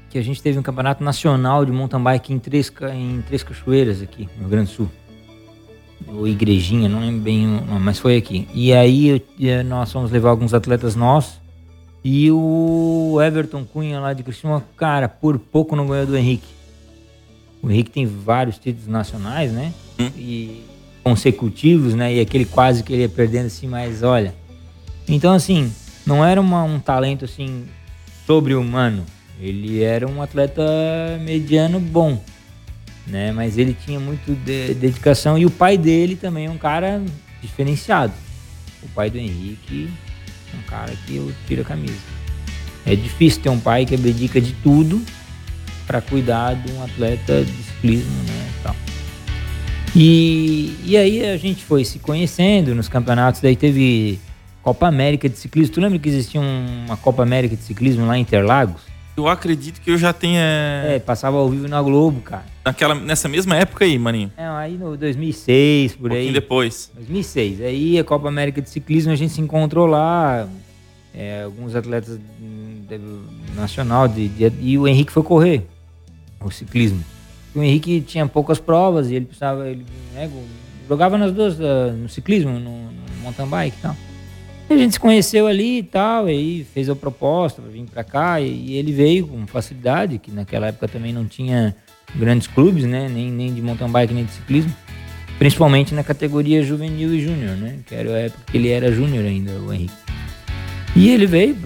que 0.10 0.17
a 0.17 0.21
gente 0.21 0.41
teve 0.41 0.60
um 0.60 0.62
campeonato 0.62 1.04
nacional 1.04 1.63
de 1.63 1.71
mountain 1.71 2.04
bike 2.04 2.34
em 2.34 2.39
Três, 2.39 2.71
em 2.93 3.21
três 3.21 3.43
Cachoeiras 3.43 4.02
aqui, 4.02 4.28
no 4.36 4.41
Rio 4.41 4.50
Grande 4.50 4.69
do 4.71 4.76
Sul. 4.76 4.91
Ou 6.08 6.28
Igrejinha, 6.28 6.89
não 6.89 7.00
lembro 7.00 7.21
bem, 7.21 7.47
mas 7.80 8.00
foi 8.00 8.17
aqui. 8.17 8.47
E 8.54 8.74
aí 8.74 9.24
nós 9.65 9.91
fomos 9.91 10.12
levar 10.12 10.32
alguns 10.32 10.54
atletas 10.54 10.95
nossos. 10.95 11.39
E 12.04 12.32
o 12.32 13.19
Everton 13.21 13.63
Cunha 13.63 14.00
lá 14.00 14.12
de 14.12 14.24
Cristina, 14.24 14.62
cara, 14.76 15.08
por 15.08 15.38
pouco 15.38 15.76
não 15.76 15.88
ganhou 15.88 16.08
do 16.08 16.17
Henrique. 16.17 16.47
O 17.62 17.69
Henrique 17.69 17.91
tem 17.91 18.08
vários 18.08 18.58
títulos 18.58 18.88
nacionais, 18.88 19.52
né? 19.52 19.71
Hum. 20.00 20.10
E 20.17 20.63
consecutivos, 21.04 21.93
né? 21.93 22.15
E 22.15 22.19
aquele 22.19 22.45
quase 22.45 22.84
que 22.84 22.91
ele 22.91 23.04
ia 23.04 23.10
perdendo 23.10 23.45
assim, 23.45 23.67
mas 23.67 24.02
olha. 24.02 24.34
Então, 25.08 25.32
assim, 25.32 25.71
não 26.06 26.24
era 26.24 26.40
uma, 26.40 26.64
um 26.64 26.80
talento 26.80 27.26
assim 27.26 27.66
sobre-humano. 28.26 29.06
Ele 29.40 29.82
era 29.82 30.08
um 30.08 30.22
atleta 30.22 30.64
mediano 31.24 31.80
bom, 31.80 32.24
né? 33.08 33.32
Mas 33.32 33.58
ele 33.58 33.74
tinha 33.74 34.00
muito 34.00 34.36
de, 34.44 34.74
dedicação 34.74 35.38
e 35.38 35.46
o 35.46 35.52
pai 35.52 35.78
dele 35.78 36.16
também 36.16 36.46
é 36.46 36.50
um 36.50 36.58
cara 36.58 37.02
diferenciado. 37.42 38.14
O 38.84 38.90
pai 38.90 39.10
do 39.10 39.18
Henrique 39.18 39.90
é 40.54 40.58
um 40.58 40.64
cara 40.64 40.94
que 41.06 41.16
eu 41.16 41.32
tiro 41.48 41.62
a 41.62 41.66
camisa. 41.66 41.96
É 42.86 42.96
difícil 42.96 43.42
ter 43.42 43.50
um 43.50 43.60
pai 43.60 43.86
que 43.86 43.96
abdica 43.96 44.40
de 44.40 44.54
tudo 44.54 45.02
para 45.88 46.02
cuidar 46.02 46.56
de 46.56 46.72
um 46.72 46.84
atleta 46.84 47.44
de 47.44 47.64
ciclismo, 47.64 48.24
né? 48.28 48.42
E, 49.96 50.74
e 50.86 50.96
aí 50.96 51.26
a 51.26 51.38
gente 51.38 51.64
foi 51.64 51.84
se 51.84 52.00
conhecendo 52.00 52.74
nos 52.74 52.88
campeonatos, 52.88 53.42
daí 53.42 53.56
teve 53.56 54.20
Copa 54.63 54.88
América 54.88 55.28
de 55.28 55.38
Ciclismo. 55.38 55.74
Tu 55.74 55.82
lembra 55.82 56.00
que 56.00 56.10
existia 56.10 56.39
uma 56.39 56.97
Copa 56.97 57.24
América 57.24 57.56
de 57.56 57.63
Ciclismo 57.63 58.06
lá 58.06 58.17
em 58.17 58.21
Interlagos? 58.21 58.82
Eu 59.17 59.28
acredito 59.28 59.82
que 59.82 59.91
eu 59.91 59.97
já 59.97 60.13
tenha. 60.13 60.41
É, 60.41 61.00
passava 61.00 61.38
ao 61.38 61.50
vivo 61.50 61.67
na 61.67 61.82
Globo, 61.82 62.21
cara. 62.21 62.45
Naquela, 62.63 62.95
nessa 62.95 63.28
mesma 63.28 63.56
época 63.56 63.84
aí, 63.84 63.97
maninho? 64.00 64.32
É, 64.38 64.45
aí 64.45 64.78
no 64.78 64.95
2006, 64.95 65.95
por 65.95 66.12
um 66.12 66.15
aí. 66.15 66.32
depois. 66.32 66.91
2006. 66.95 67.62
Aí 67.62 68.00
a 68.00 68.04
Copa 68.04 68.28
América 68.28 68.62
de 68.62 68.69
Ciclismo 68.69 69.12
a 69.12 69.15
gente 69.15 69.34
se 69.34 69.41
encontrou 69.41 69.86
lá. 69.86 70.47
É, 71.13 71.43
alguns 71.43 71.76
atletas 71.76 72.17
nacional 73.54 74.08
de, 74.08 74.30
de, 74.30 74.52
e 74.62 74.78
o 74.78 74.88
Henrique 74.88 75.12
foi 75.12 75.24
correr 75.24 75.67
o 76.39 76.50
ciclismo. 76.50 77.04
O 77.54 77.62
Henrique 77.62 78.00
tinha 78.00 78.26
poucas 78.28 78.60
provas 78.60 79.10
e 79.10 79.15
ele 79.15 79.26
precisava. 79.26 79.67
Ele 79.67 79.86
né, 80.13 80.32
jogava 80.88 81.17
nas 81.17 81.34
duas, 81.34 81.60
uh, 81.60 81.91
no 81.97 82.08
ciclismo, 82.08 82.52
no, 82.54 82.60
no 82.60 83.21
mountain 83.24 83.47
bike 83.47 83.78
e 83.78 83.82
tal. 83.82 83.95
A 84.72 84.78
gente 84.78 84.94
se 84.94 85.00
conheceu 85.00 85.48
ali 85.48 85.80
e 85.80 85.84
tal, 85.84 86.30
e 86.30 86.32
aí 86.32 86.68
fez 86.74 86.90
a 86.90 86.96
proposta 86.96 87.62
para 87.62 87.70
vir 87.70 87.84
para 87.84 88.06
cá, 88.06 88.40
e, 88.40 88.74
ele 88.74 88.94
veio 88.94 89.28
com 89.28 89.46
facilidade, 89.46 90.18
que 90.18 90.32
naquela 90.32 90.68
época 90.68 90.88
também 90.88 91.12
não 91.12 91.26
tinha 91.26 91.76
grandes 92.16 92.48
clubes, 92.48 92.86
né? 92.86 93.10
Nem, 93.10 93.30
nem 93.30 93.54
de 93.54 93.62
mountain 93.62 93.92
bike, 93.92 94.14
nem 94.14 94.24
de 94.24 94.32
ciclismo. 94.32 94.74
Principalmente 95.38 95.94
na 95.94 96.06
categoria 96.06 96.64
juvenil 96.64 97.14
e 97.14 97.22
júnior, 97.22 97.58
né? 97.58 97.80
Que 97.86 97.96
era 97.96 98.16
a 98.16 98.20
época 98.20 98.44
que 98.50 98.58
ele 98.58 98.70
era 98.70 98.92
júnior 98.94 99.26
ainda, 99.26 99.52
o 99.52 99.74
Henrique. 99.74 99.94
E 100.96 101.10
ele 101.10 101.26
veio, 101.26 101.58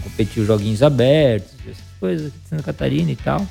competiu 0.00 0.44
joguinhos 0.44 0.84
abertos, 0.84 1.54
essas 1.66 1.82
coisas 1.98 2.26
aqui 2.28 2.38
de 2.44 2.48
Santa 2.48 2.62
Catarina 2.62 3.10
e 3.10 3.16
tal. 3.16 3.44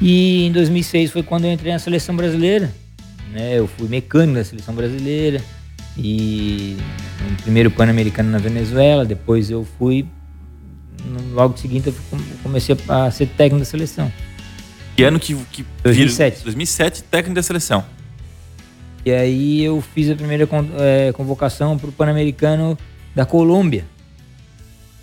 E 0.00 0.46
em 0.46 0.52
2006 0.52 1.10
foi 1.10 1.24
quando 1.24 1.46
eu 1.46 1.52
entrei 1.52 1.72
na 1.72 1.78
seleção 1.80 2.14
brasileira. 2.14 2.72
Né? 3.32 3.58
Eu 3.58 3.66
fui 3.66 3.88
mecânico 3.88 4.34
da 4.34 4.44
seleção 4.44 4.74
brasileira 4.74 5.42
e 5.96 6.76
no 7.30 7.36
primeiro 7.42 7.70
Pan-Americano 7.70 8.30
na 8.30 8.38
Venezuela, 8.38 9.04
depois 9.04 9.50
eu 9.50 9.66
fui, 9.78 10.06
logo 11.32 11.56
seguinte 11.56 11.88
eu 11.88 11.94
comecei 12.42 12.76
a 12.88 13.10
ser 13.10 13.26
técnico 13.26 13.58
da 13.58 13.64
seleção. 13.64 14.12
Que 14.96 15.04
ano 15.04 15.18
que... 15.18 15.34
que 15.50 15.64
2007. 15.82 16.44
2007, 16.44 17.02
técnico 17.04 17.34
da 17.34 17.42
seleção. 17.42 17.84
E 19.04 19.10
aí 19.10 19.62
eu 19.62 19.80
fiz 19.80 20.10
a 20.10 20.14
primeira 20.14 20.48
é, 20.78 21.12
convocação 21.12 21.76
para 21.76 21.88
o 21.88 21.92
Pan-Americano 21.92 22.78
da 23.14 23.26
Colômbia. 23.26 23.84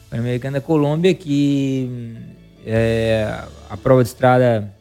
Pan-Americano 0.10 0.54
da 0.54 0.62
Colômbia, 0.62 1.13
que 1.13 2.15
é, 2.65 3.43
a 3.69 3.78
prova 3.78 4.04
de 4.04 4.10
estrada 4.10 4.73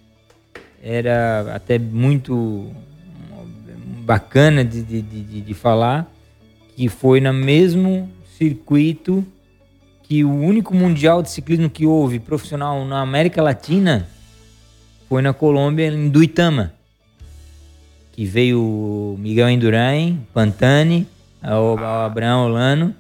era 0.83 1.55
até 1.55 1.79
muito 1.79 2.71
bacana 4.09 4.65
de, 4.65 4.83
de, 4.83 5.03
de, 5.03 5.41
de 5.43 5.55
falar, 5.55 6.11
que 6.75 6.89
foi 6.89 7.21
no 7.21 7.31
mesmo 7.31 8.11
circuito 8.39 9.23
que 10.05 10.25
o 10.25 10.33
único 10.33 10.75
mundial 10.75 11.23
de 11.23 11.31
ciclismo 11.31 11.69
que 11.69 11.85
houve 11.85 12.19
profissional 12.19 12.87
na 12.87 13.03
América 13.03 13.43
Latina 13.43 14.09
foi 15.11 15.21
na 15.21 15.35
Colômbia, 15.35 15.89
em 15.89 16.09
Duitama. 16.09 16.73
Que 18.13 18.25
veio 18.25 19.15
Miguel 19.19 19.51
Indurain, 19.51 20.27
Pantani, 20.33 21.07
o 21.43 21.79
Abraão 21.79 22.47
Olano. 22.47 22.95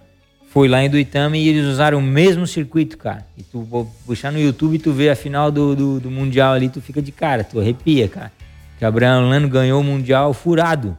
Foi 0.50 0.68
lá 0.68 0.84
em 0.84 0.90
Duitama 0.90 1.38
e 1.38 1.48
eles 1.48 1.64
usaram 1.64 1.98
o 1.98 2.02
mesmo 2.02 2.46
circuito, 2.46 2.98
cara. 2.98 3.26
E 3.36 3.42
tu 3.42 3.66
puxar 4.04 4.30
no 4.30 4.38
YouTube 4.38 4.78
tu 4.78 4.92
vê 4.92 5.08
a 5.08 5.16
final 5.16 5.50
do, 5.50 5.74
do, 5.74 6.00
do 6.00 6.10
Mundial 6.10 6.52
ali, 6.52 6.68
tu 6.68 6.82
fica 6.82 7.00
de 7.00 7.12
cara, 7.12 7.42
tu 7.44 7.58
arrepia, 7.58 8.08
cara. 8.08 8.37
Que 8.78 8.84
Abraão 8.84 9.26
Olano 9.26 9.48
ganhou 9.48 9.80
o 9.80 9.84
Mundial 9.84 10.32
furado. 10.32 10.96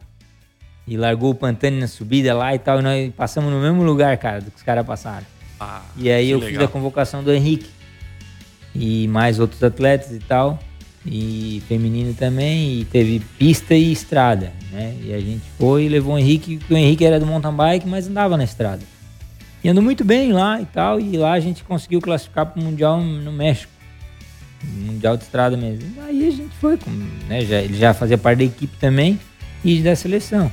E 0.86 0.98
largou 0.98 1.32
o 1.32 1.36
Pantani 1.36 1.80
na 1.80 1.88
subida 1.88 2.34
lá 2.34 2.54
e 2.54 2.60
tal. 2.60 2.80
E 2.80 2.82
nós 2.82 3.14
passamos 3.16 3.52
no 3.52 3.60
mesmo 3.60 3.84
lugar, 3.84 4.18
cara, 4.18 4.42
do 4.42 4.52
que 4.52 4.58
os 4.58 4.64
caras 4.64 4.86
passaram. 4.86 5.26
Ah, 5.60 5.82
e 5.96 6.10
aí 6.10 6.30
eu 6.30 6.40
legal. 6.40 6.54
fiz 6.54 6.62
a 6.64 6.68
convocação 6.68 7.24
do 7.24 7.32
Henrique. 7.32 7.70
E 8.76 9.08
mais 9.08 9.40
outros 9.40 9.64
atletas 9.64 10.12
e 10.12 10.20
tal. 10.20 10.60
E 11.06 11.64
feminino 11.68 12.14
também. 12.14 12.82
E 12.82 12.86
teve 12.86 13.20
pista 13.38 13.74
e 13.76 13.92
estrada, 13.92 14.52
né? 14.72 14.96
E 15.04 15.14
a 15.14 15.20
gente 15.20 15.44
foi 15.58 15.86
e 15.86 15.90
levou 15.90 16.16
o 16.16 16.18
Henrique, 16.18 16.58
que 16.58 16.74
o 16.74 16.78
Henrique 16.78 17.06
era 17.06 17.20
do 17.20 17.26
mountain 17.26 17.54
bike, 17.54 17.88
mas 17.88 18.08
andava 18.08 18.36
na 18.36 18.44
estrada. 18.44 18.82
E 19.64 19.70
andou 19.70 19.84
muito 19.84 20.04
bem 20.04 20.34
lá 20.34 20.60
e 20.62 20.66
tal. 20.66 21.00
E 21.00 21.18
lá 21.18 21.34
a 21.34 21.40
gente 21.40 21.64
conseguiu 21.64 22.02
classificar 22.02 22.46
para 22.46 22.60
o 22.60 22.64
Mundial 22.64 23.00
no 23.00 23.32
México. 23.32 23.72
Mundial 24.64 25.18
de 25.18 25.24
estrada 25.24 25.56
mesmo. 25.56 26.02
Aí 26.04 26.28
a 26.28 26.32
gente 26.32 26.56
foi, 26.60 26.78
né? 27.28 27.42
Já, 27.42 27.62
ele 27.62 27.78
já 27.78 27.94
fazia 27.94 28.18
parte 28.18 28.40
da 28.40 28.44
equipe 28.46 28.76
também 28.78 29.20
e 29.64 29.82
da 29.82 29.96
seleção. 29.96 30.52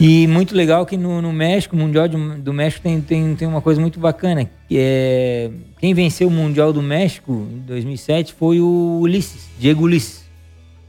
E 0.00 0.26
muito 0.26 0.56
legal 0.56 0.84
que 0.84 0.96
no, 0.96 1.22
no 1.22 1.32
México, 1.32 1.76
o 1.76 1.78
Mundial 1.78 2.08
de, 2.08 2.16
do 2.16 2.52
México 2.52 2.82
tem, 2.82 3.00
tem, 3.00 3.36
tem 3.36 3.46
uma 3.46 3.60
coisa 3.60 3.80
muito 3.80 4.00
bacana, 4.00 4.44
que 4.68 4.76
é 4.76 5.50
quem 5.78 5.94
venceu 5.94 6.28
o 6.28 6.30
Mundial 6.30 6.72
do 6.72 6.82
México 6.82 7.46
em 7.52 7.60
2007 7.60 8.32
foi 8.32 8.60
o 8.60 9.00
Ulisses, 9.00 9.48
Diego 9.58 9.84
Ulisses. 9.84 10.24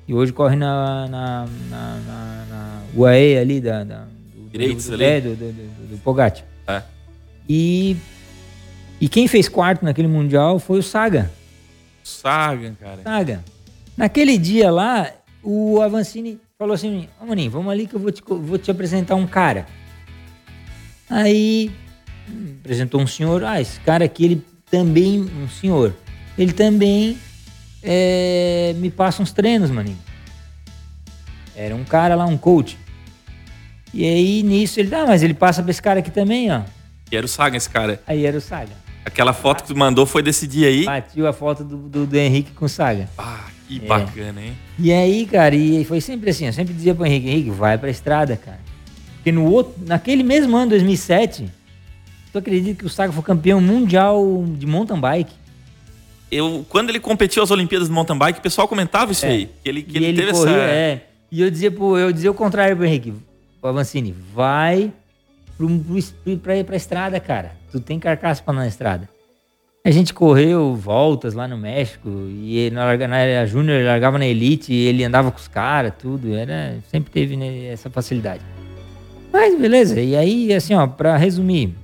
E 0.07 0.13
hoje 0.13 0.31
corre 0.31 0.55
na, 0.55 1.07
na, 1.07 1.45
na, 1.69 1.99
na, 2.07 2.45
na 2.49 2.81
UAE 2.95 3.37
ali, 3.37 3.59
da, 3.59 3.83
da 3.83 4.05
do, 4.33 4.49
Direitos 4.49 4.87
do, 4.87 4.93
ali. 4.93 5.03
É, 5.03 5.21
do, 5.21 5.29
do, 5.35 5.51
do, 5.51 5.87
do 5.91 5.97
Pogatti. 5.97 6.43
É. 6.67 6.81
E, 7.47 7.95
e 9.01 9.07
quem 9.09 9.27
fez 9.27 9.47
quarto 9.49 9.83
naquele 9.83 10.07
Mundial 10.07 10.59
foi 10.59 10.79
o 10.79 10.83
Saga. 10.83 11.31
Saga, 12.05 12.77
cara. 12.79 13.01
Saga. 13.01 13.43
Naquele 13.97 14.37
dia 14.37 14.69
lá, 14.69 15.11
o 15.41 15.81
Avancini 15.81 16.39
falou 16.55 16.75
assim: 16.75 17.09
Ô 17.19 17.25
Maninho, 17.25 17.49
vamos 17.49 17.71
ali 17.71 17.87
que 17.87 17.95
eu 17.95 17.99
vou 17.99 18.11
te, 18.11 18.21
vou 18.23 18.59
te 18.59 18.69
apresentar 18.69 19.15
um 19.15 19.25
cara. 19.25 19.65
Aí 21.09 21.71
hum, 22.29 22.57
apresentou 22.59 23.01
um 23.01 23.07
senhor. 23.07 23.43
Ah, 23.43 23.59
esse 23.59 23.79
cara 23.79 24.05
aqui, 24.05 24.23
ele 24.23 24.45
também, 24.69 25.19
um 25.19 25.49
senhor, 25.49 25.95
ele 26.37 26.53
também 26.53 27.17
é, 27.81 28.75
me 28.77 28.91
passa 28.91 29.23
uns 29.23 29.31
treinos, 29.31 29.71
maninho. 29.71 29.97
Era 31.55 31.75
um 31.75 31.83
cara 31.83 32.13
lá, 32.13 32.25
um 32.25 32.37
coach. 32.37 32.77
E 33.91 34.05
aí 34.05 34.43
nisso 34.43 34.79
ele, 34.79 34.93
ah, 34.93 35.07
mas 35.07 35.23
ele 35.23 35.33
passa 35.33 35.63
pra 35.63 35.71
esse 35.71 35.81
cara 35.81 36.01
aqui 36.01 36.11
também, 36.11 36.51
ó. 36.51 36.61
E 37.11 37.15
era 37.15 37.25
o 37.25 37.29
Saga 37.29 37.57
esse 37.57 37.69
cara. 37.69 37.99
Aí 38.05 38.27
era 38.27 38.37
o 38.37 38.41
Saga. 38.41 38.84
Aquela 39.05 39.33
foto 39.33 39.61
que 39.61 39.67
tu 39.67 39.77
mandou 39.77 40.05
foi 40.07 40.23
desse 40.23 40.47
dia 40.47 40.67
aí? 40.67 40.83
Batiu 40.83 41.27
a 41.27 41.31
foto 41.31 41.63
do, 41.63 41.77
do, 41.77 42.07
do 42.07 42.17
Henrique 42.17 42.51
com 42.53 42.65
o 42.65 42.69
Saga. 42.69 43.07
Ah, 43.15 43.45
que 43.67 43.77
é. 43.77 43.87
bacana, 43.87 44.41
hein? 44.41 44.57
E 44.79 44.91
aí, 44.91 45.27
cara, 45.27 45.55
e 45.55 45.85
foi 45.85 46.01
sempre 46.01 46.31
assim, 46.31 46.47
eu 46.47 46.53
sempre 46.53 46.73
dizia 46.73 46.95
pro 46.95 47.05
Henrique, 47.05 47.29
Henrique, 47.29 47.49
vai 47.51 47.77
pra 47.77 47.89
estrada, 47.89 48.35
cara. 48.35 48.59
Porque 49.17 49.31
no 49.31 49.45
outro, 49.45 49.73
naquele 49.85 50.23
mesmo 50.23 50.57
ano, 50.57 50.71
2007, 50.71 51.45
tu 52.31 52.39
acredita 52.39 52.79
que 52.79 52.85
o 52.85 52.89
Saga 52.89 53.13
foi 53.13 53.23
campeão 53.23 53.61
mundial 53.61 54.43
de 54.57 54.65
mountain 54.65 54.99
bike? 54.99 55.33
Eu, 56.31 56.65
quando 56.67 56.89
ele 56.89 56.99
competiu 56.99 57.43
as 57.43 57.51
Olimpíadas 57.51 57.87
de 57.87 57.93
mountain 57.93 58.17
bike, 58.17 58.39
o 58.39 58.41
pessoal 58.41 58.67
comentava 58.67 59.11
isso 59.11 59.25
é. 59.25 59.29
aí, 59.29 59.49
que 59.63 59.69
ele, 59.69 59.83
que 59.83 59.97
ele, 59.97 60.05
ele, 60.07 60.17
teve 60.17 60.31
corria, 60.31 60.55
essa... 60.55 60.61
É. 60.61 61.05
E 61.31 61.41
eu 61.41 61.51
dizia, 61.51 61.69
pro, 61.69 61.95
eu 61.95 62.11
dizia 62.11 62.31
o 62.31 62.33
contrário 62.33 62.75
pro 62.75 62.85
Henrique, 62.85 63.13
pro 63.61 63.69
Avancini, 63.69 64.15
vai 64.33 64.91
pro, 65.57 65.67
pro, 66.23 66.37
pra, 66.37 66.63
pra 66.63 66.75
estrada, 66.75 67.19
cara. 67.19 67.55
Tu 67.75 67.81
tem 67.81 67.99
carcaça 67.99 68.41
pra 68.41 68.53
na 68.53 68.65
estrada. 68.69 69.09
A 69.83 69.91
gente 69.91 70.13
correu 70.13 70.73
voltas 70.73 71.33
lá 71.33 71.45
no 71.45 71.57
México 71.57 72.07
e 72.29 72.57
ele, 72.57 72.73
na, 72.73 72.95
na 73.05 73.45
Júnior 73.45 73.79
ele 73.79 73.87
largava 73.89 74.17
na 74.17 74.25
Elite 74.25 74.71
e 74.71 74.87
ele 74.87 75.03
andava 75.03 75.29
com 75.29 75.37
os 75.37 75.49
caras, 75.49 75.91
tudo. 75.99 76.33
Era, 76.33 76.77
sempre 76.89 77.11
teve 77.11 77.35
né, 77.35 77.65
essa 77.65 77.89
facilidade. 77.89 78.41
Mas 79.29 79.59
beleza, 79.59 79.99
e 79.99 80.15
aí, 80.15 80.53
assim, 80.53 80.73
ó, 80.73 80.87
pra 80.87 81.17
resumir, 81.17 81.75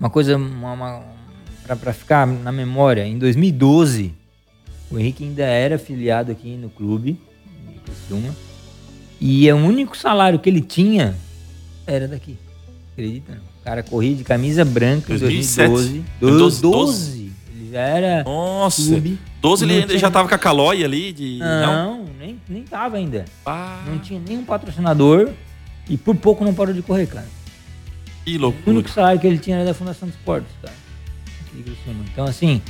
uma 0.00 0.10
coisa, 0.10 0.36
uma, 0.36 0.72
uma 0.72 1.04
pra, 1.64 1.92
ficar 1.92 2.26
na 2.26 2.50
memória, 2.50 3.06
em 3.06 3.20
2012, 3.20 4.12
o 4.90 4.98
Henrique 4.98 5.22
ainda 5.22 5.44
era 5.44 5.76
afiliado 5.76 6.32
aqui 6.32 6.56
no 6.56 6.70
clube 6.70 7.20
de 7.84 8.32
e 9.20 9.52
o 9.52 9.56
único 9.58 9.96
salário 9.96 10.40
que 10.40 10.50
ele 10.50 10.60
tinha 10.60 11.14
era 11.86 12.08
daqui. 12.08 12.36
Acredita? 12.92 13.32
Não? 13.32 13.55
Cara 13.66 13.82
corria 13.82 14.14
de 14.14 14.22
camisa 14.22 14.64
branca 14.64 15.12
em 15.12 15.18
2012. 15.18 16.04
2012. 16.20 16.62
12. 16.62 17.32
Ele 17.50 17.70
já 17.72 17.80
era. 17.80 18.22
Nossa! 18.22 18.82
Clube. 18.92 19.18
12 19.42 19.64
ele 19.64 19.86
tinha... 19.86 19.98
já 19.98 20.08
tava 20.08 20.28
com 20.28 20.34
a 20.34 20.38
Calói 20.38 20.84
ali? 20.84 21.12
De... 21.12 21.38
Não, 21.38 21.98
não, 21.98 22.04
Nem, 22.18 22.40
nem 22.48 22.62
tava 22.62 22.96
ainda. 22.96 23.24
Ah. 23.44 23.82
Não 23.88 23.98
tinha 23.98 24.20
nenhum 24.20 24.44
patrocinador 24.44 25.30
e 25.90 25.96
por 25.96 26.14
pouco 26.14 26.44
não 26.44 26.54
parou 26.54 26.72
de 26.72 26.80
correr, 26.80 27.06
cara. 27.06 27.26
Que 28.24 28.38
loucura. 28.38 28.70
O 28.70 28.70
único 28.70 28.88
salário 28.88 29.20
que 29.20 29.26
ele 29.26 29.38
tinha 29.38 29.56
era 29.56 29.64
da 29.64 29.74
Fundação 29.74 30.08
de 30.08 30.14
Esportes, 30.14 30.52
cara. 30.62 30.74
Então, 32.12 32.24
assim, 32.24 32.62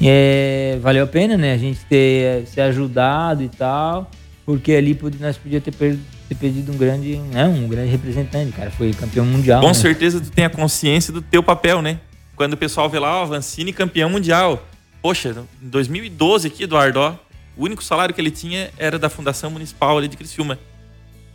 é, 0.00 0.78
valeu 0.82 1.04
a 1.04 1.06
pena, 1.06 1.38
né? 1.38 1.54
A 1.54 1.58
gente 1.58 1.80
ter 1.86 2.46
se 2.46 2.60
ajudado 2.60 3.42
e 3.42 3.48
tal, 3.48 4.10
porque 4.44 4.72
ali 4.72 4.98
nós 5.20 5.38
podíamos 5.38 5.64
ter 5.64 5.72
perdido 5.72 6.02
ter 6.32 6.34
perdido 6.34 6.72
um 6.72 6.76
grande, 6.76 7.16
né, 7.16 7.46
um 7.46 7.68
grande 7.68 7.90
representante, 7.90 8.52
cara. 8.52 8.70
Foi 8.70 8.92
campeão 8.92 9.24
mundial. 9.24 9.60
Com 9.60 9.68
né? 9.68 9.74
certeza 9.74 10.20
tu 10.20 10.30
tem 10.30 10.44
a 10.44 10.50
consciência 10.50 11.12
do 11.12 11.20
teu 11.20 11.42
papel, 11.42 11.82
né? 11.82 12.00
Quando 12.34 12.54
o 12.54 12.56
pessoal 12.56 12.88
vê 12.88 12.98
lá, 12.98 13.20
o 13.20 13.22
Avancini 13.22 13.72
campeão 13.72 14.08
mundial. 14.08 14.66
Poxa, 15.00 15.44
em 15.62 15.68
2012 15.68 16.48
aqui, 16.48 16.64
Eduardo, 16.64 17.00
ó, 17.00 17.14
o 17.56 17.64
único 17.64 17.82
salário 17.82 18.14
que 18.14 18.20
ele 18.20 18.30
tinha 18.30 18.70
era 18.78 18.98
da 18.98 19.08
Fundação 19.08 19.50
Municipal 19.50 19.98
ali 19.98 20.08
de 20.08 20.16
Criciúma. 20.16 20.58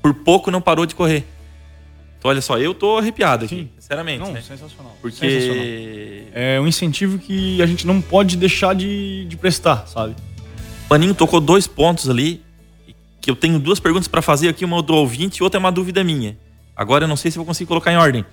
Por 0.01 0.13
pouco 0.13 0.49
não 0.49 0.61
parou 0.61 0.85
de 0.85 0.95
correr. 0.95 1.25
Então, 2.17 2.31
olha 2.31 2.41
só, 2.41 2.57
eu 2.57 2.73
tô 2.73 2.97
arrepiado 2.97 3.45
aqui, 3.45 3.55
Sim. 3.55 3.69
sinceramente. 3.77 4.19
Não, 4.19 4.31
né? 4.31 4.41
sensacional. 4.41 4.97
Porque 5.01 5.17
sensacional. 5.17 5.63
é 6.33 6.59
um 6.59 6.67
incentivo 6.67 7.19
que 7.19 7.61
a 7.61 7.65
gente 7.67 7.85
não 7.85 8.01
pode 8.01 8.35
deixar 8.37 8.73
de, 8.73 9.25
de 9.25 9.37
prestar, 9.37 9.85
sabe? 9.87 10.15
O 10.87 10.89
Maninho 10.89 11.13
tocou 11.13 11.39
dois 11.39 11.67
pontos 11.67 12.09
ali 12.09 12.41
que 13.27 13.31
eu 13.31 13.35
tenho 13.35 13.59
duas 13.59 13.77
perguntas 13.77 14.07
para 14.07 14.21
fazer 14.21 14.47
aqui, 14.47 14.63
uma 14.63 14.81
do 14.81 14.93
ouvinte 14.93 15.41
e 15.41 15.43
outra 15.43 15.57
é 15.57 15.59
uma 15.59 15.69
dúvida 15.69 16.01
minha. 16.01 16.37
Agora 16.73 17.03
eu 17.03 17.09
não 17.09 17.17
sei 17.17 17.29
se 17.29 17.37
vou 17.37 17.45
conseguir 17.45 17.67
colocar 17.67 17.91
em 17.91 17.97
ordem. 17.97 18.23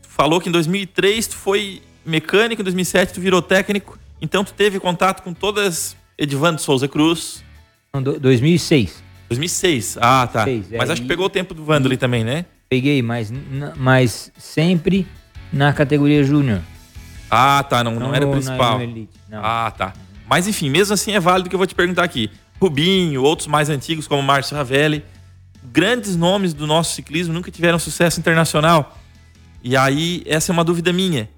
Tu 0.00 0.08
falou 0.08 0.40
que 0.40 0.48
em 0.48 0.52
2003 0.52 1.26
tu 1.26 1.36
foi 1.36 1.82
mecânico, 2.06 2.62
em 2.62 2.64
2007 2.64 3.12
tu 3.12 3.20
virou 3.20 3.42
técnico, 3.42 3.98
então 4.22 4.42
tu 4.42 4.54
teve 4.54 4.80
contato 4.80 5.22
com 5.22 5.34
todas 5.34 5.94
Edvando 6.16 6.58
Souza 6.58 6.88
Cruz. 6.88 7.44
Não, 7.92 8.02
2006. 8.02 9.04
2006, 9.28 9.98
ah 10.00 10.26
tá. 10.26 10.44
2006, 10.46 10.78
mas 10.78 10.88
acho 10.88 11.02
que 11.02 11.08
pegou 11.08 11.26
o 11.26 11.30
tempo 11.30 11.52
do 11.52 11.62
Vando 11.62 11.86
ali 11.86 11.98
também, 11.98 12.24
né? 12.24 12.46
Peguei, 12.70 13.02
mas, 13.02 13.30
mas 13.76 14.32
sempre 14.38 15.06
na 15.52 15.70
categoria 15.74 16.24
júnior. 16.24 16.62
Ah, 17.30 17.62
tá, 17.62 17.84
não, 17.84 17.92
não, 17.92 18.00
não 18.08 18.14
era 18.14 18.26
o 18.26 18.30
principal. 18.30 18.80
Elite, 18.80 19.20
ah, 19.30 19.70
tá. 19.76 19.92
Mas 20.26 20.48
enfim, 20.48 20.70
mesmo 20.70 20.94
assim 20.94 21.12
é 21.12 21.20
válido 21.20 21.50
que 21.50 21.54
eu 21.54 21.58
vou 21.58 21.66
te 21.66 21.74
perguntar 21.74 22.04
aqui. 22.04 22.30
Rubinho, 22.60 23.22
outros 23.22 23.46
mais 23.46 23.68
antigos 23.68 24.06
como 24.06 24.22
Márcio 24.22 24.56
Ravelli, 24.56 25.04
grandes 25.62 26.16
nomes 26.16 26.54
do 26.54 26.66
nosso 26.66 26.94
ciclismo 26.94 27.32
nunca 27.32 27.50
tiveram 27.50 27.78
sucesso 27.78 28.20
internacional. 28.20 28.98
E 29.62 29.76
aí 29.76 30.22
essa 30.26 30.50
é 30.50 30.52
uma 30.52 30.64
dúvida 30.64 30.92
minha. 30.92 31.28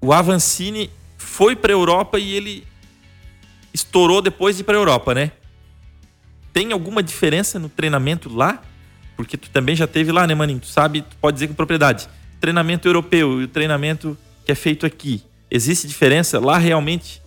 O 0.00 0.12
Avancini 0.12 0.90
foi 1.16 1.56
para 1.56 1.72
a 1.72 1.74
Europa 1.74 2.18
e 2.18 2.32
ele 2.32 2.66
estourou 3.72 4.20
depois 4.20 4.56
de 4.56 4.62
ir 4.62 4.64
para 4.64 4.74
a 4.74 4.78
Europa, 4.78 5.14
né? 5.14 5.32
Tem 6.52 6.72
alguma 6.72 7.02
diferença 7.02 7.58
no 7.58 7.68
treinamento 7.68 8.28
lá? 8.28 8.62
Porque 9.16 9.36
tu 9.36 9.48
também 9.50 9.74
já 9.74 9.86
teve 9.86 10.12
lá, 10.12 10.26
né, 10.26 10.34
maninho? 10.34 10.60
Tu 10.60 10.66
sabe, 10.66 11.02
tu 11.02 11.16
pode 11.16 11.36
dizer 11.36 11.48
com 11.48 11.54
propriedade. 11.54 12.08
Treinamento 12.40 12.86
europeu 12.86 13.40
e 13.40 13.44
o 13.44 13.48
treinamento 13.48 14.18
que 14.44 14.52
é 14.52 14.54
feito 14.54 14.84
aqui. 14.84 15.22
Existe 15.50 15.86
diferença? 15.86 16.38
Lá 16.40 16.58
realmente 16.58 17.22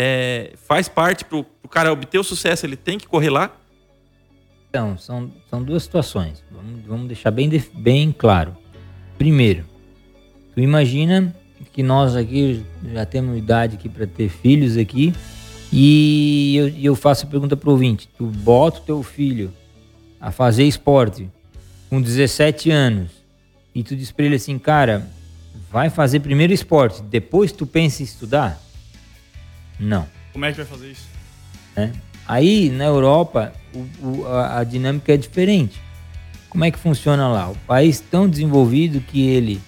é, 0.00 0.52
faz 0.54 0.88
parte 0.88 1.24
para 1.24 1.38
o 1.38 1.68
cara 1.68 1.92
obter 1.92 2.20
o 2.20 2.22
sucesso, 2.22 2.64
ele 2.64 2.76
tem 2.76 2.98
que 2.98 3.08
correr 3.08 3.30
lá? 3.30 3.50
Então, 4.70 4.96
são, 4.96 5.28
são 5.50 5.60
duas 5.60 5.82
situações. 5.82 6.44
Vamos, 6.52 6.84
vamos 6.86 7.08
deixar 7.08 7.32
bem, 7.32 7.50
bem 7.74 8.12
claro. 8.16 8.56
Primeiro, 9.18 9.64
tu 10.54 10.60
imagina 10.60 11.34
que 11.72 11.82
nós 11.82 12.14
aqui 12.14 12.64
já 12.92 13.04
temos 13.04 13.36
idade 13.36 13.74
aqui 13.74 13.88
para 13.88 14.06
ter 14.06 14.28
filhos 14.28 14.76
aqui 14.76 15.12
E 15.72 16.54
eu, 16.56 16.68
eu 16.68 16.94
faço 16.94 17.26
a 17.26 17.28
pergunta 17.28 17.56
pro 17.56 17.72
ouvinte: 17.72 18.08
tu 18.16 18.26
bota 18.26 18.78
o 18.78 18.82
teu 18.82 19.02
filho 19.02 19.52
a 20.20 20.30
fazer 20.30 20.62
esporte 20.62 21.28
com 21.90 22.00
17 22.00 22.70
anos 22.70 23.10
e 23.74 23.82
tu 23.82 23.96
diz 23.96 24.12
pra 24.12 24.26
ele 24.26 24.36
assim, 24.36 24.58
cara, 24.60 25.08
vai 25.72 25.90
fazer 25.90 26.20
primeiro 26.20 26.52
esporte, 26.52 27.02
depois 27.02 27.50
tu 27.50 27.66
pensa 27.66 28.02
em 28.02 28.04
estudar? 28.04 28.67
Não. 29.78 30.06
Como 30.32 30.44
é 30.44 30.50
que 30.50 30.56
vai 30.58 30.66
fazer 30.66 30.90
isso? 30.90 31.06
né? 31.76 31.92
Aí 32.26 32.68
na 32.70 32.84
Europa 32.84 33.52
o- 33.74 34.06
o- 34.06 34.26
a, 34.26 34.58
a 34.60 34.64
dinâmica 34.64 35.12
é 35.14 35.16
diferente. 35.16 35.80
Como 36.50 36.64
é 36.64 36.70
que 36.70 36.78
funciona 36.78 37.28
lá? 37.28 37.50
O 37.50 37.56
país 37.66 38.00
tão 38.00 38.28
desenvolvido 38.28 39.00
que 39.00 39.28
ele 39.28 39.60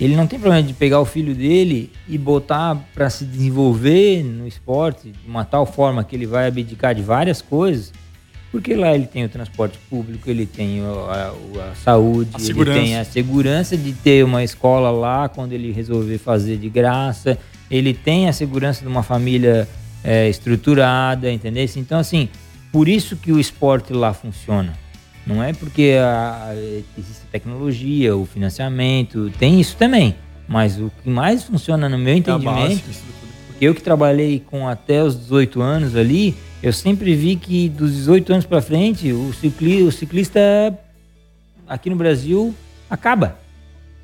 ele 0.00 0.14
não 0.14 0.28
tem 0.28 0.38
problema 0.38 0.64
de 0.64 0.72
pegar 0.74 1.00
o 1.00 1.04
filho 1.04 1.34
dele 1.34 1.90
e 2.08 2.16
botar 2.16 2.76
para 2.94 3.10
se 3.10 3.24
desenvolver 3.24 4.22
no 4.22 4.46
esporte 4.46 5.10
de 5.10 5.28
uma 5.28 5.44
tal 5.44 5.66
forma 5.66 6.04
que 6.04 6.14
ele 6.14 6.24
vai 6.26 6.46
abdicar 6.46 6.94
de 6.94 7.02
várias 7.02 7.42
coisas, 7.42 7.92
porque 8.52 8.76
lá 8.76 8.94
ele 8.94 9.06
tem 9.08 9.24
o 9.24 9.28
transporte 9.28 9.76
público, 9.90 10.30
ele 10.30 10.46
tem 10.46 10.82
a, 10.82 11.32
a 11.72 11.74
saúde, 11.74 12.30
A 12.34 12.38
ele 12.40 12.64
tem 12.80 12.96
a 12.96 13.04
segurança 13.04 13.76
de 13.76 13.92
ter 13.92 14.24
uma 14.24 14.44
escola 14.44 14.92
lá 14.92 15.28
quando 15.28 15.52
ele 15.52 15.72
resolver 15.72 16.18
fazer 16.18 16.58
de 16.58 16.68
graça, 16.68 17.36
ele 17.70 17.92
tem 17.94 18.28
a 18.28 18.32
segurança 18.32 18.82
de 18.82 18.88
uma 18.88 19.02
família 19.02 19.68
é, 20.04 20.28
estruturada, 20.28 21.30
entendeu? 21.30 21.66
Então, 21.76 21.98
assim, 21.98 22.28
por 22.72 22.88
isso 22.88 23.16
que 23.16 23.32
o 23.32 23.38
esporte 23.40 23.92
lá 23.92 24.12
funciona. 24.14 24.72
Não 25.26 25.42
é 25.42 25.52
porque 25.52 25.96
a- 26.00 26.48
a- 26.50 26.54
existe 26.98 27.24
tecnologia, 27.30 28.16
o 28.16 28.24
financiamento, 28.24 29.30
tem 29.38 29.60
isso 29.60 29.76
também. 29.76 30.14
Mas 30.46 30.78
o 30.80 30.90
que 31.02 31.10
mais 31.10 31.44
funciona 31.44 31.88
no 31.88 31.98
meu 31.98 32.14
É 32.14 32.16
entendimento 32.16 32.82
porque 33.48 33.66
eu 33.66 33.74
que 33.74 33.82
trabalhei 33.82 34.40
com 34.40 34.66
até 34.68 35.02
os 35.02 35.18
18 35.18 35.60
anos 35.60 35.94
ali, 35.96 36.34
eu 36.62 36.72
sempre 36.72 37.14
vi 37.14 37.36
que 37.36 37.68
dos 37.68 37.92
18 37.92 38.32
anos 38.32 38.46
para 38.46 38.62
frente, 38.62 39.12
o, 39.12 39.32
cicli, 39.34 39.82
o 39.82 39.92
ciclista 39.92 40.40
aqui 41.66 41.90
no 41.90 41.96
Brasil 41.96 42.54
acaba. 42.88 43.36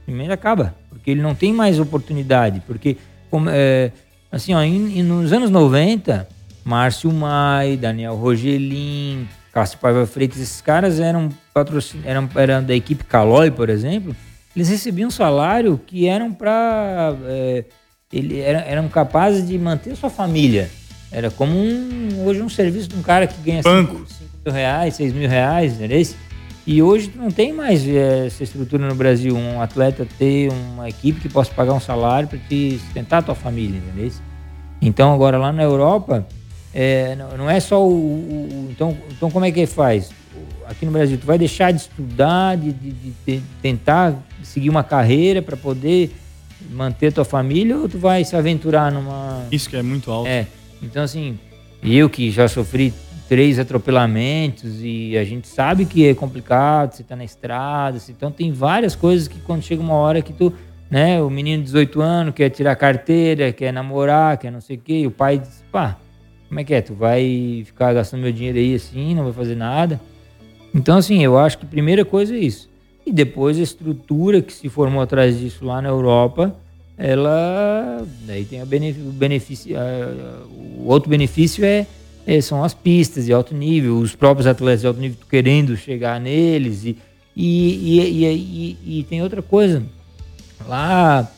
Primeiro 0.04 0.32
acaba, 0.32 0.74
porque 0.90 1.10
ele 1.10 1.22
não 1.22 1.34
tem 1.34 1.52
mais 1.52 1.78
oportunidade. 1.80 2.60
Porque, 2.66 2.98
como, 3.34 3.50
é, 3.50 3.90
assim, 4.30 4.54
ó, 4.54 4.62
em- 4.62 5.00
em- 5.00 5.02
nos 5.02 5.32
anos 5.32 5.50
90, 5.50 6.28
Márcio 6.64 7.12
Mai, 7.12 7.76
Daniel 7.76 8.14
Rogelin, 8.14 9.26
Cássio 9.52 9.76
Paiva 9.80 10.06
Freitas, 10.06 10.38
esses 10.38 10.60
caras 10.60 11.00
eram, 11.00 11.28
patrocin... 11.52 12.00
eram, 12.04 12.28
eram 12.36 12.62
da 12.62 12.72
equipe 12.76 13.02
Caloi, 13.02 13.50
por 13.50 13.68
exemplo, 13.68 14.14
eles 14.54 14.68
recebiam 14.68 15.08
um 15.08 15.10
salário 15.10 15.80
que 15.84 16.06
eram 16.06 16.32
para. 16.32 17.12
ele, 18.12 18.38
era- 18.38 18.60
eram 18.60 18.88
capazes 18.88 19.44
de 19.48 19.58
manter 19.58 19.96
sua 19.96 20.10
família. 20.10 20.70
Era 21.10 21.28
como 21.28 21.52
um, 21.56 22.24
hoje 22.24 22.40
um 22.40 22.48
serviço 22.48 22.86
de 22.88 22.94
um 22.96 23.02
cara 23.02 23.26
que 23.26 23.40
ganha 23.42 23.62
Banco. 23.62 23.94
5 24.06 24.30
mil 24.44 24.54
reais, 24.54 24.94
6 24.94 25.12
mil 25.12 25.28
reais, 25.28 25.72
entendeu? 25.74 26.00
E 26.66 26.82
hoje 26.82 27.12
não 27.14 27.30
tem 27.30 27.52
mais 27.52 27.86
eh, 27.86 28.26
essa 28.26 28.42
estrutura 28.42 28.88
no 28.88 28.94
Brasil, 28.94 29.36
um 29.36 29.60
atleta 29.60 30.06
ter 30.18 30.50
uma 30.50 30.88
equipe 30.88 31.20
que 31.20 31.28
possa 31.28 31.52
pagar 31.52 31.74
um 31.74 31.80
salário 31.80 32.26
para 32.26 32.38
te 32.38 32.78
sustentar 32.78 33.18
a 33.18 33.22
tua 33.22 33.34
família, 33.34 33.76
entendeu? 33.78 34.10
Então 34.80 35.12
agora 35.12 35.36
lá 35.36 35.52
na 35.52 35.62
Europa, 35.62 36.26
eh, 36.74 37.16
não- 37.36 37.50
é 37.50 37.60
só 37.60 37.86
o, 37.86 37.90
o- 37.92 38.68
então, 38.70 38.96
então 39.10 39.30
como 39.30 39.44
é 39.44 39.50
que 39.52 39.66
faz? 39.66 40.10
Aqui 40.66 40.86
no 40.86 40.92
Brasil, 40.92 41.18
tu 41.18 41.26
vai 41.26 41.36
deixar 41.36 41.70
de 41.70 41.82
estudar, 41.82 42.56
de, 42.56 42.72
de- 42.72 42.90
de 42.92 43.10
te- 43.26 43.42
tentar 43.60 44.14
seguir 44.42 44.70
uma 44.70 44.82
carreira 44.82 45.42
para 45.42 45.58
poder 45.58 46.10
manter 46.70 47.12
tua 47.12 47.26
família 47.26 47.76
ou 47.76 47.86
tu 47.90 47.98
vai 47.98 48.24
se 48.24 48.34
aventurar 48.34 48.90
numa 48.90 49.44
Isso 49.52 49.68
que 49.68 49.76
é 49.76 49.82
muito 49.82 50.10
alto. 50.10 50.26
é, 50.28 50.46
então 50.82 51.02
assim, 51.02 51.38
eu 51.82 52.08
que 52.08 52.30
já 52.30 52.48
sofri 52.48 52.94
três 53.28 53.58
atropelamentos 53.58 54.80
e 54.82 55.16
a 55.16 55.24
gente 55.24 55.48
sabe 55.48 55.84
que 55.84 56.06
é 56.06 56.14
complicado, 56.14 56.92
você 56.92 57.02
tá 57.02 57.16
na 57.16 57.24
estrada, 57.24 57.98
então 58.08 58.30
tem 58.30 58.52
várias 58.52 58.94
coisas 58.94 59.26
que 59.28 59.38
quando 59.40 59.62
chega 59.62 59.80
uma 59.82 59.94
hora 59.94 60.20
que 60.20 60.32
tu, 60.32 60.52
né, 60.90 61.20
o 61.22 61.30
menino 61.30 61.58
de 61.62 61.64
18 61.64 62.00
anos 62.02 62.34
quer 62.34 62.50
tirar 62.50 62.76
carteira, 62.76 63.52
quer 63.52 63.72
namorar, 63.72 64.36
quer 64.38 64.52
não 64.52 64.60
sei 64.60 64.76
o 64.76 64.80
quê, 64.80 65.00
e 65.00 65.06
o 65.06 65.10
pai 65.10 65.38
diz, 65.38 65.64
pá, 65.72 65.96
como 66.48 66.60
é 66.60 66.64
que 66.64 66.74
é? 66.74 66.80
Tu 66.82 66.94
vai 66.94 67.62
ficar 67.64 67.92
gastando 67.94 68.20
meu 68.20 68.32
dinheiro 68.32 68.58
aí 68.58 68.74
assim, 68.74 69.14
não 69.14 69.24
vai 69.24 69.32
fazer 69.32 69.54
nada? 69.56 70.00
Então 70.74 70.98
assim, 70.98 71.22
eu 71.24 71.38
acho 71.38 71.58
que 71.58 71.64
a 71.64 71.68
primeira 71.68 72.04
coisa 72.04 72.34
é 72.34 72.38
isso. 72.38 72.68
E 73.06 73.12
depois 73.12 73.58
a 73.58 73.62
estrutura 73.62 74.40
que 74.42 74.52
se 74.52 74.68
formou 74.68 75.02
atrás 75.02 75.38
disso 75.38 75.64
lá 75.64 75.80
na 75.82 75.88
Europa, 75.88 76.54
ela 76.96 78.06
daí 78.26 78.44
tem 78.44 78.60
a 78.60 78.64
benef- 78.66 78.98
o 79.00 79.10
benefício 79.12 79.76
a- 79.78 80.42
o 80.78 80.86
outro 80.88 81.08
benefício 81.10 81.64
é, 81.64 81.86
é, 82.26 82.40
são 82.40 82.64
as 82.64 82.72
pistas 82.74 83.26
de 83.26 83.32
alto 83.32 83.54
nível 83.54 83.98
os 83.98 84.14
próprios 84.14 84.46
atletas 84.46 84.80
de 84.80 84.86
alto 84.86 85.00
nível 85.00 85.18
querendo 85.28 85.76
chegar 85.76 86.20
neles 86.20 86.84
e 86.84 86.96
e, 87.36 88.00
e, 88.00 88.24
e, 88.24 88.98
e- 89.00 89.02
tem 89.02 89.20
outra 89.20 89.42
coisa. 89.42 89.82
Lá 90.68 91.28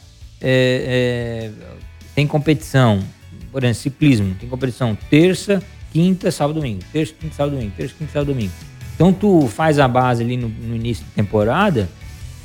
é, 0.40 1.50
é, 1.50 1.70
tem 2.14 2.26
competição 2.26 3.02
por 3.50 3.64
exemplo 3.64 3.80
ciclismo 3.80 4.34
tem 4.38 4.48
competição 4.48 4.96
terça 5.08 5.62
quinta 5.92 6.30
sábado 6.30 6.56
domingo 6.56 6.82
terça 6.92 7.14
quinta 7.18 7.34
sábado 7.34 7.54
domingo 7.56 7.72
terça 7.76 7.94
quinta 7.98 8.12
sábado 8.12 8.32
domingo. 8.32 8.52
Então 8.94 9.12
tu 9.12 9.48
faz 9.48 9.78
a 9.78 9.88
base 9.88 10.22
ali 10.22 10.36
no, 10.36 10.48
no 10.48 10.76
início 10.76 11.04
da 11.06 11.10
temporada 11.14 11.88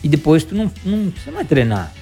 e 0.03 0.07
depois 0.07 0.43
tu 0.43 0.55
não, 0.55 0.71
não 0.85 1.11
precisa 1.11 1.31
mais 1.31 1.47
treinar 1.47 1.93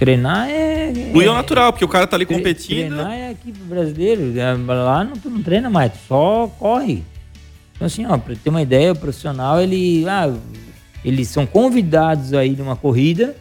Treinar 0.00 0.48
é. 0.48 0.92
Flui 1.12 1.26
é, 1.26 1.28
ao 1.28 1.34
natural, 1.34 1.72
porque 1.74 1.84
o 1.84 1.88
cara 1.88 2.06
tá 2.06 2.16
ali 2.16 2.24
competindo. 2.24 2.96
Treinar 2.96 3.12
é 3.12 3.28
aqui 3.28 3.52
pro 3.52 3.66
brasileiro. 3.66 4.32
é, 4.38 4.54
Lá 4.54 5.04
não, 5.04 5.12
tu 5.12 5.28
não 5.28 5.42
treina 5.42 5.68
mais, 5.68 5.92
tu 5.92 5.98
só 6.08 6.50
corre. 6.58 7.04
Então, 7.74 7.86
assim, 7.86 8.06
ó, 8.06 8.16
pra 8.16 8.34
ter 8.34 8.48
uma 8.48 8.62
ideia, 8.62 8.92
o 8.92 8.96
profissional, 8.96 9.60
ele. 9.60 10.06
Ah, 10.08 10.34
eles 11.04 11.28
são 11.28 11.44
convidados 11.44 12.32
aí 12.32 12.56
numa 12.56 12.76
corrida. 12.76 13.36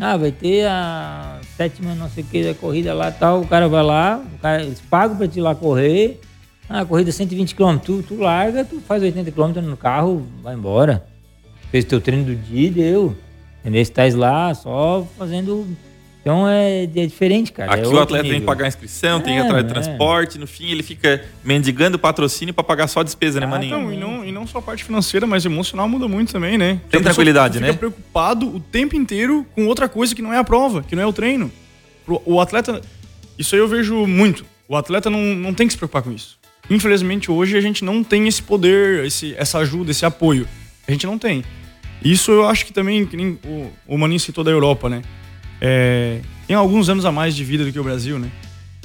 Ah, 0.00 0.16
vai 0.16 0.32
ter 0.32 0.66
a 0.66 1.40
sétima, 1.58 1.94
não 1.94 2.08
sei 2.08 2.24
o 2.24 2.26
que, 2.26 2.42
da 2.42 2.54
corrida 2.54 2.94
lá 2.94 3.10
tal. 3.10 3.42
O 3.42 3.46
cara 3.46 3.68
vai 3.68 3.82
lá, 3.82 4.22
cara, 4.40 4.62
eles 4.62 4.80
pagam 4.80 5.14
pra 5.18 5.28
te 5.28 5.40
ir 5.40 5.42
lá 5.42 5.54
correr. 5.54 6.20
Ah, 6.70 6.80
a 6.80 6.86
corrida 6.86 7.10
é 7.10 7.12
120 7.12 7.54
km. 7.54 7.76
Tu, 7.84 8.02
tu 8.02 8.16
larga, 8.16 8.64
tu 8.64 8.80
faz 8.80 9.02
80 9.02 9.30
km 9.30 9.60
no 9.60 9.76
carro, 9.76 10.26
vai 10.42 10.54
embora. 10.54 11.04
Fez 11.70 11.84
teu 11.84 12.00
treino 12.00 12.24
do 12.24 12.34
dia 12.34 12.68
e 12.68 12.70
deu. 12.70 13.14
Entendeu? 13.60 13.82
Estás 13.82 14.14
lá 14.14 14.54
só 14.54 15.06
fazendo. 15.18 15.66
Então 16.20 16.46
é, 16.48 16.82
é 16.84 16.86
diferente, 17.06 17.52
cara. 17.52 17.72
Aqui 17.72 17.84
é 17.84 17.86
o 17.88 17.98
atleta 17.98 18.22
tem 18.22 18.30
que 18.32 18.38
nível. 18.38 18.46
pagar 18.46 18.64
a 18.66 18.68
inscrição, 18.68 19.20
tem 19.20 19.34
que 19.34 19.40
ir 19.40 19.42
É, 19.42 19.46
atrás 19.46 19.64
de 19.64 19.70
é. 19.70 19.72
transporte, 19.72 20.38
no 20.38 20.46
fim 20.46 20.70
ele 20.70 20.82
fica 20.82 21.24
mendigando 21.42 21.98
patrocínio 21.98 22.52
pra 22.52 22.62
pagar 22.62 22.86
só 22.88 23.00
a 23.00 23.02
despesa, 23.02 23.40
né, 23.40 23.46
Ah, 23.46 23.48
maninho? 23.50 23.78
Não, 23.78 23.92
e 23.92 23.96
não, 23.96 24.24
e 24.26 24.32
não 24.32 24.46
só 24.46 24.58
a 24.58 24.62
parte 24.62 24.84
financeira, 24.84 25.26
mas 25.26 25.44
emocional 25.46 25.88
muda 25.88 26.06
muito 26.06 26.32
também, 26.32 26.58
né? 26.58 26.80
Tem 26.90 27.00
tranquilidade, 27.02 27.54
fica 27.58 27.66
né? 27.66 27.72
preocupado 27.72 28.46
o 28.54 28.60
tempo 28.60 28.94
inteiro 28.96 29.46
com 29.54 29.66
outra 29.66 29.88
coisa 29.88 30.14
que 30.14 30.20
não 30.20 30.32
é 30.34 30.38
a 30.38 30.44
prova, 30.44 30.82
que 30.82 30.94
não 30.94 31.02
é 31.02 31.06
o 31.06 31.12
treino. 31.12 31.50
Pro- 32.04 32.20
O 32.26 32.40
atleta. 32.40 32.82
Isso 33.38 33.54
aí 33.54 33.60
eu 33.60 33.68
vejo 33.68 34.06
muito. 34.06 34.44
O 34.68 34.76
atleta 34.76 35.08
não, 35.08 35.20
não 35.20 35.54
tem 35.54 35.66
que 35.66 35.72
se 35.72 35.78
preocupar 35.78 36.02
com 36.02 36.12
isso. 36.12 36.36
Infelizmente, 36.68 37.30
hoje 37.30 37.56
a 37.56 37.60
gente 37.60 37.82
não 37.84 38.04
tem 38.04 38.28
esse 38.28 38.42
poder, 38.42 39.04
esse, 39.06 39.34
essa 39.38 39.58
ajuda, 39.58 39.92
esse 39.92 40.04
apoio. 40.04 40.46
A 40.86 40.90
gente 40.90 41.06
não 41.06 41.16
tem. 41.16 41.42
Isso 42.04 42.30
eu 42.30 42.46
acho 42.46 42.66
que 42.66 42.72
também, 42.72 43.06
que 43.06 43.16
nem 43.16 43.38
o, 43.44 43.70
o 43.86 43.96
Maninho 43.96 44.20
citou 44.20 44.44
da 44.44 44.50
Europa, 44.50 44.88
né? 44.90 45.00
É, 45.60 46.20
tem 46.46 46.56
alguns 46.56 46.88
anos 46.88 47.04
a 47.04 47.12
mais 47.12 47.34
de 47.34 47.44
vida 47.44 47.64
do 47.64 47.72
que 47.72 47.78
o 47.78 47.84
Brasil, 47.84 48.18
né? 48.18 48.30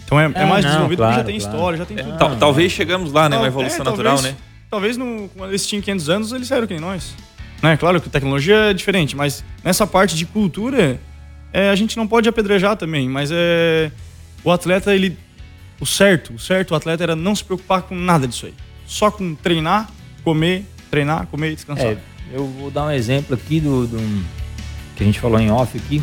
Então 0.05 0.19
é, 0.19 0.25
é 0.25 0.31
É, 0.43 0.45
mais 0.45 0.63
não, 0.63 0.71
desenvolvido 0.71 0.97
claro, 0.99 1.13
porque 1.15 1.21
já 1.21 1.23
tem 1.25 1.39
claro. 1.39 1.55
história, 1.55 1.77
já 1.77 1.85
tem 1.85 1.97
tudo. 1.97 2.17
Tal- 2.17 2.35
talvez 2.37 2.71
chegamos 2.71 3.11
lá, 3.11 3.29
né? 3.29 3.37
Uma 3.37 3.47
evolução 3.47 3.81
é, 3.81 3.89
natural, 3.89 4.15
talvez, 4.15 4.33
né? 4.33 4.39
Talvez 4.69 4.97
no, 4.97 5.29
quando 5.35 5.51
eles 5.51 5.65
tinham 5.67 5.81
500 5.81 6.09
anos, 6.09 6.31
eles 6.31 6.51
eram 6.51 6.65
que 6.67 6.73
nem 6.73 6.81
nós. 6.81 7.15
Né? 7.61 7.77
Claro 7.77 8.01
que 8.01 8.09
a 8.09 8.11
tecnologia 8.11 8.55
é 8.71 8.73
diferente, 8.73 9.15
mas 9.15 9.43
nessa 9.63 9.87
parte 9.87 10.15
de 10.15 10.25
cultura, 10.25 10.99
é, 11.53 11.69
a 11.69 11.75
gente 11.75 11.95
não 11.95 12.07
pode 12.07 12.27
apedrejar 12.27 12.75
também. 12.75 13.07
Mas 13.07 13.29
é 13.31 13.91
o 14.43 14.51
atleta, 14.51 14.93
ele. 14.93 15.17
O 15.79 15.85
certo, 15.85 16.33
o 16.33 16.39
certo, 16.39 16.71
o 16.71 16.75
atleta 16.75 17.03
era 17.03 17.15
não 17.15 17.35
se 17.35 17.43
preocupar 17.43 17.81
com 17.83 17.95
nada 17.95 18.27
disso 18.27 18.45
aí. 18.45 18.53
Só 18.85 19.09
com 19.11 19.33
treinar, 19.35 19.89
comer, 20.23 20.65
treinar, 20.91 21.25
comer 21.27 21.51
e 21.51 21.55
descansar. 21.55 21.85
É, 21.87 21.97
eu 22.33 22.45
vou 22.45 22.69
dar 22.71 22.85
um 22.85 22.91
exemplo 22.91 23.33
aqui 23.35 23.59
do, 23.59 23.87
do 23.87 23.97
que 24.95 25.03
a 25.03 25.05
gente 25.05 25.19
falou 25.19 25.39
em 25.39 25.49
off 25.51 25.77
aqui, 25.77 26.01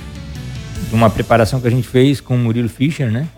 de 0.89 0.95
uma 0.95 1.11
preparação 1.11 1.61
que 1.61 1.67
a 1.67 1.71
gente 1.71 1.87
fez 1.87 2.21
com 2.21 2.35
o 2.35 2.39
Murilo 2.39 2.69
Fischer, 2.69 3.11
né? 3.11 3.29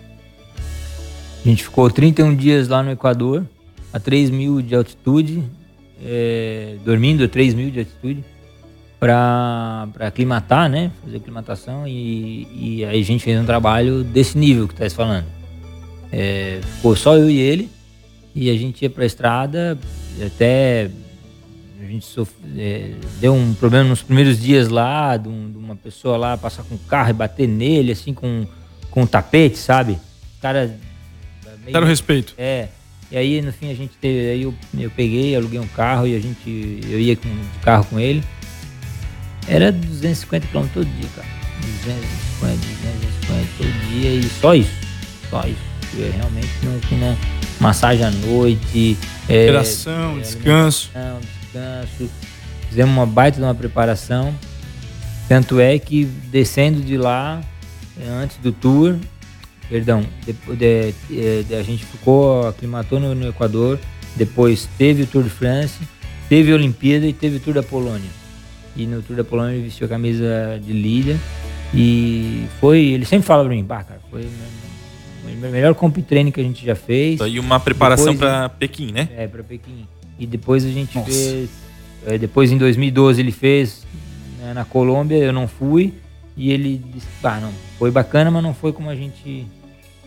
A 1.44 1.48
gente 1.48 1.64
ficou 1.64 1.90
31 1.90 2.34
dias 2.36 2.68
lá 2.68 2.82
no 2.82 2.90
Equador, 2.92 3.44
a 3.92 3.98
3 3.98 4.30
mil 4.30 4.62
de 4.62 4.74
altitude, 4.74 5.42
é, 6.04 6.76
dormindo 6.84 7.24
a 7.24 7.28
3 7.28 7.54
mil 7.54 7.70
de 7.70 7.80
altitude, 7.80 8.24
para 9.00 9.88
aclimatar, 9.98 10.70
né? 10.70 10.92
Fazer 11.04 11.16
aclimatação 11.16 11.88
e, 11.88 12.46
e 12.54 12.84
aí 12.84 13.00
a 13.00 13.04
gente 13.04 13.24
fez 13.24 13.40
um 13.40 13.44
trabalho 13.44 14.04
desse 14.04 14.38
nível 14.38 14.68
que 14.68 14.74
tu 14.74 14.76
estás 14.76 14.94
falando. 14.94 15.26
É, 16.12 16.60
ficou 16.76 16.94
só 16.94 17.16
eu 17.16 17.28
e 17.28 17.40
ele, 17.40 17.68
e 18.34 18.48
a 18.48 18.54
gente 18.54 18.82
ia 18.82 18.90
pra 18.90 19.04
estrada, 19.04 19.76
até 20.24 20.88
a 21.84 21.88
gente 21.88 22.04
sof- 22.06 22.30
é, 22.56 22.92
deu 23.20 23.34
um 23.34 23.54
problema 23.54 23.88
nos 23.88 24.02
primeiros 24.02 24.40
dias 24.40 24.68
lá, 24.68 25.16
de, 25.16 25.28
um- 25.28 25.50
de 25.50 25.58
uma 25.58 25.76
pessoa 25.76 26.16
lá 26.16 26.36
passar 26.36 26.62
com 26.64 26.74
o 26.74 26.78
carro 26.78 27.10
e 27.10 27.12
bater 27.12 27.46
nele, 27.48 27.92
assim, 27.92 28.12
com, 28.14 28.46
com 28.90 29.02
um 29.02 29.06
tapete, 29.06 29.58
sabe? 29.58 29.92
O 30.38 30.40
cara 30.42 30.66
meio- 31.64 31.72
Quero 31.72 31.86
respeito. 31.86 32.34
É. 32.38 32.68
E 33.10 33.16
aí, 33.16 33.42
no 33.42 33.52
fim, 33.52 33.70
a 33.70 33.74
gente 33.74 33.92
teve. 34.00 34.30
Aí 34.30 34.42
eu, 34.42 34.54
eu 34.78 34.90
peguei, 34.90 35.36
aluguei 35.36 35.60
um 35.60 35.66
carro 35.68 36.06
e 36.06 36.16
a 36.16 36.18
gente. 36.18 36.80
Eu 36.88 36.98
ia 36.98 37.14
com, 37.14 37.28
de 37.28 37.58
carro 37.62 37.84
com 37.84 38.00
ele. 38.00 38.22
Era 39.46 39.70
250 39.72 40.46
km 40.48 40.66
todo 40.72 40.86
dia, 40.86 41.08
cara. 41.14 41.28
250, 41.84 42.56
250 42.56 43.48
todo 43.58 43.88
dia 43.90 44.10
e 44.14 44.22
só 44.40 44.54
isso. 44.54 44.70
Só 45.28 45.42
isso. 45.46 45.60
Eu 45.98 46.10
realmente 46.12 46.48
não 46.62 46.80
tinha 46.80 47.16
massagem 47.60 48.04
à 48.06 48.10
noite. 48.10 48.96
é, 49.28 49.42
Operação, 49.44 50.16
é, 50.16 50.20
descanso. 50.20 50.90
alimentação, 50.94 51.20
descanso. 51.52 52.10
Fizemos 52.68 52.92
uma 52.94 53.06
baita 53.06 53.38
de 53.38 53.42
uma 53.44 53.54
preparação. 53.54 54.34
Tanto 55.28 55.60
é 55.60 55.78
que 55.78 56.04
descendo 56.30 56.80
de 56.80 56.96
lá, 56.96 57.40
eh, 58.00 58.08
antes 58.08 58.36
do 58.38 58.52
tour, 58.52 58.96
perdão, 59.68 60.04
depois 60.26 60.58
de, 60.58 60.94
eh, 61.10 61.42
de- 61.48 61.54
a 61.54 61.62
gente 61.62 61.84
ficou, 61.84 62.46
aclimatou 62.48 62.98
no, 63.00 63.14
no 63.14 63.28
Equador, 63.28 63.78
depois 64.16 64.68
teve 64.76 65.02
o 65.02 65.06
Tour 65.06 65.22
de 65.22 65.30
France, 65.30 65.78
teve 66.28 66.52
a 66.52 66.54
Olimpíada 66.54 67.06
e 67.06 67.12
teve 67.12 67.36
o 67.36 67.40
Tour 67.40 67.54
da 67.54 67.62
Polônia. 67.62 68.10
E 68.76 68.86
no 68.86 69.00
Tour 69.02 69.16
da 69.16 69.24
Polônia 69.24 69.54
ele 69.54 69.64
vestiu 69.64 69.86
a 69.86 69.88
camisa 69.88 70.60
de 70.62 70.72
líder 70.72 71.16
e 71.74 72.44
foi, 72.60 72.80
ele 72.80 73.04
sempre 73.06 73.26
fala 73.26 73.44
pra 73.44 73.54
mim, 73.54 73.64
pá, 73.64 73.82
cara, 73.84 74.00
foi 74.10 74.22
o 74.22 75.26
me- 75.26 75.48
melhor 75.50 75.74
comp 75.74 75.96
treino 75.98 76.30
que 76.32 76.40
a 76.40 76.44
gente 76.44 76.64
já 76.66 76.74
fez. 76.74 77.14
Isso 77.14 77.24
aí 77.24 77.38
uma 77.38 77.58
preparação 77.60 78.14
para 78.16 78.48
Pequim, 78.50 78.92
né? 78.92 79.08
É, 79.16 79.26
pra 79.26 79.42
Pequim. 79.42 79.86
E 80.22 80.26
depois 80.26 80.64
a 80.64 80.68
gente 80.68 80.96
Nossa. 80.96 81.10
fez. 81.10 81.50
é, 82.06 82.16
depois 82.16 82.52
em 82.52 82.56
2012 82.56 83.20
ele 83.20 83.32
fez 83.32 83.84
né, 84.38 84.52
na 84.54 84.64
Colômbia, 84.64 85.16
eu 85.16 85.32
não 85.32 85.48
fui. 85.48 85.94
E 86.36 86.52
ele 86.52 86.80
disse, 86.94 87.06
ah, 87.24 87.40
não, 87.40 87.52
foi 87.76 87.90
bacana, 87.90 88.30
mas 88.30 88.40
não 88.42 88.54
foi 88.54 88.72
como 88.72 88.88
a 88.88 88.94
gente, 88.94 89.44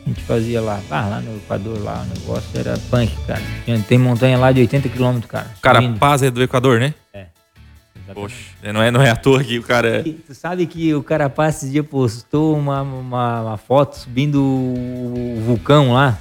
a 0.06 0.10
gente 0.10 0.22
fazia 0.22 0.62
lá. 0.62 0.80
Ah, 0.90 1.06
lá 1.08 1.20
no 1.20 1.36
Equador, 1.36 1.84
lá 1.84 2.02
o 2.04 2.18
negócio 2.18 2.50
era 2.58 2.78
punk, 2.90 3.12
cara. 3.28 3.42
Tinha- 3.66 3.80
Tem 3.82 3.98
montanha 3.98 4.38
lá 4.38 4.52
de 4.54 4.62
80 4.62 4.88
km, 4.88 5.20
cara. 5.28 5.52
Cara, 5.62 5.82
subindo. 5.82 6.00
Paz 6.00 6.24
é 6.24 6.32
do 6.32 6.42
Equador, 6.42 6.80
né? 6.80 6.94
Exatamente. 7.14 8.14
Poxa, 8.14 8.72
não 8.74 8.82
é, 8.82 8.90
não 8.92 9.02
é 9.02 9.10
à 9.10 9.16
toa 9.18 9.44
que 9.44 9.60
o 9.60 9.64
cara. 9.64 10.02
E 10.08 10.14
Tu 10.14 10.34
sabe 10.34 10.66
que 10.66 10.94
o 10.94 11.04
Carapaz 11.04 11.58
esse 11.58 11.72
dia 11.72 11.84
postou 11.84 12.56
uma, 12.58 12.82
uma, 12.82 13.42
uma 13.42 13.58
foto 13.58 13.98
subindo 13.98 14.42
o 14.42 15.42
vulcão 15.46 15.92
lá. 15.94 16.18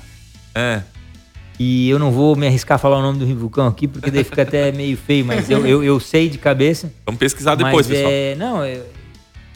É. 0.54 0.82
E 1.58 1.88
eu 1.88 1.98
não 1.98 2.10
vou 2.10 2.34
me 2.34 2.46
arriscar 2.46 2.74
a 2.76 2.78
falar 2.78 2.98
o 2.98 3.02
nome 3.02 3.18
do 3.20 3.36
vulcão 3.38 3.66
aqui, 3.66 3.86
porque 3.86 4.10
daí 4.10 4.24
fica 4.24 4.42
até 4.42 4.72
meio 4.72 4.96
feio, 4.96 5.24
mas 5.24 5.48
eu, 5.48 5.64
eu, 5.66 5.84
eu 5.84 6.00
sei 6.00 6.28
de 6.28 6.36
cabeça. 6.38 6.92
Vamos 7.06 7.18
pesquisar 7.18 7.54
depois, 7.54 7.86
pessoal. 7.86 8.10
é, 8.12 8.34
não, 8.34 8.64
eu- 8.64 8.84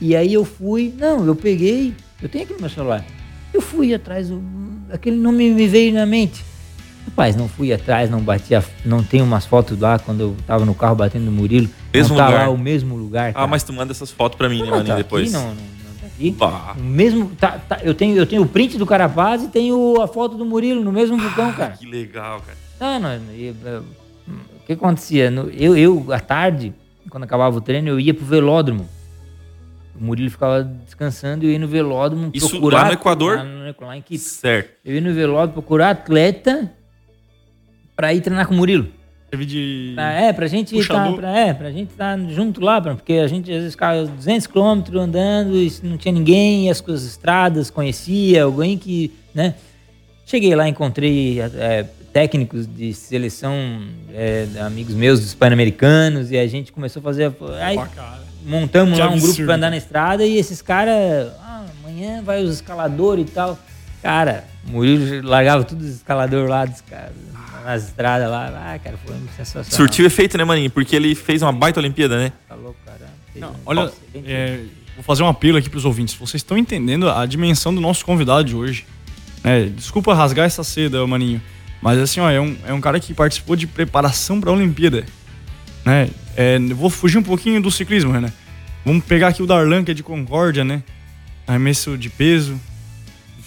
e 0.00 0.14
aí 0.14 0.32
eu 0.32 0.44
fui, 0.44 0.94
não, 0.96 1.26
eu 1.26 1.34
peguei, 1.34 1.92
eu 2.22 2.28
tenho 2.28 2.44
aqui 2.44 2.52
no 2.54 2.60
meu 2.60 2.70
celular. 2.70 3.04
Eu 3.52 3.60
fui 3.60 3.92
atrás, 3.92 4.30
aquele 4.92 5.16
nome 5.16 5.50
me 5.50 5.66
veio 5.66 5.92
na 5.92 6.06
mente. 6.06 6.44
Rapaz, 7.06 7.34
não 7.34 7.48
fui 7.48 7.72
atrás, 7.72 8.08
não 8.08 8.20
bati, 8.20 8.54
a- 8.54 8.62
não 8.84 9.02
tem 9.02 9.20
umas 9.22 9.44
fotos 9.44 9.76
lá 9.80 9.98
quando 9.98 10.20
eu 10.20 10.36
tava 10.46 10.64
no 10.64 10.74
carro 10.74 10.94
batendo 10.94 11.24
no 11.24 11.32
Murilo. 11.32 11.68
Mesmo 11.92 12.10
não 12.10 12.16
tá 12.22 12.26
lugar. 12.28 12.46
lá 12.46 12.52
o 12.52 12.58
mesmo 12.58 12.94
lugar. 12.96 13.30
Ah, 13.30 13.32
cara. 13.32 13.46
mas 13.48 13.64
tu 13.64 13.72
manda 13.72 13.90
essas 13.90 14.10
fotos 14.12 14.36
pra 14.38 14.48
mim, 14.48 14.58
né, 14.60 14.64
Não, 14.66 14.70
maninho, 14.76 14.86
tá 14.88 14.96
depois. 14.96 15.34
Aqui, 15.34 15.44
não, 15.44 15.54
não, 15.54 15.62
aqui. 16.18 16.30
Bah. 16.32 16.74
O 16.76 16.82
mesmo, 16.82 17.30
tá, 17.36 17.58
tá, 17.58 17.78
eu, 17.82 17.94
tenho, 17.94 18.16
eu 18.16 18.26
tenho 18.26 18.42
o 18.42 18.48
print 18.48 18.76
do 18.76 18.84
Carapaz 18.84 19.44
e 19.44 19.48
tenho 19.48 20.00
a 20.02 20.08
foto 20.08 20.36
do 20.36 20.44
Murilo 20.44 20.82
no 20.82 20.92
mesmo 20.92 21.16
vulcão, 21.16 21.52
cara. 21.52 21.72
Que 21.72 21.86
legal, 21.86 22.40
cara. 22.40 22.58
Não, 22.80 23.00
não, 23.00 23.32
e, 23.32 23.54
eh, 23.64 23.80
o 24.28 24.66
que 24.66 24.72
acontecia? 24.72 25.32
Eu, 25.56 25.76
eu, 25.76 26.12
à 26.12 26.20
tarde, 26.20 26.74
quando 27.08 27.24
acabava 27.24 27.56
o 27.56 27.60
treino, 27.60 27.88
eu 27.88 28.00
ia 28.00 28.12
pro 28.12 28.24
velódromo. 28.24 28.88
O 29.98 30.04
Murilo 30.04 30.30
ficava 30.30 30.62
descansando 30.62 31.44
e 31.44 31.48
eu 31.48 31.52
ia 31.52 31.58
no 31.58 31.66
velódromo 31.66 32.30
Isso 32.32 32.50
procurar... 32.50 32.82
lá 32.82 32.86
no 32.86 32.92
Equador? 32.92 33.36
Lá, 33.38 33.44
no, 33.44 33.74
lá 33.80 33.96
em 33.96 34.02
Quito. 34.02 34.22
Certo. 34.22 34.70
Eu 34.84 34.94
ia 34.94 35.00
no 35.00 35.12
velódromo 35.12 35.54
procurar 35.54 35.90
atleta 35.90 36.72
pra 37.96 38.14
ir 38.14 38.20
treinar 38.20 38.46
com 38.46 38.54
o 38.54 38.56
Murilo. 38.56 38.97
Teve 39.30 39.44
de. 39.44 39.92
Pra, 39.94 40.12
é, 40.12 40.32
pra 40.32 40.46
gente 40.46 40.70
tá, 40.72 40.76
Puxador. 40.78 41.16
pra, 41.16 41.38
é, 41.38 41.52
pra 41.52 41.70
gente 41.70 41.90
estar 41.90 42.18
junto 42.30 42.60
lá, 42.62 42.80
porque 42.80 43.14
a 43.14 43.26
gente 43.26 43.50
às 43.50 43.58
vezes 43.58 43.72
ficava 43.72 44.06
200 44.06 44.46
quilômetros 44.46 45.00
andando 45.02 45.54
e 45.54 45.70
não 45.82 45.98
tinha 45.98 46.12
ninguém, 46.12 46.66
e 46.66 46.70
as 46.70 46.80
coisas 46.80 47.06
estradas, 47.06 47.68
conhecia 47.68 48.44
alguém 48.44 48.78
que, 48.78 49.12
né? 49.34 49.54
Cheguei 50.24 50.54
lá, 50.54 50.66
encontrei 50.68 51.40
é, 51.40 51.84
técnicos 52.12 52.66
de 52.66 52.94
seleção, 52.94 53.54
é, 54.14 54.46
amigos 54.60 54.94
meus 54.94 55.20
dos 55.20 55.34
Pan-Americanos, 55.34 56.30
e 56.30 56.38
a 56.38 56.46
gente 56.46 56.72
começou 56.72 57.00
a 57.00 57.02
fazer. 57.02 57.30
Aí 57.60 57.76
cara. 57.76 58.20
montamos 58.46 58.94
Que 58.94 59.00
lá 59.00 59.08
um 59.08 59.12
grupo 59.12 59.26
absurdo. 59.26 59.46
pra 59.46 59.54
andar 59.56 59.70
na 59.70 59.76
estrada 59.76 60.24
e 60.24 60.36
esses 60.38 60.62
caras, 60.62 61.32
ah, 61.40 61.66
amanhã 61.84 62.22
vai 62.22 62.42
os 62.42 62.54
escaladores 62.54 63.26
e 63.28 63.30
tal. 63.30 63.58
Cara, 64.02 64.44
o 64.66 64.72
Murilo 64.72 65.26
largava 65.26 65.64
todos 65.64 65.86
os 65.86 65.96
escaladores 65.96 66.48
lá 66.48 66.64
dos 66.64 66.80
caras, 66.82 67.12
nas 67.64 67.84
estradas 67.84 68.30
lá. 68.30 68.74
Ah, 68.74 68.78
cara, 68.78 68.96
foi 69.04 69.16
sensacional. 69.36 69.70
Surtiu 69.70 70.06
efeito, 70.06 70.38
né, 70.38 70.44
maninho? 70.44 70.70
Porque 70.70 70.94
ele 70.94 71.14
fez 71.14 71.42
uma 71.42 71.52
baita 71.52 71.80
Olimpíada, 71.80 72.16
né? 72.18 72.32
Tá 72.48 72.54
louco, 72.54 72.76
cara. 72.84 73.08
Não, 73.34 73.50
um 73.50 73.54
olha, 73.66 73.92
é, 74.24 74.60
vou 74.94 75.04
fazer 75.04 75.22
um 75.22 75.28
apelo 75.28 75.58
aqui 75.58 75.68
pros 75.68 75.84
ouvintes. 75.84 76.14
Vocês 76.14 76.40
estão 76.40 76.56
entendendo 76.56 77.08
a 77.08 77.24
dimensão 77.26 77.74
do 77.74 77.80
nosso 77.80 78.04
convidado 78.04 78.44
de 78.44 78.54
hoje. 78.54 78.86
É, 79.44 79.64
desculpa 79.64 80.14
rasgar 80.14 80.46
essa 80.46 80.64
seda, 80.64 81.04
maninho. 81.06 81.40
Mas 81.80 81.98
assim, 81.98 82.20
ó, 82.20 82.28
é 82.28 82.40
um, 82.40 82.56
é 82.66 82.72
um 82.72 82.80
cara 82.80 82.98
que 82.98 83.14
participou 83.14 83.54
de 83.54 83.66
preparação 83.66 84.40
pra 84.40 84.50
Olimpíada. 84.50 85.04
Né? 85.84 86.10
É, 86.36 86.58
vou 86.58 86.90
fugir 86.90 87.18
um 87.18 87.22
pouquinho 87.22 87.62
do 87.62 87.70
ciclismo, 87.70 88.12
Renan. 88.12 88.32
Vamos 88.84 89.04
pegar 89.04 89.28
aqui 89.28 89.42
o 89.42 89.46
Darlan, 89.46 89.84
que 89.84 89.90
é 89.90 89.94
de 89.94 90.02
Concórdia, 90.02 90.64
né? 90.64 90.82
Arremesso 91.46 91.96
de 91.96 92.10
peso. 92.10 92.60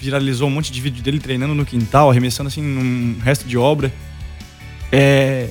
Viralizou 0.02 0.48
um 0.48 0.52
monte 0.52 0.72
de 0.72 0.82
vídeo 0.82 1.04
dele 1.04 1.20
treinando 1.20 1.54
no 1.54 1.64
quintal, 1.66 2.10
arremessando 2.10 2.48
assim 2.48 2.62
num 2.62 3.20
resto 3.20 3.48
de 3.48 3.56
obra. 3.58 3.94
É, 4.92 5.48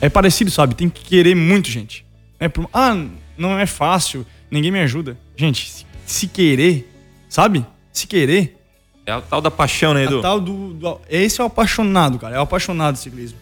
é 0.00 0.08
parecido, 0.08 0.50
sabe? 0.50 0.74
Tem 0.74 0.88
que 0.90 1.04
querer 1.04 1.34
muito, 1.36 1.70
gente. 1.70 2.04
É 2.40 2.48
por- 2.48 2.68
ah, 2.74 2.96
não 3.38 3.56
é 3.58 3.66
fácil, 3.66 4.26
ninguém 4.50 4.70
me 4.72 4.80
ajuda. 4.80 5.16
Gente, 5.36 5.70
se, 5.70 5.86
se 6.04 6.26
querer, 6.26 6.90
sabe? 7.28 7.64
Se 7.92 8.06
querer, 8.08 8.60
É 9.06 9.14
o 9.14 9.22
tal 9.22 9.40
da 9.40 9.50
paixão, 9.50 9.94
né, 9.94 10.04
Edu? 10.04 10.20
tal 10.22 10.40
do, 10.40 10.74
do- 10.74 11.00
Esse 11.08 11.40
é 11.40 11.44
o 11.44 11.46
apaixonado, 11.46 12.18
cara. 12.18 12.34
É 12.34 12.38
o 12.38 12.42
apaixonado 12.42 12.94
do 12.94 12.98
ciclismo. 12.98 13.38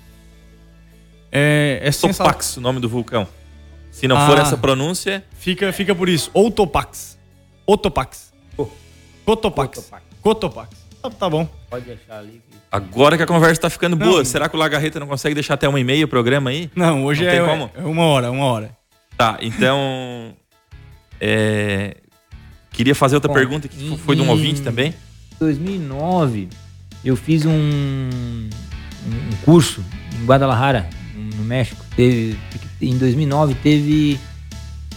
É, 1.30 1.80
é. 1.82 1.90
Topax, 1.90 2.58
o 2.58 2.60
nome 2.60 2.78
do 2.78 2.88
vulcão. 2.88 3.26
Se 3.90 4.06
não 4.06 4.16
for 4.26 4.38
Ah. 4.38 4.42
essa 4.42 4.56
pronúncia, 4.56 5.24
Fica, 5.38 5.72
fica 5.72 5.94
por 5.94 6.08
isso. 6.08 6.30
Ou 6.34 6.50
Topax. 6.50 7.18
Otopax. 7.66 8.32
Cotopax. 9.24 9.76
Cotopax. 9.78 10.11
Cotopax. 10.22 10.70
Tá, 11.02 11.10
tá 11.10 11.28
bom. 11.28 11.48
Pode 11.68 11.84
deixar 11.84 12.18
ali. 12.18 12.40
agora 12.70 13.16
que 13.16 13.22
a 13.22 13.26
conversa 13.26 13.60
tá 13.62 13.68
ficando 13.70 13.96
Não. 13.96 14.06
boa, 14.06 14.24
será 14.24 14.48
que 14.48 14.54
o 14.56 14.58
Lagarreta 14.58 15.00
não 15.00 15.06
consegue 15.08 15.34
deixar 15.34 15.54
até 15.54 15.68
uma 15.68 15.80
e 15.80 15.84
meia 15.84 16.04
o 16.04 16.08
programa 16.08 16.50
aí? 16.50 16.70
Não, 16.76 17.04
hoje 17.04 17.24
Não 17.24 17.30
é, 17.30 17.40
como? 17.40 17.70
é 17.74 17.82
uma 17.82 18.04
hora, 18.04 18.30
uma 18.30 18.44
hora. 18.44 18.76
Tá, 19.18 19.36
então. 19.42 20.32
é, 21.20 21.96
Queria 22.70 22.94
fazer 22.94 23.16
outra 23.16 23.28
Bom, 23.28 23.34
pergunta 23.34 23.68
que 23.68 23.84
em- 23.92 23.98
foi 23.98 24.16
de 24.16 24.22
um 24.22 24.30
ouvinte 24.30 24.62
também. 24.62 24.94
Em 25.34 25.38
2009, 25.38 26.48
eu 27.04 27.16
fiz 27.16 27.44
um, 27.44 27.50
um 27.52 28.50
curso 29.44 29.84
em 30.18 30.24
Guadalajara, 30.24 30.88
no 31.36 31.44
México. 31.44 31.84
Teve, 31.94 32.38
em 32.80 32.96
2009 32.96 33.54
teve, 33.56 34.18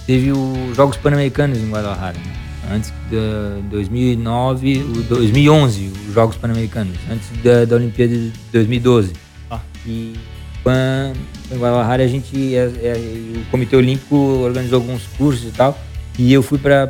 teve 0.08 0.32
os 0.32 0.76
Jogos 0.76 0.96
Pan-Americanos 0.98 1.58
em 1.58 1.70
Guadalajara. 1.70 2.14
né? 2.18 2.45
Antes 2.72 2.92
de 3.10 3.62
2009, 3.70 4.84
o 4.84 5.04
2011, 5.04 5.88
os 6.08 6.14
Jogos 6.14 6.36
Pan-Americanos. 6.36 6.98
Antes 7.10 7.30
da, 7.44 7.66
da 7.66 7.76
Olimpíada 7.76 8.14
de 8.14 8.32
2012. 8.52 9.14
Ah. 9.50 9.62
E 9.86 10.16
Pan, 10.64 11.14
em 11.52 11.58
Guadalajara 11.58 12.04
a 12.04 12.08
gente, 12.08 12.56
é, 12.56 12.64
é, 12.82 12.94
o 13.40 13.46
Comitê 13.52 13.76
Olímpico 13.76 14.16
organizou 14.16 14.80
alguns 14.80 15.06
cursos 15.16 15.50
e 15.50 15.52
tal. 15.52 15.78
E 16.18 16.34
eu 16.34 16.42
fui 16.42 16.58
pra 16.58 16.86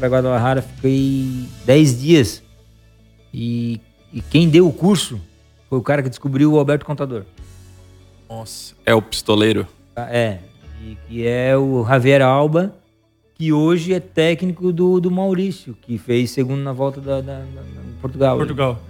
Guadalajara, 0.00 0.62
fiquei 0.62 1.46
10 1.66 2.00
dias. 2.00 2.42
E, 3.32 3.80
e 4.12 4.22
quem 4.22 4.48
deu 4.48 4.66
o 4.66 4.72
curso 4.72 5.20
foi 5.68 5.78
o 5.78 5.82
cara 5.82 6.02
que 6.02 6.08
descobriu 6.08 6.52
o 6.52 6.58
Alberto 6.58 6.86
Contador. 6.86 7.24
Nossa. 8.28 8.74
É 8.86 8.94
o 8.94 9.02
pistoleiro. 9.02 9.66
É. 9.94 10.38
E 10.82 10.96
que 11.06 11.26
é 11.26 11.56
o 11.56 11.84
Javier 11.84 12.22
Alba, 12.22 12.74
que 13.38 13.52
hoje 13.52 13.92
é 13.94 14.00
técnico 14.00 14.72
do, 14.72 14.98
do 15.00 15.10
Maurício, 15.10 15.76
que 15.80 15.96
fez 15.96 16.32
segundo 16.32 16.60
na 16.60 16.72
volta 16.72 17.00
da, 17.00 17.20
da- 17.20 17.38
da- 17.38 17.42
da 17.42 18.00
Portugal. 18.00 18.36
Portugal. 18.36 18.82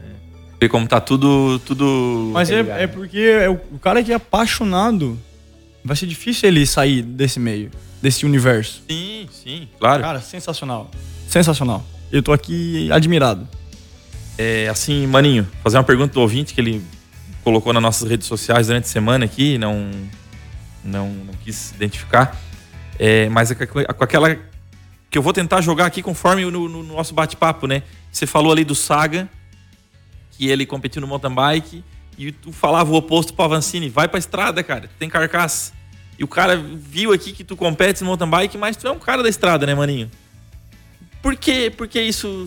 Vê 0.61 0.69
como 0.69 0.89
tá 0.89 1.01
tudo. 1.01 1.59
tudo... 1.61 2.31
Mas 2.33 2.51
é, 2.51 2.63
ligado. 2.63 2.79
é 2.81 2.87
porque 2.87 3.19
é 3.19 3.49
o, 3.51 3.61
o 3.73 3.79
cara 3.79 4.03
que 4.03 4.11
é 4.11 4.15
apaixonado. 4.15 5.19
Vai 5.85 5.95
ser 5.97 6.07
difícil 6.07 6.49
ele 6.49 6.67
sair 6.67 7.03
desse 7.03 7.39
meio, 7.39 7.71
desse 8.03 8.25
universo. 8.27 8.83
Sim, 8.91 9.29
sim, 9.31 9.69
claro. 9.79 10.03
Cara, 10.03 10.21
sensacional. 10.21 10.91
Sensacional. 11.29 11.85
Eu 12.11 12.23
tô 12.23 12.33
aqui 12.33 12.91
admirado. 12.91 13.47
É, 14.39 14.67
assim, 14.69 15.07
Maninho, 15.07 15.47
fazer 15.63 15.77
uma 15.77 15.85
pergunta 15.85 16.15
do 16.15 16.21
ouvinte 16.21 16.55
que 16.55 16.61
ele 16.61 16.83
colocou 17.45 17.73
nas 17.73 17.83
nossas 17.83 18.09
redes 18.09 18.27
sociais 18.27 18.67
durante 18.69 18.85
a 18.85 18.89
semana 18.89 19.25
aqui, 19.27 19.59
não, 19.59 19.91
não, 20.85 21.09
não 21.11 21.35
quis 21.45 21.71
identificar. 21.73 22.37
É, 22.99 23.29
mas 23.29 23.51
é 23.51 23.55
com 23.55 24.05
aquela 24.05 24.37
que 25.11 25.17
eu 25.17 25.23
vou 25.23 25.33
tentar 25.33 25.61
jogar 25.61 25.87
aqui 25.87 26.03
conforme 26.03 26.45
no, 26.45 26.69
no 26.69 26.83
nosso 26.83 27.15
bate-papo, 27.15 27.67
né? 27.67 27.83
Você 28.11 28.27
falou 28.27 28.53
ali 28.53 28.65
do 28.65 28.75
Saga, 28.75 29.29
que 30.33 30.49
ele 30.49 30.67
competiu 30.67 31.01
no 31.01 31.07
mountain 31.07 31.35
bike 31.35 31.85
e 32.19 32.33
tu 32.33 32.53
falava 32.53 32.91
o 32.91 32.95
oposto 32.95 33.33
pro 33.33 33.45
Avancini, 33.45 33.89
vai 33.89 34.09
pra 34.09 34.19
estrada, 34.19 34.63
cara, 34.63 34.91
tem 34.99 35.09
carcaça. 35.09 35.73
E 36.19 36.25
o 36.25 36.29
cara 36.29 36.57
viu 36.57 37.13
aqui 37.13 37.33
que 37.33 37.45
tu 37.45 37.57
compete 37.57 38.01
no 38.03 38.09
mountain 38.09 38.29
bike, 38.29 38.59
mas 38.59 38.77
tu 38.77 38.89
é 38.89 38.91
um 38.91 38.99
cara 38.99 39.23
da 39.23 39.29
estrada, 39.29 39.65
né, 39.65 39.75
maninho? 39.75 40.11
Por 41.23 41.37
que, 41.37 41.71
isso 42.01 42.45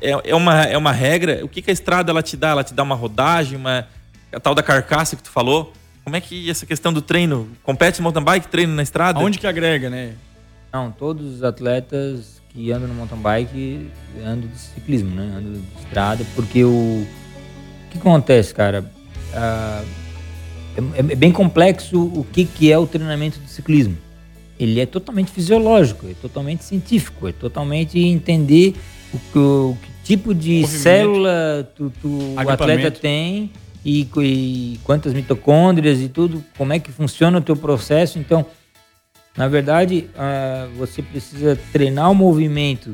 é, 0.00 0.30
é, 0.30 0.34
uma, 0.34 0.62
é 0.62 0.76
uma 0.76 0.92
regra? 0.92 1.44
O 1.44 1.48
que, 1.48 1.62
que 1.62 1.70
a 1.70 1.72
estrada 1.72 2.10
ela 2.10 2.22
te 2.22 2.36
dá? 2.36 2.50
Ela 2.50 2.64
te 2.64 2.74
dá 2.74 2.82
uma 2.82 2.94
rodagem, 2.94 3.56
uma 3.56 3.88
a 4.32 4.38
tal 4.38 4.54
da 4.54 4.62
carcaça 4.62 5.16
que 5.16 5.22
tu 5.22 5.30
falou? 5.30 5.72
Como 6.10 6.16
é 6.16 6.20
que 6.20 6.50
essa 6.50 6.66
questão 6.66 6.92
do 6.92 7.00
treino? 7.00 7.46
Compete 7.62 8.02
mountain 8.02 8.24
bike, 8.24 8.48
treino 8.48 8.74
na 8.74 8.82
estrada? 8.82 9.20
Onde 9.20 9.38
que 9.38 9.46
agrega, 9.46 9.88
né? 9.88 10.14
Não, 10.72 10.90
todos 10.90 11.36
os 11.36 11.44
atletas 11.44 12.42
que 12.48 12.72
andam 12.72 12.88
no 12.88 12.94
mountain 12.94 13.22
bike 13.22 13.88
andam 14.26 14.48
de 14.48 14.58
ciclismo, 14.58 15.14
né? 15.14 15.32
Andam 15.36 15.52
de 15.52 15.80
estrada, 15.80 16.26
porque 16.34 16.64
o, 16.64 16.68
o 16.68 17.06
que 17.92 17.98
acontece, 17.98 18.52
cara? 18.52 18.90
Ah, 19.32 19.84
é, 20.96 20.98
é, 20.98 21.14
bem 21.14 21.30
complexo 21.30 22.02
o 22.02 22.26
que, 22.32 22.44
que 22.44 22.72
é 22.72 22.76
o 22.76 22.88
treinamento 22.88 23.38
de 23.38 23.48
ciclismo 23.48 23.96
ele 24.58 24.78
é 24.80 24.86
totalmente 24.86 25.30
fisiológico, 25.30 26.06
é 26.06 26.14
totalmente 26.20 26.64
científico, 26.64 27.26
é 27.26 27.32
totalmente 27.32 27.98
entender 27.98 28.74
o 29.14 29.18
que, 29.18 29.38
o 29.38 29.76
que 29.80 29.88
tipo 30.04 30.34
de 30.34 30.66
célula 30.66 31.70
tu, 31.74 31.90
tu, 32.02 32.08
o 32.08 32.50
atleta 32.50 32.90
tem 32.90 33.50
e, 33.84 34.08
e, 34.18 34.80
quantas 34.84 35.12
mitocôndrias 35.12 36.00
e 36.00 36.08
tudo, 36.08 36.44
como 36.56 36.72
é 36.72 36.78
que 36.78 36.92
funciona 36.92 37.38
o 37.38 37.40
teu 37.40 37.56
processo. 37.56 38.18
Então, 38.18 38.44
na 39.36 39.48
verdade, 39.48 40.08
uh, 40.14 40.70
você 40.76 41.02
precisa 41.02 41.58
treinar 41.72 42.10
o 42.10 42.14
movimento 42.14 42.92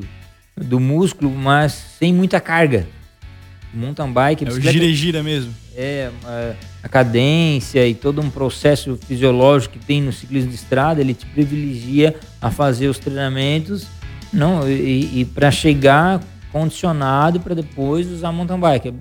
do 0.55 0.79
músculo, 0.79 1.29
mas 1.29 1.73
sem 1.99 2.13
muita 2.13 2.39
carga. 2.39 2.87
Mountain 3.73 4.11
bike, 4.11 4.45
é 4.45 4.49
o 4.49 4.61
gira 4.61 4.85
e 4.85 4.95
gira 4.95 5.21
mesmo. 5.21 5.53
É, 5.75 6.09
a, 6.23 6.55
a 6.83 6.89
cadência 6.89 7.85
e 7.87 7.93
todo 7.93 8.21
um 8.21 8.29
processo 8.29 8.97
fisiológico 9.05 9.77
que 9.77 9.85
tem 9.85 10.01
no 10.01 10.11
ciclismo 10.11 10.49
de 10.49 10.55
estrada, 10.55 11.01
ele 11.01 11.13
te 11.13 11.25
privilegia 11.27 12.15
a 12.41 12.49
fazer 12.49 12.87
os 12.87 12.97
treinamentos 12.97 13.85
não 14.31 14.67
e, 14.69 15.21
e 15.21 15.25
para 15.25 15.51
chegar 15.51 16.21
condicionado 16.51 17.39
para 17.39 17.55
depois 17.55 18.07
usar 18.07 18.31
mountain 18.31 18.59
bike. 18.59 18.93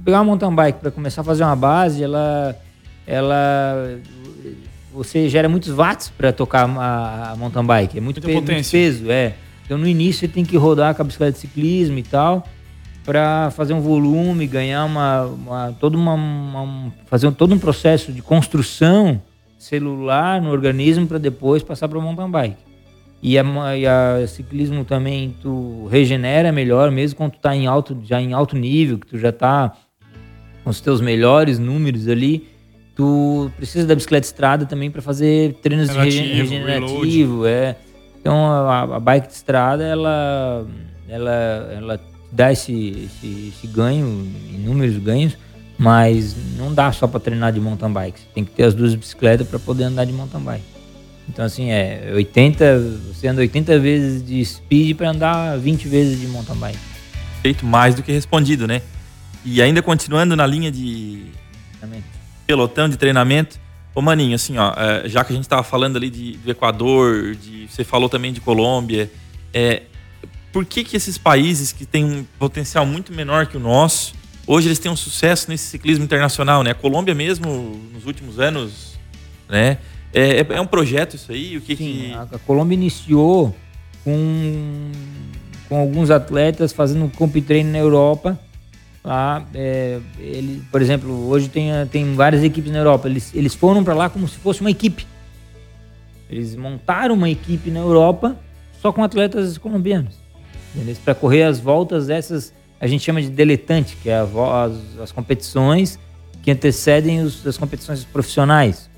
Tu 0.00 0.04
pegar 0.04 0.18
uma 0.18 0.24
mountain 0.24 0.54
bike 0.54 0.80
para 0.80 0.90
começar 0.90 1.20
a 1.20 1.24
fazer 1.24 1.44
uma 1.44 1.54
base, 1.54 2.02
ela 2.02 2.56
ela 3.06 4.00
você 4.92 5.28
gera 5.28 5.48
muitos 5.48 5.68
watts 5.70 6.08
para 6.08 6.32
tocar 6.32 6.68
a, 6.68 7.32
a, 7.32 7.36
mountain 7.36 7.64
bike, 7.64 7.98
é 7.98 8.00
muito, 8.00 8.20
pe 8.20 8.32
muito 8.32 8.46
peso, 8.46 9.10
é. 9.10 9.34
Então 9.64 9.76
no 9.76 9.86
início 9.86 10.20
você 10.20 10.28
tem 10.28 10.44
que 10.44 10.56
rodar 10.56 10.94
com 10.94 11.02
a 11.02 11.04
bicicleta 11.04 11.32
de 11.32 11.38
ciclismo 11.38 11.98
e 11.98 12.02
tal 12.02 12.46
para 13.04 13.50
fazer 13.50 13.74
um 13.74 13.80
volume, 13.80 14.46
ganhar 14.46 14.84
uma, 14.84 15.24
uma 15.24 15.76
todo 15.78 15.96
uma, 15.96 16.14
uma, 16.14 16.92
fazer 17.06 17.30
todo 17.32 17.54
um 17.54 17.58
processo 17.58 18.12
de 18.12 18.22
construção 18.22 19.20
celular 19.58 20.40
no 20.40 20.50
organismo 20.50 21.06
para 21.06 21.18
depois 21.18 21.62
passar 21.62 21.88
para 21.88 21.98
o 21.98 22.02
mountain 22.02 22.30
bike. 22.30 22.70
E 23.22 23.38
a, 23.38 23.76
e 23.76 23.86
a, 23.86 24.26
ciclismo 24.26 24.84
também 24.84 25.36
tu 25.42 25.86
regenera 25.90 26.50
melhor, 26.50 26.90
mesmo 26.90 27.18
quando 27.18 27.32
tu 27.32 27.38
tá 27.38 27.54
em 27.54 27.66
alto, 27.66 27.98
já 28.02 28.20
em 28.20 28.32
alto 28.32 28.56
nível, 28.56 28.98
que 28.98 29.06
tu 29.06 29.18
já 29.18 29.30
tá 29.30 29.76
com 30.70 30.72
os 30.72 30.80
teus 30.80 31.00
melhores 31.00 31.58
números 31.58 32.06
ali, 32.06 32.48
tu 32.94 33.50
precisa 33.56 33.86
da 33.86 33.94
bicicleta 33.94 34.26
estrada 34.26 34.64
também 34.64 34.88
para 34.88 35.02
fazer 35.02 35.54
treinos 35.54 35.88
de 35.88 35.98
regenerativo, 35.98 37.44
é. 37.44 37.76
Então 38.20 38.46
a, 38.46 38.96
a, 38.96 39.00
bike 39.00 39.26
de 39.26 39.32
estrada 39.32 39.82
ela 39.82 40.64
ela 41.08 41.72
ela 41.76 42.00
dá 42.30 42.52
esse, 42.52 42.72
esse, 42.72 43.52
esse 43.52 43.66
ganho, 43.66 44.28
inúmeros 44.54 44.96
ganhos, 44.98 45.36
mas 45.76 46.36
não 46.56 46.72
dá 46.72 46.92
só 46.92 47.08
para 47.08 47.18
treinar 47.18 47.52
de 47.52 47.60
mountain 47.60 47.92
bike. 47.92 48.20
Você 48.20 48.26
tem 48.32 48.44
que 48.44 48.52
ter 48.52 48.64
as 48.64 48.74
duas 48.74 48.94
bicicletas 48.94 49.48
para 49.48 49.58
poder 49.58 49.84
andar 49.84 50.04
de 50.04 50.12
mountain 50.12 50.40
bike. 50.40 50.64
Então, 51.28 51.44
assim, 51.44 51.70
é 51.70 52.12
80, 52.14 52.78
você 53.12 53.26
anda 53.28 53.40
80 53.40 53.78
vezes 53.78 54.24
de 54.24 54.44
speed 54.44 54.96
para 54.96 55.10
andar 55.10 55.58
20 55.58 55.88
vezes 55.88 56.20
de 56.20 56.26
mountain 56.28 56.56
bike. 56.56 56.78
Feito 57.42 57.64
mais 57.64 57.94
do 57.94 58.02
que 58.02 58.12
respondido, 58.12 58.68
né? 58.68 58.82
E 59.44 59.62
ainda 59.62 59.82
continuando 59.82 60.36
na 60.36 60.46
linha 60.46 60.70
de 60.70 61.26
pelotão 62.46 62.88
de 62.88 62.96
treinamento, 62.96 63.58
ô 63.94 64.02
Maninho, 64.02 64.34
assim, 64.34 64.58
ó, 64.58 64.72
é, 64.76 65.08
já 65.08 65.24
que 65.24 65.32
a 65.32 65.36
gente 65.36 65.44
estava 65.44 65.62
falando 65.62 65.96
ali 65.96 66.10
de, 66.10 66.32
do 66.38 66.50
Equador, 66.50 67.34
de, 67.36 67.68
você 67.68 67.84
falou 67.84 68.08
também 68.08 68.32
de 68.32 68.40
Colômbia, 68.40 69.10
é, 69.52 69.82
por 70.52 70.64
que, 70.64 70.84
que 70.84 70.96
esses 70.96 71.16
países 71.16 71.72
que 71.72 71.86
têm 71.86 72.04
um 72.04 72.24
potencial 72.38 72.84
muito 72.84 73.12
menor 73.12 73.46
que 73.46 73.56
o 73.56 73.60
nosso, 73.60 74.14
hoje 74.46 74.68
eles 74.68 74.78
têm 74.78 74.90
um 74.90 74.96
sucesso 74.96 75.48
nesse 75.48 75.64
ciclismo 75.64 76.04
internacional, 76.04 76.62
né? 76.62 76.72
A 76.72 76.74
Colômbia 76.74 77.14
mesmo, 77.14 77.80
nos 77.92 78.04
últimos 78.04 78.40
anos, 78.40 78.98
né? 79.48 79.78
É, 80.12 80.40
é, 80.40 80.46
é 80.50 80.60
um 80.60 80.66
projeto 80.66 81.14
isso 81.14 81.30
aí? 81.30 81.56
O 81.56 81.60
que 81.60 81.76
Sim, 81.76 81.84
que... 81.84 82.12
A, 82.14 82.38
Colômbia 82.40 82.74
iniciou 82.74 83.54
com, 84.04 84.90
com 85.68 85.78
alguns 85.78 86.10
atletas 86.10 86.72
fazendo 86.72 87.08
comp 87.16 87.36
treino 87.36 87.70
na 87.70 87.78
Europa. 87.78 88.38
Lá, 89.02 89.46
é, 89.54 89.98
ele, 90.18 90.62
por 90.70 90.82
exemplo, 90.82 91.28
hoje 91.28 91.48
tem, 91.48 91.70
tem 91.90 92.14
várias 92.14 92.42
equipes 92.42 92.70
na 92.70 92.78
Europa. 92.78 93.08
Eles, 93.08 93.34
eles 93.34 93.54
foram 93.54 93.82
para 93.82 93.94
lá 93.94 94.10
como 94.10 94.28
se 94.28 94.36
fosse 94.36 94.60
uma 94.60 94.70
equipe. 94.70 95.06
Eles 96.28 96.54
montaram 96.54 97.14
uma 97.14 97.28
equipe 97.28 97.70
na 97.70 97.80
Europa 97.80 98.36
só 98.80 98.92
com 98.92 99.02
atletas 99.02 99.58
colombianos. 99.58 100.14
Para 101.04 101.14
correr 101.14 101.42
as 101.42 101.58
voltas 101.58 102.08
essas, 102.08 102.52
a 102.80 102.86
gente 102.86 103.04
chama 103.04 103.20
de 103.20 103.28
deletante, 103.28 103.96
que 103.96 104.08
é 104.08 104.18
a, 104.18 104.64
as, 104.64 105.00
as, 105.02 105.12
competições 105.12 105.98
que 106.42 106.50
antecedem 106.50 107.20
os, 107.20 107.44
as 107.46 107.58
competições 107.58 108.04
profissionais. 108.04 108.88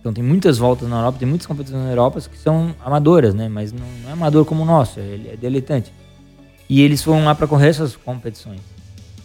Então 0.00 0.12
tem 0.12 0.24
muitas 0.24 0.58
voltas 0.58 0.88
na 0.88 0.96
Europa, 0.96 1.18
tem 1.18 1.28
muitas 1.28 1.46
competições 1.46 1.82
na 1.82 1.90
Europa 1.90 2.20
que 2.20 2.36
são 2.36 2.74
amadoras, 2.84 3.34
né? 3.34 3.48
Mas 3.48 3.72
não, 3.72 3.86
não 4.02 4.10
é 4.10 4.12
amador 4.12 4.44
como 4.44 4.62
o 4.62 4.66
nosso, 4.66 5.00
ele 5.00 5.30
é 5.30 5.36
deletante. 5.36 5.92
E 6.68 6.82
eles 6.82 7.02
foram 7.02 7.24
lá 7.24 7.34
para 7.34 7.46
correr 7.46 7.68
essas 7.68 7.94
competições. 7.94 8.73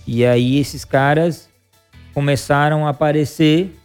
E 0.08 0.26
aí 0.26 0.58
esses 0.58 0.84
caras 0.84 1.50
começaram 2.14 2.86
a 2.86 2.90
aparecer 2.90 3.76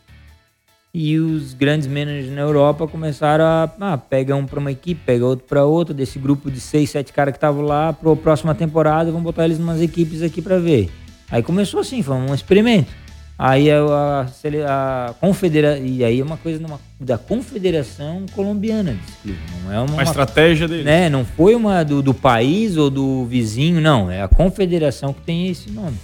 e 0.93 1.19
os 1.19 1.55
grandes 1.55 1.89
managers 1.89 2.31
na 2.31 2.41
Europa 2.41 2.87
começaram 2.87 3.45
a 3.45 3.71
ah, 3.81 3.99
pega 3.99 4.37
um 4.37 4.47
para 4.47 4.61
uma 4.61 4.71
equipe, 4.71 5.01
pega 5.05 5.27
outro 5.27 5.45
para 5.45 5.65
outra, 5.65 5.93
desse 5.93 6.21
grupo 6.21 6.51
de 6.51 6.61
seis, 6.61 6.91
sete 6.91 7.13
caras 7.13 7.33
que 7.33 7.39
estavam 7.39 7.63
lá 7.63 7.93
para 7.93 8.13
a 8.13 8.17
próxima 8.17 8.55
temporada, 8.55 9.11
vamos 9.11 9.25
botar 9.25 9.45
eles 9.45 9.59
em 9.59 9.63
umas 9.63 9.81
equipes 9.81 10.23
aqui 10.23 10.41
para 10.41 10.59
ver. 10.59 10.91
Aí 11.31 11.43
começou 11.43 11.81
assim, 11.81 12.01
foi 12.01 12.15
um 12.15 12.33
experimento. 12.33 12.93
Aí 13.37 13.69
a, 13.69 13.81
a, 13.83 15.09
a 15.09 15.15
confederação, 15.15 15.85
e 15.85 16.05
aí 16.05 16.21
é 16.21 16.25
uma 16.25 16.37
coisa 16.37 16.61
numa, 16.61 16.81
da 17.01 17.19
confederação 17.19 18.27
colombiana 18.33 18.95
de 18.95 19.11
ciclismo, 19.11 19.43
não 19.65 19.73
é 19.73 19.81
uma, 19.81 19.93
uma 19.95 20.03
estratégia 20.05 20.69
dele. 20.69 20.85
Né, 20.85 21.11
não 21.11 21.25
foi 21.25 21.57
uma 21.57 21.83
do, 21.83 22.01
do 22.01 22.15
país 22.15 22.77
ou 22.77 22.89
do 22.89 23.25
vizinho, 23.25 23.81
não, 23.81 24.09
é 24.09 24.23
a 24.23 24.29
confederação 24.29 25.13
que 25.13 25.21
tem 25.23 25.49
esse 25.49 25.69
nome. 25.69 25.97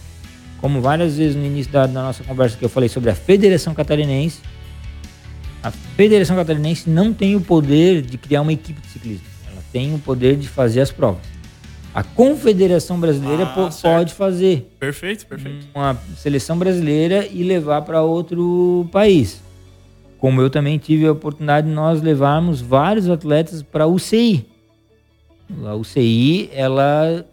Como 0.61 0.81
várias 0.81 1.17
vezes 1.17 1.37
no 1.37 1.47
início 1.47 1.73
da, 1.73 1.87
da 1.87 2.03
nossa 2.03 2.25
conversa 2.25 2.57
que 2.57 2.65
eu 2.65 2.69
falei 2.69 2.89
sobre 2.89 3.11
a 3.11 3.15
Federação 3.15 3.75
Catarinense, 3.75 4.41
a 5.63 5.71
Federação 5.71 6.35
Catarinense 6.35 6.91
não 6.91 7.13
tem 7.13 7.37
o 7.37 7.41
poder 7.41 8.03
de 8.03 8.19
criar 8.19 8.43
uma 8.43 8.53
equipe 8.53 8.81
de 8.81 8.89
ciclismo. 8.89 9.25
Ela 9.51 9.63
tem 9.73 9.95
o 9.95 9.99
poder 9.99 10.37
de 10.37 10.49
fazer 10.49 10.81
as 10.81 10.91
provas. 10.91 11.23
A 11.93 12.05
Confederação 12.05 13.01
Brasileira 13.01 13.43
ah, 13.45 13.71
pode 13.83 14.15
fazer. 14.15 14.73
Perfeito, 14.79 15.27
perfeito. 15.27 15.67
Uma 15.75 15.97
seleção 16.17 16.57
brasileira 16.57 17.27
e 17.27 17.43
levar 17.43 17.83
para 17.83 18.01
outro 18.03 18.89
país. 18.93 19.43
Como 20.19 20.41
eu 20.41 20.49
também 20.49 20.79
tive 20.79 21.07
a 21.07 21.13
oportunidade 21.13 21.67
de 21.67 21.73
nós 21.73 22.01
levarmos 22.01 22.61
vários 22.61 23.09
atletas 23.09 23.63
para 23.63 23.85
a 23.85 23.87
UCI. 23.87 24.47
A 25.65 25.75
UCI, 25.75 26.51
ela 26.53 27.25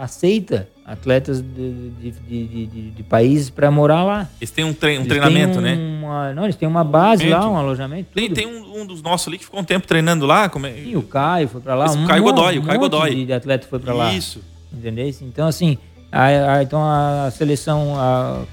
aceita 0.00 0.68
atletas 0.86 1.42
de, 1.42 1.90
de, 1.90 2.10
de, 2.12 2.90
de, 2.92 3.02
países 3.02 3.50
para 3.50 3.68
morar 3.72 4.04
lá. 4.04 4.28
Eles 4.40 4.52
têm 4.52 4.64
um, 4.64 4.72
tre 4.72 4.96
um 4.98 5.04
treinamento, 5.04 5.60
né? 5.60 5.74
Uma, 5.74 6.32
não, 6.32 6.44
eles 6.44 6.54
têm 6.54 6.68
uma 6.68 6.84
base 6.84 7.28
lá, 7.28 7.48
um 7.48 7.56
alojamento. 7.56 8.10
Tem, 8.14 8.30
tem 8.32 8.46
um, 8.46 8.82
um, 8.82 8.86
dos 8.86 9.02
nossos 9.02 9.26
ali 9.26 9.36
que 9.36 9.44
ficou 9.44 9.58
um 9.58 9.64
tempo 9.64 9.84
treinando 9.84 10.24
lá. 10.24 10.48
Como 10.48 10.64
é... 10.64 10.72
Sim, 10.72 10.94
o 10.94 11.02
Caio 11.02 11.48
foi 11.48 11.60
para 11.60 11.74
lá. 11.74 11.90
Um 11.90 12.04
o 12.04 12.06
Caio 12.06 12.22
Godoy, 12.22 12.58
o 12.58 12.62
Caio 12.62 12.78
Godoy. 12.78 13.24
De 13.24 13.32
atleta 13.32 13.66
foi 13.68 13.80
para 13.80 13.92
lá. 13.92 14.14
Isso. 14.14 14.40
Entendeu? 14.72 15.12
Então, 15.22 15.48
assim, 15.48 15.76
a, 16.12 16.54
a, 16.54 16.62
então 16.62 16.80
a 16.80 17.32
seleção, 17.32 17.96
a, 17.98 18.44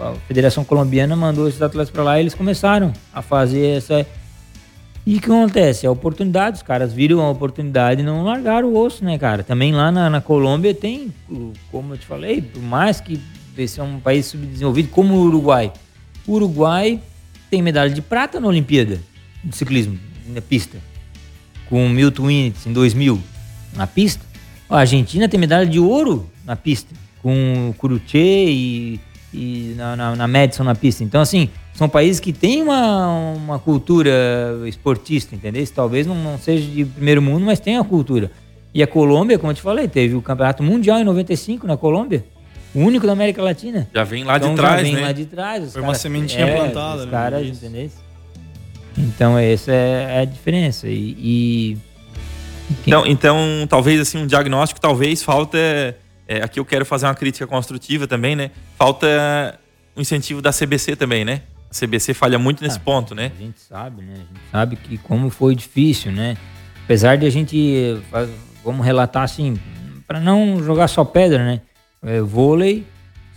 a, 0.00 0.14
Federação 0.28 0.64
Colombiana 0.64 1.16
mandou 1.16 1.48
esses 1.48 1.60
atletas 1.60 1.90
para 1.90 2.04
lá 2.04 2.18
e 2.18 2.22
eles 2.22 2.34
começaram 2.34 2.92
a 3.12 3.22
fazer 3.22 3.78
essa 3.78 4.06
e 5.06 5.16
o 5.16 5.20
que 5.20 5.26
acontece? 5.26 5.86
A 5.86 5.90
oportunidade, 5.90 6.56
os 6.56 6.62
caras 6.62 6.92
viram 6.92 7.20
a 7.20 7.30
oportunidade 7.30 8.00
e 8.00 8.04
não 8.04 8.24
largaram 8.24 8.68
o 8.68 8.76
osso, 8.76 9.04
né, 9.04 9.16
cara? 9.16 9.44
Também 9.44 9.72
lá 9.72 9.92
na, 9.92 10.10
na 10.10 10.20
Colômbia 10.20 10.74
tem, 10.74 11.14
como 11.70 11.94
eu 11.94 11.98
te 11.98 12.04
falei, 12.04 12.42
por 12.42 12.60
mais 12.60 13.00
que 13.00 13.20
esse 13.56 13.78
é 13.78 13.82
um 13.84 14.00
país 14.00 14.26
subdesenvolvido 14.26 14.88
como 14.88 15.14
o 15.14 15.22
Uruguai. 15.22 15.72
O 16.26 16.32
Uruguai 16.32 17.00
tem 17.48 17.62
medalha 17.62 17.90
de 17.90 18.02
prata 18.02 18.40
na 18.40 18.48
Olimpíada 18.48 19.00
de 19.44 19.56
ciclismo, 19.56 19.96
na 20.26 20.40
pista, 20.40 20.76
com 21.68 21.86
o 21.86 21.88
Milton 21.88 22.26
Winitz 22.26 22.66
em 22.66 22.72
2000, 22.72 23.22
na 23.76 23.86
pista. 23.86 24.26
A 24.68 24.80
Argentina 24.80 25.28
tem 25.28 25.38
medalha 25.38 25.66
de 25.66 25.78
ouro 25.78 26.28
na 26.44 26.56
pista, 26.56 26.92
com 27.22 27.70
o 27.70 27.74
Curuche 27.74 28.18
e 28.18 29.00
e 29.36 29.74
na, 29.76 29.94
na, 29.94 30.16
na 30.16 30.26
Madison 30.26 30.64
na 30.64 30.74
pista. 30.74 31.04
Então, 31.04 31.20
assim, 31.20 31.50
são 31.76 31.90
países 31.90 32.18
que 32.18 32.32
têm 32.32 32.62
uma, 32.62 33.06
uma 33.34 33.58
cultura 33.58 34.10
esportista, 34.66 35.34
entendeu? 35.34 35.62
Talvez 35.74 36.06
não, 36.06 36.14
não 36.14 36.38
seja 36.38 36.66
de 36.66 36.86
primeiro 36.86 37.20
mundo, 37.20 37.44
mas 37.44 37.60
tem 37.60 37.76
a 37.76 37.84
cultura. 37.84 38.30
E 38.72 38.82
a 38.82 38.86
Colômbia, 38.86 39.38
como 39.38 39.52
eu 39.52 39.54
te 39.54 39.60
falei, 39.60 39.86
teve 39.86 40.14
o 40.14 40.22
Campeonato 40.22 40.62
Mundial 40.62 40.98
em 40.98 41.04
95 41.04 41.66
na 41.66 41.76
Colômbia. 41.76 42.24
O 42.74 42.80
único 42.80 43.06
da 43.06 43.12
América 43.12 43.42
Latina. 43.42 43.88
Já 43.94 44.04
vem 44.04 44.24
lá 44.24 44.38
então, 44.38 44.50
de 44.50 44.56
trás, 44.56 44.76
já 44.76 44.82
vem 44.82 44.94
né? 44.94 45.00
lá 45.02 45.12
de 45.12 45.24
trás. 45.26 45.72
Foi 45.74 45.82
uma 45.82 45.94
sementinha 45.94 46.46
é, 46.46 46.56
plantada. 46.56 46.98
Os 47.00 47.04
né? 47.04 47.10
caras, 47.10 47.46
Isso. 47.46 47.64
entendeu? 47.64 47.90
Então, 48.96 49.38
essa 49.38 49.70
é 49.70 50.20
a 50.20 50.24
diferença. 50.24 50.88
E... 50.88 51.16
e- 51.18 51.78
Então, 52.86 53.06
então, 53.06 53.38
talvez 53.68 54.00
assim, 54.00 54.18
um 54.18 54.26
diagnóstico, 54.26 54.80
talvez 54.80 55.22
falta. 55.22 55.58
é, 56.26 56.42
aqui 56.42 56.58
eu 56.58 56.64
quero 56.64 56.86
fazer 56.86 57.04
uma 57.04 57.14
crítica 57.14 57.46
construtiva 57.46 58.06
também, 58.06 58.34
né? 58.34 58.50
Falta 58.78 59.58
um 59.94 60.00
incentivo 60.00 60.40
da 60.40 60.52
CBC 60.52 60.96
também, 60.96 61.22
né? 61.24 61.42
A 61.70 61.74
CBC 61.74 62.14
falha 62.14 62.38
muito 62.38 62.62
nesse 62.62 62.78
Ah, 62.78 62.80
ponto, 62.80 63.14
né? 63.14 63.32
A 63.34 63.42
gente 63.42 63.60
sabe, 63.60 64.02
né? 64.02 64.14
A 64.14 64.18
gente 64.18 64.50
sabe 64.50 64.76
que 64.76 64.98
como 64.98 65.30
foi 65.30 65.54
difícil, 65.54 66.12
né? 66.12 66.36
Apesar 66.84 67.16
de 67.16 67.26
a 67.26 67.30
gente, 67.30 68.00
vamos 68.64 68.84
relatar 68.86 69.24
assim, 69.24 69.58
para 70.06 70.20
não 70.20 70.62
jogar 70.62 70.88
só 70.88 71.04
pedra, 71.04 71.44
né? 71.44 71.60
É, 72.02 72.20
vôlei, 72.20 72.86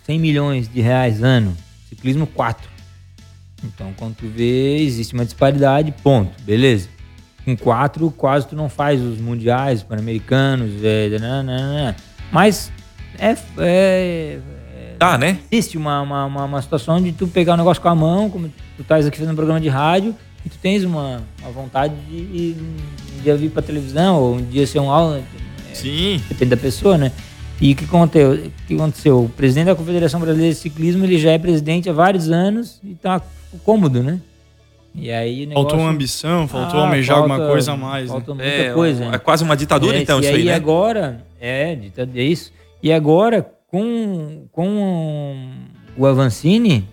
100 0.05 0.19
milhões 0.19 0.67
de 0.67 0.81
reais 0.81 1.23
ano. 1.23 1.55
Ciclismo, 1.87 2.27
4. 2.27 2.69
Então, 3.63 3.93
quando 3.97 4.15
tu 4.15 4.27
vê, 4.27 4.77
existe 4.77 5.13
uma 5.13 5.25
disparidade, 5.25 5.91
ponto. 6.03 6.31
Beleza. 6.43 6.87
Com 7.43 7.57
4, 7.57 8.11
quase 8.11 8.47
tu 8.47 8.55
não 8.55 8.69
faz 8.69 9.01
os 9.01 9.19
mundiais, 9.19 9.79
os 9.79 9.85
pan-americanos, 9.85 10.71
é, 10.83 11.95
mas 12.31 12.71
é, 13.17 13.35
é, 13.57 14.39
Né? 15.19 15.39
existe 15.51 15.77
uma, 15.77 16.01
uma, 16.01 16.25
uma, 16.25 16.45
uma 16.45 16.61
situação 16.61 17.01
de 17.01 17.11
tu 17.11 17.27
pegar 17.27 17.53
o 17.53 17.57
negócio 17.57 17.81
com 17.81 17.89
a 17.89 17.95
mão, 17.95 18.29
como 18.29 18.49
tu 18.75 18.81
estás 18.81 19.05
aqui 19.07 19.17
fazendo 19.17 19.33
um 19.33 19.35
programa 19.35 19.59
de 19.61 19.69
rádio, 19.69 20.15
e 20.45 20.49
tu 20.49 20.57
tens 20.61 20.83
uma, 20.83 21.21
uma 21.41 21.51
vontade 21.51 21.93
de 22.09 22.55
um 22.59 23.21
dia 23.23 23.35
vir 23.35 23.49
pra 23.49 23.61
televisão, 23.61 24.21
ou 24.21 24.35
um 24.35 24.41
dia 24.45 24.65
ser 24.67 24.79
um 24.79 24.89
aula, 24.91 25.21
Sim. 25.73 26.21
depende 26.27 26.51
da 26.51 26.57
pessoa, 26.57 26.97
né? 26.97 27.11
E 27.61 27.73
o 27.73 27.75
que 27.75 27.83
aconteceu? 27.85 28.31
O 28.33 28.51
que 28.67 28.73
aconteceu? 28.75 29.23
O 29.25 29.29
presidente 29.29 29.65
da 29.67 29.75
Confederação 29.75 30.19
Brasileira 30.19 30.53
de 30.53 30.59
Ciclismo, 30.59 31.03
ele 31.03 31.17
já 31.19 31.31
é 31.31 31.37
presidente 31.37 31.89
há 31.89 31.93
vários 31.93 32.29
anos 32.29 32.79
e 32.83 32.95
tá 32.95 33.21
cômodo, 33.65 34.01
né? 34.01 34.19
E 34.95 35.11
aí 35.11 35.45
negócio... 35.45 35.69
Faltou 35.69 35.79
uma 35.85 35.91
ambição, 35.91 36.47
faltou 36.47 36.79
Ah, 36.79 36.83
almejar 36.83 37.17
alguma 37.17 37.35
falta- 37.37 37.51
coisa 37.51 37.71
a 37.73 37.77
mais. 37.77 38.05
Né? 38.05 38.11
Falta 38.11 38.33
muita 38.33 38.49
É, 38.49 38.73
coisa. 38.73 39.03
é 39.05 39.09
né? 39.11 39.17
quase 39.17 39.43
uma 39.43 39.55
ditadura, 39.55 39.97
É, 39.97 40.01
então, 40.01 40.19
e 40.19 40.23
isso 40.25 40.35
aí, 40.35 40.45
né? 40.45 40.53
agora, 40.55 41.23
é, 41.39 41.77
é 42.15 42.23
isso. 42.23 42.51
E 42.81 42.91
agora, 42.93 43.45
com, 43.71 44.45
com 44.51 45.47
o 45.97 46.05
Avancini, 46.05 46.87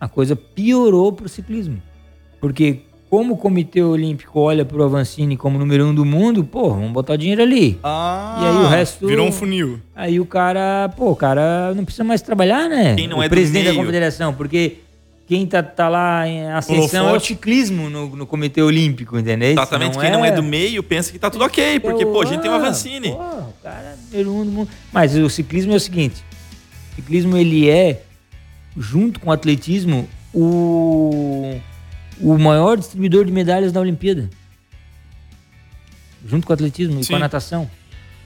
a 0.00 0.08
coisa 0.08 0.34
piorou 0.36 1.12
pro 1.12 1.28
ciclismo. 1.28 1.80
Porque 2.40 2.80
como 3.08 3.34
o 3.34 3.36
Comitê 3.36 3.80
Olímpico 3.80 4.40
olha 4.40 4.64
pro 4.64 4.82
Avancini 4.82 5.36
como 5.36 5.56
número 5.58 5.86
um 5.86 5.94
do 5.94 6.04
mundo, 6.04 6.42
pô, 6.42 6.70
vamos 6.70 6.90
botar 6.90 7.16
dinheiro 7.16 7.42
ali. 7.42 7.78
Ah, 7.82 8.40
E 8.42 8.44
aí 8.46 8.64
o 8.64 8.68
resto- 8.68 9.06
Virou 9.06 9.28
um 9.28 9.32
funil. 9.32 9.78
Aí 9.94 10.18
o 10.18 10.26
cara, 10.26 10.88
pô, 10.96 11.10
o 11.12 11.16
cara 11.16 11.72
não 11.74 11.84
precisa 11.84 12.02
mais 12.04 12.20
trabalhar, 12.22 12.68
né? 12.68 12.96
Quem 12.96 13.06
não 13.06 13.18
o 13.18 13.22
é 13.22 13.28
do 13.28 13.30
presidente 13.30 13.68
da 13.68 13.74
confederação, 13.74 14.34
porque 14.34 14.78
quem 15.26 15.46
tá, 15.46 15.62
tá 15.62 15.88
lá 15.88 16.28
em 16.28 16.50
ascensão 16.50 17.00
é 17.00 17.02
o 17.02 17.06
Holofote. 17.06 17.28
ciclismo 17.28 17.88
no, 17.88 18.14
no 18.14 18.26
Comitê 18.26 18.60
Olímpico, 18.60 19.18
entendeu? 19.18 19.52
Exatamente. 19.52 19.98
Quem 19.98 20.10
não 20.10 20.24
é 20.24 20.30
do 20.30 20.42
meio 20.42 20.82
pensa 20.82 21.10
que 21.10 21.18
tá 21.18 21.30
tudo 21.30 21.44
ok, 21.44 21.80
porque, 21.80 22.04
pô, 22.04 22.20
a 22.20 22.26
gente 22.26 22.42
tem 22.42 22.50
Ah, 22.50 22.56
Avancini. 22.56 23.10
Pô, 23.10 23.16
o 23.16 23.54
cara 23.62 23.96
é 24.12 24.16
número 24.16 24.32
um 24.32 24.44
do 24.44 24.50
mundo. 24.50 24.70
Mas 24.92 25.16
o 25.16 25.30
ciclismo 25.30 25.72
é 25.72 25.76
o 25.76 25.80
seguinte: 25.80 26.22
o 26.92 26.96
ciclismo 26.96 27.36
ele 27.38 27.70
é, 27.70 28.02
junto 28.76 29.18
com 29.18 29.30
o 29.30 29.32
atletismo, 29.32 30.06
o, 30.32 31.58
o 32.20 32.36
maior 32.38 32.76
distribuidor 32.76 33.24
de 33.24 33.32
medalhas 33.32 33.72
da 33.72 33.80
Olimpíada. 33.80 34.28
Junto 36.26 36.46
com 36.46 36.52
o 36.52 36.54
atletismo 36.54 37.00
e 37.00 37.04
Sim. 37.04 37.10
com 37.12 37.16
a 37.16 37.20
natação. 37.20 37.70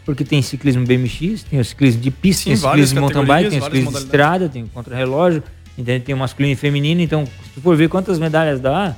Porque 0.05 0.24
tem 0.24 0.40
ciclismo 0.40 0.86
BMX, 0.86 1.42
tem 1.42 1.61
o 1.61 1.64
ciclismo 1.64 2.01
de 2.01 2.11
pista, 2.11 2.44
Sim, 2.44 2.51
tem 2.51 2.55
o 2.55 2.59
ciclismo 2.59 2.94
de 2.94 3.01
mountain 3.01 3.24
bike, 3.26 3.51
tem 3.51 3.59
o 3.59 3.62
ciclismo 3.62 3.92
de 3.92 3.99
estrada, 3.99 4.49
tem 4.49 4.62
o 4.64 4.68
contra-relógio, 4.68 5.42
entende? 5.78 6.04
tem 6.04 6.14
o 6.14 6.18
masculino 6.18 6.52
e 6.52 6.56
feminino. 6.56 7.00
Então, 7.00 7.24
se 7.24 7.50
tu 7.54 7.60
for 7.60 7.76
ver 7.76 7.88
quantas 7.88 8.18
medalhas 8.18 8.60
dá, 8.60 8.96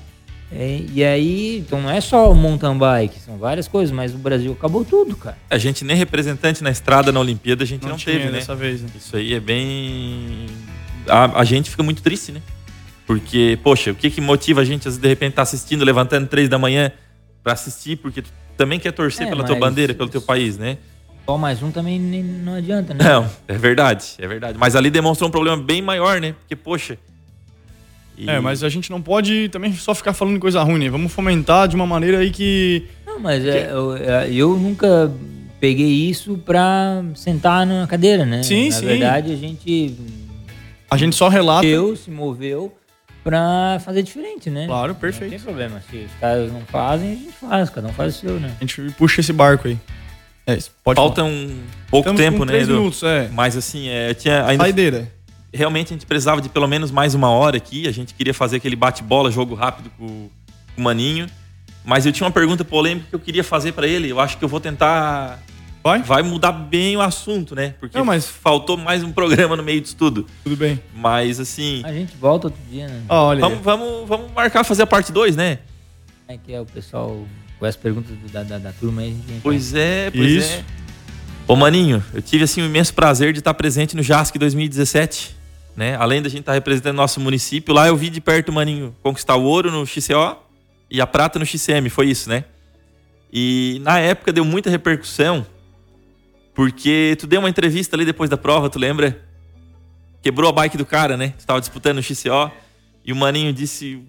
é, 0.52 0.80
e 0.92 1.04
aí, 1.04 1.58
então 1.58 1.80
não 1.80 1.90
é 1.90 2.00
só 2.00 2.32
o 2.32 2.34
mountain 2.34 2.76
bike, 2.76 3.20
são 3.20 3.38
várias 3.38 3.68
coisas, 3.68 3.94
mas 3.94 4.12
o 4.12 4.18
Brasil 4.18 4.52
acabou 4.52 4.84
tudo, 4.84 5.14
cara. 5.14 5.38
A 5.48 5.58
gente 5.58 5.84
nem 5.84 5.96
representante 5.96 6.62
na 6.64 6.70
estrada 6.70 7.12
na 7.12 7.20
Olimpíada 7.20 7.62
a 7.62 7.66
gente 7.66 7.82
não, 7.82 7.90
Não, 7.90 7.98
teve, 7.98 8.24
né? 8.24 8.32
dessa 8.32 8.56
vez, 8.56 8.82
né? 8.82 8.88
Isso 8.96 9.16
aí 9.16 9.34
é 9.34 9.38
bem. 9.40 10.46
A, 11.06 11.40
a 11.40 11.44
gente 11.44 11.70
fica 11.70 11.82
muito 11.82 12.02
triste, 12.02 12.32
né? 12.32 12.42
Porque, 13.06 13.58
poxa, 13.62 13.90
o 13.92 13.94
que 13.94 14.10
que 14.10 14.20
motiva 14.20 14.60
a 14.60 14.64
gente, 14.64 14.80
às 14.88 14.94
vezes, 14.94 14.98
de 15.00 15.08
repente, 15.08 15.34
tá 15.34 15.42
assistindo, 15.42 15.84
levantando 15.84 16.26
três 16.26 16.48
da 16.48 16.58
manhã 16.58 16.90
pra 17.42 17.52
assistir, 17.52 17.96
porque 17.96 18.22
tu 18.22 18.30
também 18.56 18.78
quer 18.78 18.92
torcer 18.92 19.26
É, 19.26 19.30
pela 19.30 19.44
tua 19.44 19.56
bandeira, 19.56 19.94
pelo 19.94 20.08
teu 20.08 20.20
país, 20.22 20.58
né? 20.58 20.78
Só 21.30 21.38
mais 21.38 21.62
um 21.62 21.70
também 21.70 21.96
nem- 22.00 22.24
não 22.24 22.54
adianta, 22.54 22.92
né? 22.92 23.04
Não, 23.04 23.30
é 23.46 23.54
verdade, 23.56 24.04
é 24.18 24.26
verdade. 24.26 24.58
Mas 24.58 24.74
ali 24.74 24.90
demonstrou 24.90 25.28
um 25.28 25.30
problema 25.30 25.56
bem 25.62 25.80
maior, 25.80 26.20
né? 26.20 26.32
Porque, 26.40 26.56
poxa. 26.56 26.98
e- 28.18 28.28
É, 28.28 28.40
mas 28.40 28.64
a 28.64 28.68
gente 28.68 28.90
não 28.90 29.00
pode 29.00 29.48
também 29.50 29.72
só 29.74 29.94
ficar 29.94 30.12
falando 30.12 30.40
coisa 30.40 30.60
ruim, 30.64 30.80
né? 30.80 30.90
Vamos 30.90 31.12
fomentar 31.12 31.68
de 31.68 31.76
uma 31.76 31.86
maneira 31.86 32.18
aí 32.18 32.32
que. 32.32 32.84
Não, 33.06 33.20
mas 33.20 33.44
é, 33.46 33.70
eu, 33.70 33.96
é, 33.96 34.28
eu 34.32 34.58
nunca 34.58 35.08
peguei 35.60 35.86
isso 36.10 36.36
pra 36.38 37.00
sentar 37.14 37.64
na 37.64 37.86
cadeira, 37.86 38.26
né? 38.26 38.42
Sim, 38.42 38.68
Na 38.70 38.74
sim. 38.74 38.86
verdade, 38.86 39.32
a 39.32 39.36
gente 39.36 39.94
A 40.90 40.96
gente 40.96 41.14
só 41.14 41.28
relata. 41.28 41.64
eu 41.64 41.94
se 41.94 42.10
moveu 42.10 42.74
pra 43.22 43.80
fazer 43.84 44.02
diferente, 44.02 44.50
né? 44.50 44.66
Claro, 44.66 44.88
Não 44.88 44.94
tem 44.94 45.00
perfeito. 45.12 45.44
problema. 45.44 45.80
Se 45.88 45.96
os 45.96 46.12
caras 46.20 46.52
não 46.52 46.62
fazem, 46.62 47.12
a 47.12 47.14
gente 47.14 47.32
faz. 47.32 47.70
Cada 47.70 47.86
um 47.86 47.92
faz 47.92 48.16
o 48.16 48.18
seu, 48.18 48.40
né? 48.40 48.52
A 48.60 48.64
gente 48.64 48.82
puxa 48.98 49.20
esse 49.20 49.32
barco 49.32 49.68
aí. 49.68 49.78
É 50.53 50.57
isso. 50.57 50.70
Pode 50.84 50.96
Falta 50.96 51.22
falar. 51.22 51.32
um 51.32 51.61
pouco 51.90 52.09
Estamos 52.09 52.20
tempo, 52.20 52.38
com 52.38 52.44
né, 52.44 52.53
três 52.53 52.68
Edu? 52.68 52.76
minutos, 52.78 53.03
é. 53.03 53.28
Mas 53.32 53.57
assim, 53.57 53.88
é, 53.88 54.14
tinha 54.14 54.44
ainda. 54.46 54.64
Saideira. 54.64 55.12
Realmente 55.53 55.88
a 55.88 55.94
gente 55.94 56.07
precisava 56.07 56.40
de 56.40 56.48
pelo 56.48 56.66
menos 56.68 56.90
mais 56.90 57.14
uma 57.14 57.28
hora 57.30 57.57
aqui. 57.57 57.88
A 57.88 57.92
gente 57.92 58.14
queria 58.14 58.32
fazer 58.34 58.57
aquele 58.59 58.76
bate-bola, 58.76 59.30
jogo 59.30 59.55
rápido 59.55 59.90
com, 59.98 60.07
com 60.07 60.80
o 60.80 60.82
Maninho. 60.82 61.26
Mas 61.84 62.05
eu 62.07 62.12
tinha 62.12 62.24
uma 62.26 62.32
pergunta 62.32 62.64
polêmica 62.64 63.07
que 63.09 63.14
eu 63.14 63.20
queria 63.20 63.42
fazer 63.42 63.72
pra 63.72 63.86
ele. 63.86 64.09
Eu 64.09 64.20
acho 64.20 64.36
que 64.38 64.44
eu 64.44 64.48
vou 64.48 64.61
tentar. 64.61 65.40
Vai? 65.82 66.03
Vai 66.03 66.22
mudar 66.22 66.53
bem 66.53 66.94
o 66.96 67.01
assunto, 67.01 67.55
né? 67.55 67.74
Porque 67.80 67.96
Não, 67.96 68.05
mas- 68.05 68.26
faltou 68.28 68.76
mais 68.76 69.03
um 69.03 69.11
programa 69.12 69.57
no 69.57 69.62
meio 69.62 69.80
disso 69.80 69.96
tudo. 69.96 70.26
Tudo 70.44 70.57
bem. 70.57 70.78
Mas 70.94 71.40
assim. 71.40 71.80
A 71.84 71.92
gente 71.92 72.14
volta 72.16 72.48
outro 72.48 72.61
dia, 72.70 72.86
né? 72.86 73.03
Olha. 73.09 73.40
Vamos, 73.40 73.59
vamos, 73.61 74.07
vamos 74.09 74.30
marcar 74.32 74.62
fazer 74.62 74.82
a 74.82 74.86
parte 74.86 75.11
2, 75.11 75.34
né? 75.36 75.59
É 76.28 76.36
que 76.36 76.53
é 76.53 76.61
o 76.61 76.66
pessoal 76.66 77.24
com 77.61 77.66
as 77.66 77.76
perguntas 77.76 78.16
da, 78.32 78.42
da, 78.42 78.58
da 78.58 78.72
turma 78.72 79.02
aí, 79.02 79.08
a 79.08 79.11
gente 79.11 79.24
entra. 79.24 79.40
Pois 79.42 79.74
é, 79.74 80.11
pois 80.11 80.32
Isso. 80.32 80.52
é. 80.54 80.64
Ô 81.46 81.54
Maninho, 81.54 82.02
eu 82.14 82.22
tive 82.22 82.44
assim 82.44 82.62
um 82.62 82.66
imenso 82.66 82.94
prazer 82.94 83.34
de 83.34 83.40
estar 83.40 83.52
presente 83.52 83.94
no 83.94 84.02
JASC 84.02 84.38
2017, 84.38 85.36
né? 85.76 85.94
Além 85.96 86.22
da 86.22 86.28
gente 86.28 86.40
estar 86.40 86.54
representando 86.54 86.96
nosso 86.96 87.20
município, 87.20 87.74
lá 87.74 87.86
eu 87.86 87.96
vi 87.96 88.08
de 88.08 88.20
perto 88.20 88.48
o 88.48 88.52
Maninho 88.52 88.96
conquistar 89.02 89.36
o 89.36 89.42
ouro 89.42 89.70
no 89.70 89.84
XCO 89.86 90.38
e 90.90 91.00
a 91.00 91.06
prata 91.06 91.38
no 91.38 91.44
XCM, 91.44 91.90
foi 91.90 92.08
isso, 92.08 92.30
né? 92.30 92.44
E 93.32 93.78
na 93.82 93.98
época 93.98 94.32
deu 94.32 94.44
muita 94.44 94.70
repercussão, 94.70 95.46
porque 96.54 97.14
tu 97.20 97.26
deu 97.26 97.40
uma 97.40 97.50
entrevista 97.50 97.94
ali 97.94 98.06
depois 98.06 98.30
da 98.30 98.38
prova, 98.38 98.70
tu 98.70 98.78
lembra? 98.78 99.22
Quebrou 100.22 100.48
a 100.48 100.52
bike 100.52 100.78
do 100.78 100.86
cara, 100.86 101.16
né? 101.16 101.34
Tu 101.38 101.44
tava 101.44 101.61
disputando 101.61 101.96
no 101.96 102.02
XCO 102.02 102.50
e 103.04 103.12
o 103.12 103.16
Maninho 103.16 103.52
disse: 103.52 104.02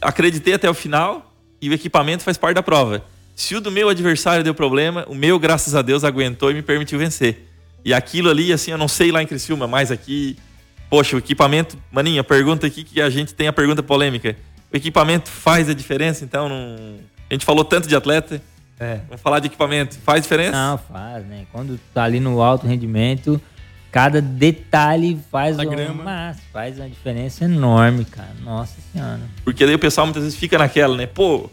acreditei 0.00 0.54
até 0.54 0.68
o 0.68 0.74
final 0.74 1.33
e 1.64 1.68
o 1.70 1.72
equipamento 1.72 2.22
faz 2.22 2.36
parte 2.36 2.56
da 2.56 2.62
prova. 2.62 3.02
Se 3.34 3.54
o 3.54 3.60
do 3.60 3.70
meu 3.70 3.88
adversário 3.88 4.44
deu 4.44 4.54
problema, 4.54 5.06
o 5.08 5.14
meu, 5.14 5.38
graças 5.38 5.74
a 5.74 5.80
Deus, 5.80 6.04
aguentou 6.04 6.50
e 6.50 6.54
me 6.54 6.60
permitiu 6.60 6.98
vencer. 6.98 7.48
E 7.82 7.94
aquilo 7.94 8.28
ali, 8.28 8.52
assim, 8.52 8.70
eu 8.70 8.76
não 8.76 8.86
sei 8.86 9.10
lá 9.10 9.22
em 9.22 9.26
Criciúma, 9.26 9.66
mas 9.66 9.90
aqui, 9.90 10.36
poxa, 10.90 11.16
o 11.16 11.18
equipamento. 11.18 11.78
Maninha, 11.90 12.22
pergunta 12.22 12.66
aqui 12.66 12.84
que 12.84 13.00
a 13.00 13.08
gente 13.08 13.32
tem 13.32 13.48
a 13.48 13.52
pergunta 13.52 13.82
polêmica. 13.82 14.36
O 14.70 14.76
equipamento 14.76 15.30
faz 15.30 15.70
a 15.70 15.74
diferença, 15.74 16.22
então 16.22 16.50
não. 16.50 16.98
A 17.30 17.34
gente 17.34 17.46
falou 17.46 17.64
tanto 17.64 17.88
de 17.88 17.96
atleta. 17.96 18.42
É. 18.78 19.00
Vamos 19.08 19.22
falar 19.22 19.38
de 19.38 19.46
equipamento. 19.46 19.96
Faz 20.04 20.22
diferença? 20.22 20.52
Não, 20.52 20.76
faz, 20.76 21.24
né? 21.24 21.46
Quando 21.50 21.80
tá 21.94 22.04
ali 22.04 22.20
no 22.20 22.42
alto 22.42 22.66
rendimento, 22.66 23.40
cada 23.94 24.20
detalhe 24.20 25.16
faz, 25.30 25.56
A 25.56 25.62
um, 25.62 25.70
grama. 25.70 26.02
mas 26.02 26.36
faz 26.52 26.76
uma 26.80 26.88
diferença 26.88 27.44
enorme, 27.44 28.04
cara. 28.04 28.34
Nossa 28.44 28.74
senhora. 28.92 29.20
Porque 29.44 29.64
daí 29.64 29.76
o 29.76 29.78
pessoal 29.78 30.04
muitas 30.04 30.24
vezes 30.24 30.36
fica 30.36 30.58
naquela, 30.58 30.96
né? 30.96 31.06
Pô, 31.06 31.48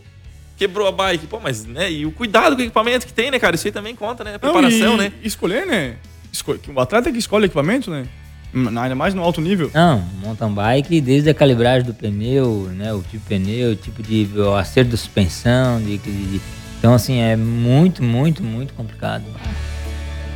quebrou 0.58 0.88
a 0.88 0.92
bike. 0.92 1.28
Pô, 1.28 1.40
mas, 1.40 1.64
né? 1.68 1.92
E 1.92 2.04
o 2.04 2.12
cuidado 2.12 2.56
com 2.56 2.62
o 2.64 2.66
equipamento 2.66 3.06
que 3.06 3.14
tem, 3.14 3.30
né, 3.30 3.38
cara? 3.38 3.54
Isso 3.56 3.68
aí 3.68 3.72
também 3.72 3.96
conta, 3.96 4.24
né? 4.24 4.32
A 4.32 4.34
Não, 4.34 4.40
preparação, 4.40 4.96
e 4.96 4.98
né? 4.98 5.14
Escolher, 5.22 5.68
né? 5.68 5.98
Esco- 6.34 6.58
O 6.74 6.80
atleta 6.82 7.12
que 7.12 7.20
escolhe 7.20 7.46
equipamento, 7.46 7.92
né? 7.92 8.08
Hum, 8.56 8.76
Ainda 8.80 8.96
mais 8.96 9.14
no 9.14 9.22
alto 9.22 9.40
nível. 9.40 9.70
Não, 9.72 10.00
mountain 10.24 10.52
bike, 10.52 11.00
desde 11.00 11.30
a 11.30 11.36
calibragem 11.36 11.86
do 11.86 11.94
pneu, 11.94 12.72
né? 12.74 12.92
O 12.92 13.04
tipo 13.04 13.18
de 13.18 13.20
pneu, 13.20 13.72
o 13.74 13.76
tipo 13.76 14.02
de 14.02 14.28
o 14.36 14.56
acerto 14.56 14.90
da 14.90 14.98
suspensão, 14.98 15.80
de, 15.80 16.00
de- 16.00 16.26
de- 16.32 16.42
então 16.80 16.92
assim, 16.96 17.20
é 17.20 17.36
muito, 17.36 18.04
muito, 18.04 18.42
muito 18.44 18.74
complicado. 18.74 19.24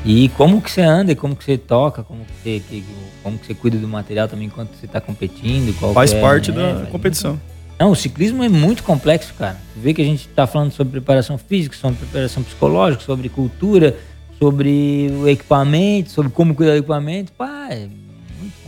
E 0.05 0.29
como 0.29 0.61
que 0.61 0.71
você 0.71 0.81
anda, 0.81 1.11
e 1.11 1.15
como 1.15 1.35
que 1.35 1.43
você 1.43 1.57
toca, 1.57 2.03
como 2.03 2.23
que 2.23 2.33
você, 2.43 2.61
que, 2.69 2.83
como 3.23 3.37
que 3.39 3.47
você 3.47 3.53
cuida 3.55 3.77
do 3.77 3.87
material 3.87 4.27
também 4.27 4.47
enquanto 4.47 4.75
você 4.75 4.85
está 4.85 5.01
competindo. 5.01 5.73
Faz 5.93 6.13
é, 6.13 6.21
parte 6.21 6.51
né? 6.51 6.73
da 6.73 6.85
competição. 6.85 7.39
Não, 7.79 7.91
o 7.91 7.95
ciclismo 7.95 8.43
é 8.43 8.47
muito 8.47 8.83
complexo, 8.83 9.33
cara. 9.33 9.59
Vê 9.75 9.93
que 9.93 10.01
a 10.01 10.05
gente 10.05 10.27
está 10.27 10.45
falando 10.45 10.71
sobre 10.71 10.91
preparação 10.91 11.37
física, 11.37 11.75
sobre 11.75 11.97
preparação 11.97 12.43
psicológica, 12.43 13.03
sobre 13.03 13.27
cultura, 13.27 13.97
sobre 14.39 15.09
o 15.11 15.27
equipamento, 15.27 16.11
sobre 16.11 16.31
como 16.31 16.53
cuidar 16.53 16.73
do 16.73 16.77
equipamento. 16.77 17.31
Pá, 17.33 17.67
é 17.71 17.89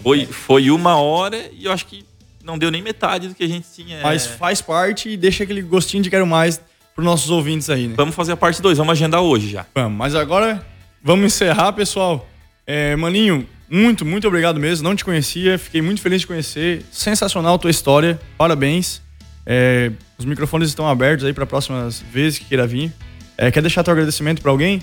foi, 0.01 0.25
foi 0.25 0.71
uma 0.71 0.97
hora 0.97 1.37
e 1.51 1.65
eu 1.65 1.71
acho 1.71 1.85
que 1.85 2.05
não 2.43 2.57
deu 2.57 2.71
nem 2.71 2.81
metade 2.81 3.27
do 3.27 3.35
que 3.35 3.43
a 3.43 3.47
gente 3.47 3.67
tinha. 3.75 3.99
Mas 4.01 4.25
faz 4.25 4.61
parte 4.61 5.09
e 5.09 5.17
deixa 5.17 5.43
aquele 5.43 5.61
gostinho 5.61 6.01
de 6.01 6.09
quero 6.09 6.25
mais 6.25 6.57
para 6.95 7.01
os 7.01 7.05
nossos 7.05 7.29
ouvintes 7.29 7.69
aí, 7.69 7.87
né? 7.87 7.93
Vamos 7.97 8.15
fazer 8.15 8.31
a 8.31 8.37
parte 8.37 8.61
2, 8.61 8.77
vamos 8.77 8.93
agendar 8.93 9.21
hoje 9.21 9.49
já. 9.49 9.65
Vamos, 9.75 9.97
mas 9.97 10.15
agora 10.15 10.65
vamos 11.03 11.25
encerrar, 11.25 11.73
pessoal. 11.73 12.27
É, 12.65 12.95
Maninho, 12.95 13.47
muito, 13.69 14.05
muito 14.05 14.27
obrigado 14.27 14.59
mesmo. 14.59 14.87
Não 14.87 14.95
te 14.95 15.03
conhecia, 15.03 15.57
fiquei 15.57 15.81
muito 15.81 16.01
feliz 16.01 16.21
de 16.21 16.27
conhecer. 16.27 16.83
Sensacional 16.91 17.55
a 17.55 17.57
tua 17.57 17.71
história, 17.71 18.19
parabéns. 18.37 19.01
É, 19.45 19.91
os 20.17 20.25
microfones 20.25 20.69
estão 20.69 20.87
abertos 20.87 21.25
aí 21.25 21.33
para 21.33 21.45
próximas 21.45 21.99
vezes 22.11 22.39
que 22.39 22.45
queira 22.45 22.67
vir. 22.67 22.91
É, 23.37 23.51
quer 23.51 23.61
deixar 23.61 23.83
teu 23.83 23.91
agradecimento 23.93 24.41
para 24.41 24.51
alguém? 24.51 24.81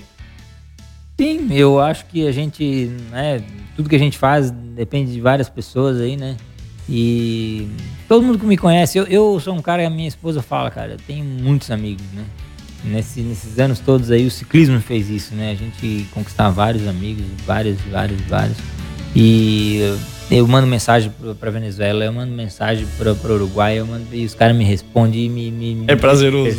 Sim, 1.19 1.47
eu 1.51 1.79
acho 1.79 2.05
que 2.07 2.27
a 2.27 2.31
gente, 2.31 2.91
né, 3.09 3.41
tudo 3.75 3.87
que 3.87 3.95
a 3.95 3.99
gente 3.99 4.17
faz 4.17 4.51
depende 4.51 5.13
de 5.13 5.21
várias 5.21 5.49
pessoas 5.49 6.01
aí, 6.01 6.17
né? 6.17 6.35
E 6.89 7.69
todo 8.07 8.23
mundo 8.23 8.37
que 8.37 8.45
me 8.45 8.57
conhece, 8.57 8.97
eu, 8.97 9.05
eu 9.05 9.39
sou 9.39 9.55
um 9.55 9.61
cara 9.61 9.85
a 9.85 9.89
minha 9.89 10.07
esposa 10.07 10.41
fala, 10.41 10.69
cara, 10.69 10.93
eu 10.93 10.97
tenho 10.97 11.23
muitos 11.23 11.71
amigos, 11.71 12.05
né? 12.13 12.23
Nesse, 12.85 13.21
nesses 13.21 13.57
anos 13.59 13.79
todos 13.79 14.11
aí, 14.11 14.25
o 14.25 14.31
ciclismo 14.31 14.79
fez 14.79 15.09
isso, 15.09 15.33
né? 15.33 15.51
A 15.51 15.55
gente 15.55 16.07
conquistar 16.11 16.49
vários 16.49 16.87
amigos, 16.87 17.25
vários, 17.45 17.79
vários, 17.91 18.21
vários. 18.21 18.57
E 19.15 19.79
eu 20.29 20.47
mando 20.47 20.67
mensagem 20.67 21.11
para 21.39 21.51
Venezuela, 21.51 22.03
eu 22.03 22.11
mando 22.11 22.33
mensagem 22.33 22.85
para 22.97 23.33
Uruguai, 23.33 23.79
eu 23.79 23.85
mando, 23.85 24.05
e 24.11 24.25
os 24.25 24.33
caras 24.33 24.55
me 24.55 24.63
respondem, 24.63 25.29
me, 25.29 25.51
me, 25.51 25.85
é 25.87 25.95
prazeroso. 25.95 26.57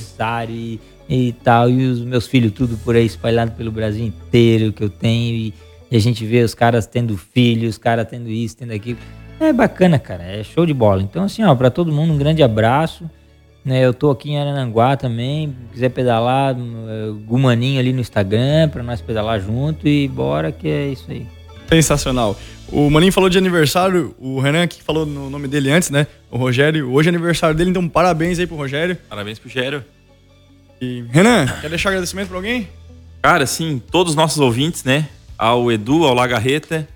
E, 0.49 0.81
e 1.09 1.33
tal, 1.45 1.69
e 1.69 1.87
os 1.87 2.01
meus 2.01 2.27
filhos 2.27 2.53
tudo 2.53 2.77
por 2.79 2.97
aí 2.97 3.07
espalhado 3.07 3.53
pelo 3.53 3.71
Brasil 3.71 4.05
inteiro 4.05 4.73
que 4.73 4.83
eu 4.83 4.91
tenho 4.91 5.35
e, 5.35 5.55
e 5.91 5.97
a 5.97 6.01
gente 6.01 6.25
vê 6.25 6.43
os 6.43 6.55
caras 6.55 6.87
tendo 6.87 7.17
filhos, 7.17 7.71
os 7.71 7.79
caras 7.79 8.07
tendo 8.09 8.29
isso, 8.29 8.57
tendo 8.57 8.73
aquilo. 8.73 8.99
É 9.39 9.53
bacana, 9.53 9.99
cara, 9.99 10.23
é 10.23 10.43
show 10.43 10.65
de 10.65 10.73
bola. 10.73 11.03
Então 11.03 11.23
assim, 11.23 11.45
ó, 11.45 11.55
para 11.55 11.71
todo 11.71 11.93
mundo 11.93 12.13
um 12.13 12.19
grande 12.19 12.43
abraço. 12.43 13.09
Né, 13.67 13.85
eu 13.85 13.93
tô 13.93 14.13
aqui 14.13 14.31
em 14.31 14.39
Arananguá 14.39 14.97
também, 14.97 15.53
quiser 15.73 15.89
pedalar, 15.89 16.55
uh, 16.57 17.15
Gumaninho 17.27 17.81
ali 17.81 17.93
no 17.93 18.01
Instagram 18.01 18.69
para 18.69 18.81
nós 18.81 19.01
pedalar 19.01 19.41
junto 19.41 19.89
e 19.89 20.07
bora 20.07 20.53
que 20.53 20.69
é 20.69 20.87
isso 20.87 21.11
aí. 21.11 21.27
Sensacional. 21.69 22.39
O 22.71 22.89
Maninho 22.89 23.13
falou 23.13 23.29
de 23.29 23.37
aniversário, 23.37 24.15
o 24.21 24.39
Renan 24.39 24.69
que 24.69 24.81
falou 24.81 25.05
no 25.05 25.29
nome 25.29 25.49
dele 25.49 25.73
antes, 25.73 25.91
né? 25.91 26.07
O 26.31 26.37
Rogério. 26.37 26.93
Hoje 26.93 27.09
é 27.09 27.11
aniversário 27.11 27.57
dele, 27.57 27.71
então 27.71 27.89
parabéns 27.89 28.39
aí 28.39 28.47
pro 28.47 28.55
Rogério. 28.55 28.97
Parabéns 29.09 29.41
pro 29.41 29.51
Gério. 29.51 29.85
E, 30.81 31.05
Renan, 31.11 31.49
quer 31.61 31.69
deixar 31.69 31.89
agradecimento 31.89 32.29
pra 32.29 32.37
alguém? 32.37 32.69
Cara, 33.21 33.47
sim, 33.47 33.83
todos 33.91 34.13
os 34.13 34.17
nossos 34.17 34.39
ouvintes, 34.39 34.85
né? 34.85 35.09
Ao 35.37 35.73
Edu, 35.73 36.05
ao 36.05 36.15
Lagarreta, 36.15 36.87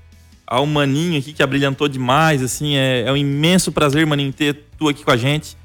ao 0.47 0.64
Maninho 0.66 1.18
aqui, 1.18 1.33
que 1.33 1.43
abrilhantou 1.43 1.89
demais, 1.89 2.45
assim, 2.45 2.77
é, 2.77 3.03
é 3.07 3.11
um 3.11 3.16
imenso 3.16 3.73
prazer, 3.73 4.07
Maninho, 4.07 4.33
ter 4.33 4.57
tu 4.79 4.89
aqui 4.89 5.03
com 5.03 5.11
a 5.11 5.16
gente. 5.16 5.59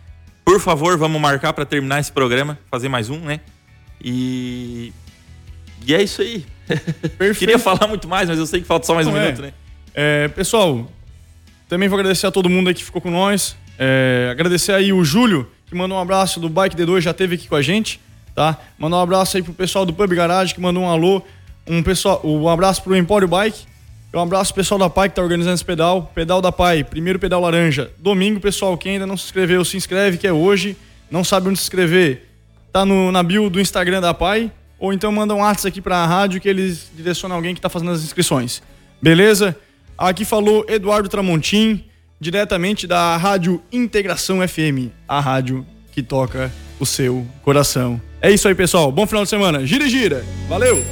Por 0.46 0.60
favor, 0.62 0.96
vamos 0.96 1.20
marcar 1.20 1.52
para 1.54 1.66
terminar 1.66 2.00
esse 2.00 2.12
programa, 2.12 2.60
fazer 2.70 2.88
mais 2.88 3.10
um, 3.10 3.20
né? 3.20 3.40
E. 4.02 4.94
E 5.86 5.94
é 5.94 6.04
isso 6.04 6.22
aí. 6.22 6.46
Perfeito. 7.18 7.40
Queria 7.40 7.60
falar 7.60 7.88
muito 7.88 8.08
mais, 8.08 8.30
mas 8.30 8.38
eu 8.38 8.46
sei 8.46 8.62
que 8.62 8.68
falta 8.68 8.86
só 8.86 8.94
mais 8.94 9.08
Não 9.08 9.14
um 9.14 9.18
é. 9.18 9.26
minuto, 9.26 9.42
né? 9.42 9.54
É, 9.94 10.28
pessoal, 10.28 10.90
também 11.68 11.90
vou 11.90 11.98
agradecer 11.98 12.28
a 12.28 12.32
todo 12.32 12.50
mundo 12.50 12.68
aí 12.68 12.74
que 12.74 12.84
ficou 12.84 13.02
com 13.02 13.10
nós. 13.10 13.56
É, 13.78 14.30
agradecer 14.32 14.72
aí 14.72 14.94
o 14.94 15.04
Júlio, 15.04 15.50
que 15.66 15.76
mandou 15.76 15.98
um 15.98 16.02
abraço 16.02 16.40
do 16.40 16.48
Bike 16.48 16.76
D2, 16.76 17.02
já 17.02 17.14
teve 17.14 17.36
aqui 17.36 17.48
com 17.48 17.56
a 17.56 17.62
gente, 17.62 18.00
tá? 18.34 18.58
Mandar 18.78 18.98
um 18.98 19.02
abraço 19.02 19.38
aí 19.38 19.44
pro 19.44 19.54
pessoal 19.54 19.86
do 19.86 19.94
Pub 19.94 20.12
Garage, 20.14 20.54
que 20.54 20.62
mandou 20.62 20.84
um 20.84 20.90
alô. 20.90 21.22
Um, 21.68 21.82
pessoal, 21.82 22.22
um 22.24 22.48
abraço 22.48 22.84
pro 22.84 22.96
Empório 22.96 23.28
Bike. 23.28 23.66
Um 24.16 24.22
abraço 24.22 24.54
pessoal 24.54 24.80
da 24.80 24.90
PAI 24.90 25.10
que 25.10 25.16
tá 25.16 25.22
organizando 25.22 25.56
esse 25.56 25.66
pedal. 25.66 26.10
Pedal 26.16 26.42
da 26.42 26.50
PAI, 26.50 26.86
primeiro 26.86 27.20
pedal 27.20 27.42
laranja. 27.42 27.92
Domingo, 27.98 28.40
pessoal, 28.40 28.78
quem 28.78 28.94
ainda 28.94 29.06
não 29.06 29.18
se 29.18 29.26
inscreveu, 29.26 29.66
se 29.66 29.76
inscreve, 29.76 30.18
que 30.18 30.26
é 30.26 30.32
hoje. 30.32 30.78
Não 31.12 31.22
sabe 31.22 31.50
onde 31.50 31.60
se 31.60 31.66
inscrever, 31.66 32.26
tá 32.72 32.86
no, 32.86 33.12
na 33.12 33.22
bio 33.22 33.50
do 33.50 33.60
Instagram 33.60 34.00
da 34.00 34.14
PAI. 34.14 34.50
Ou 34.80 34.94
então 34.94 35.12
manda 35.12 35.36
um 35.36 35.40
WhatsApp 35.40 35.68
aqui 35.68 35.82
pra 35.82 36.06
rádio 36.06 36.40
que 36.40 36.48
eles 36.48 36.90
direcionam 36.96 37.36
alguém 37.36 37.54
que 37.54 37.60
tá 37.60 37.68
fazendo 37.68 37.92
as 37.92 38.04
inscrições. 38.04 38.64
Beleza? 39.02 39.54
Aqui 39.98 40.24
falou 40.24 40.66
Eduardo 40.70 41.10
Tramontim, 41.10 41.84
diretamente 42.18 42.88
da 42.88 43.18
Rádio 43.18 43.62
Integração 43.70 44.46
FM, 44.48 44.92
a 45.08 45.20
rádio 45.20 45.66
que 45.92 46.02
toca 46.02 46.52
o 46.80 46.86
seu 46.86 47.26
coração. 47.42 48.02
É 48.22 48.32
isso 48.32 48.48
aí, 48.48 48.56
pessoal. 48.56 48.92
Bom 48.94 49.06
final 49.06 49.24
de 49.24 49.30
semana. 49.30 49.66
Gira 49.66 49.86
e 49.86 49.90
gira. 49.90 50.26
Valeu! 50.48 50.86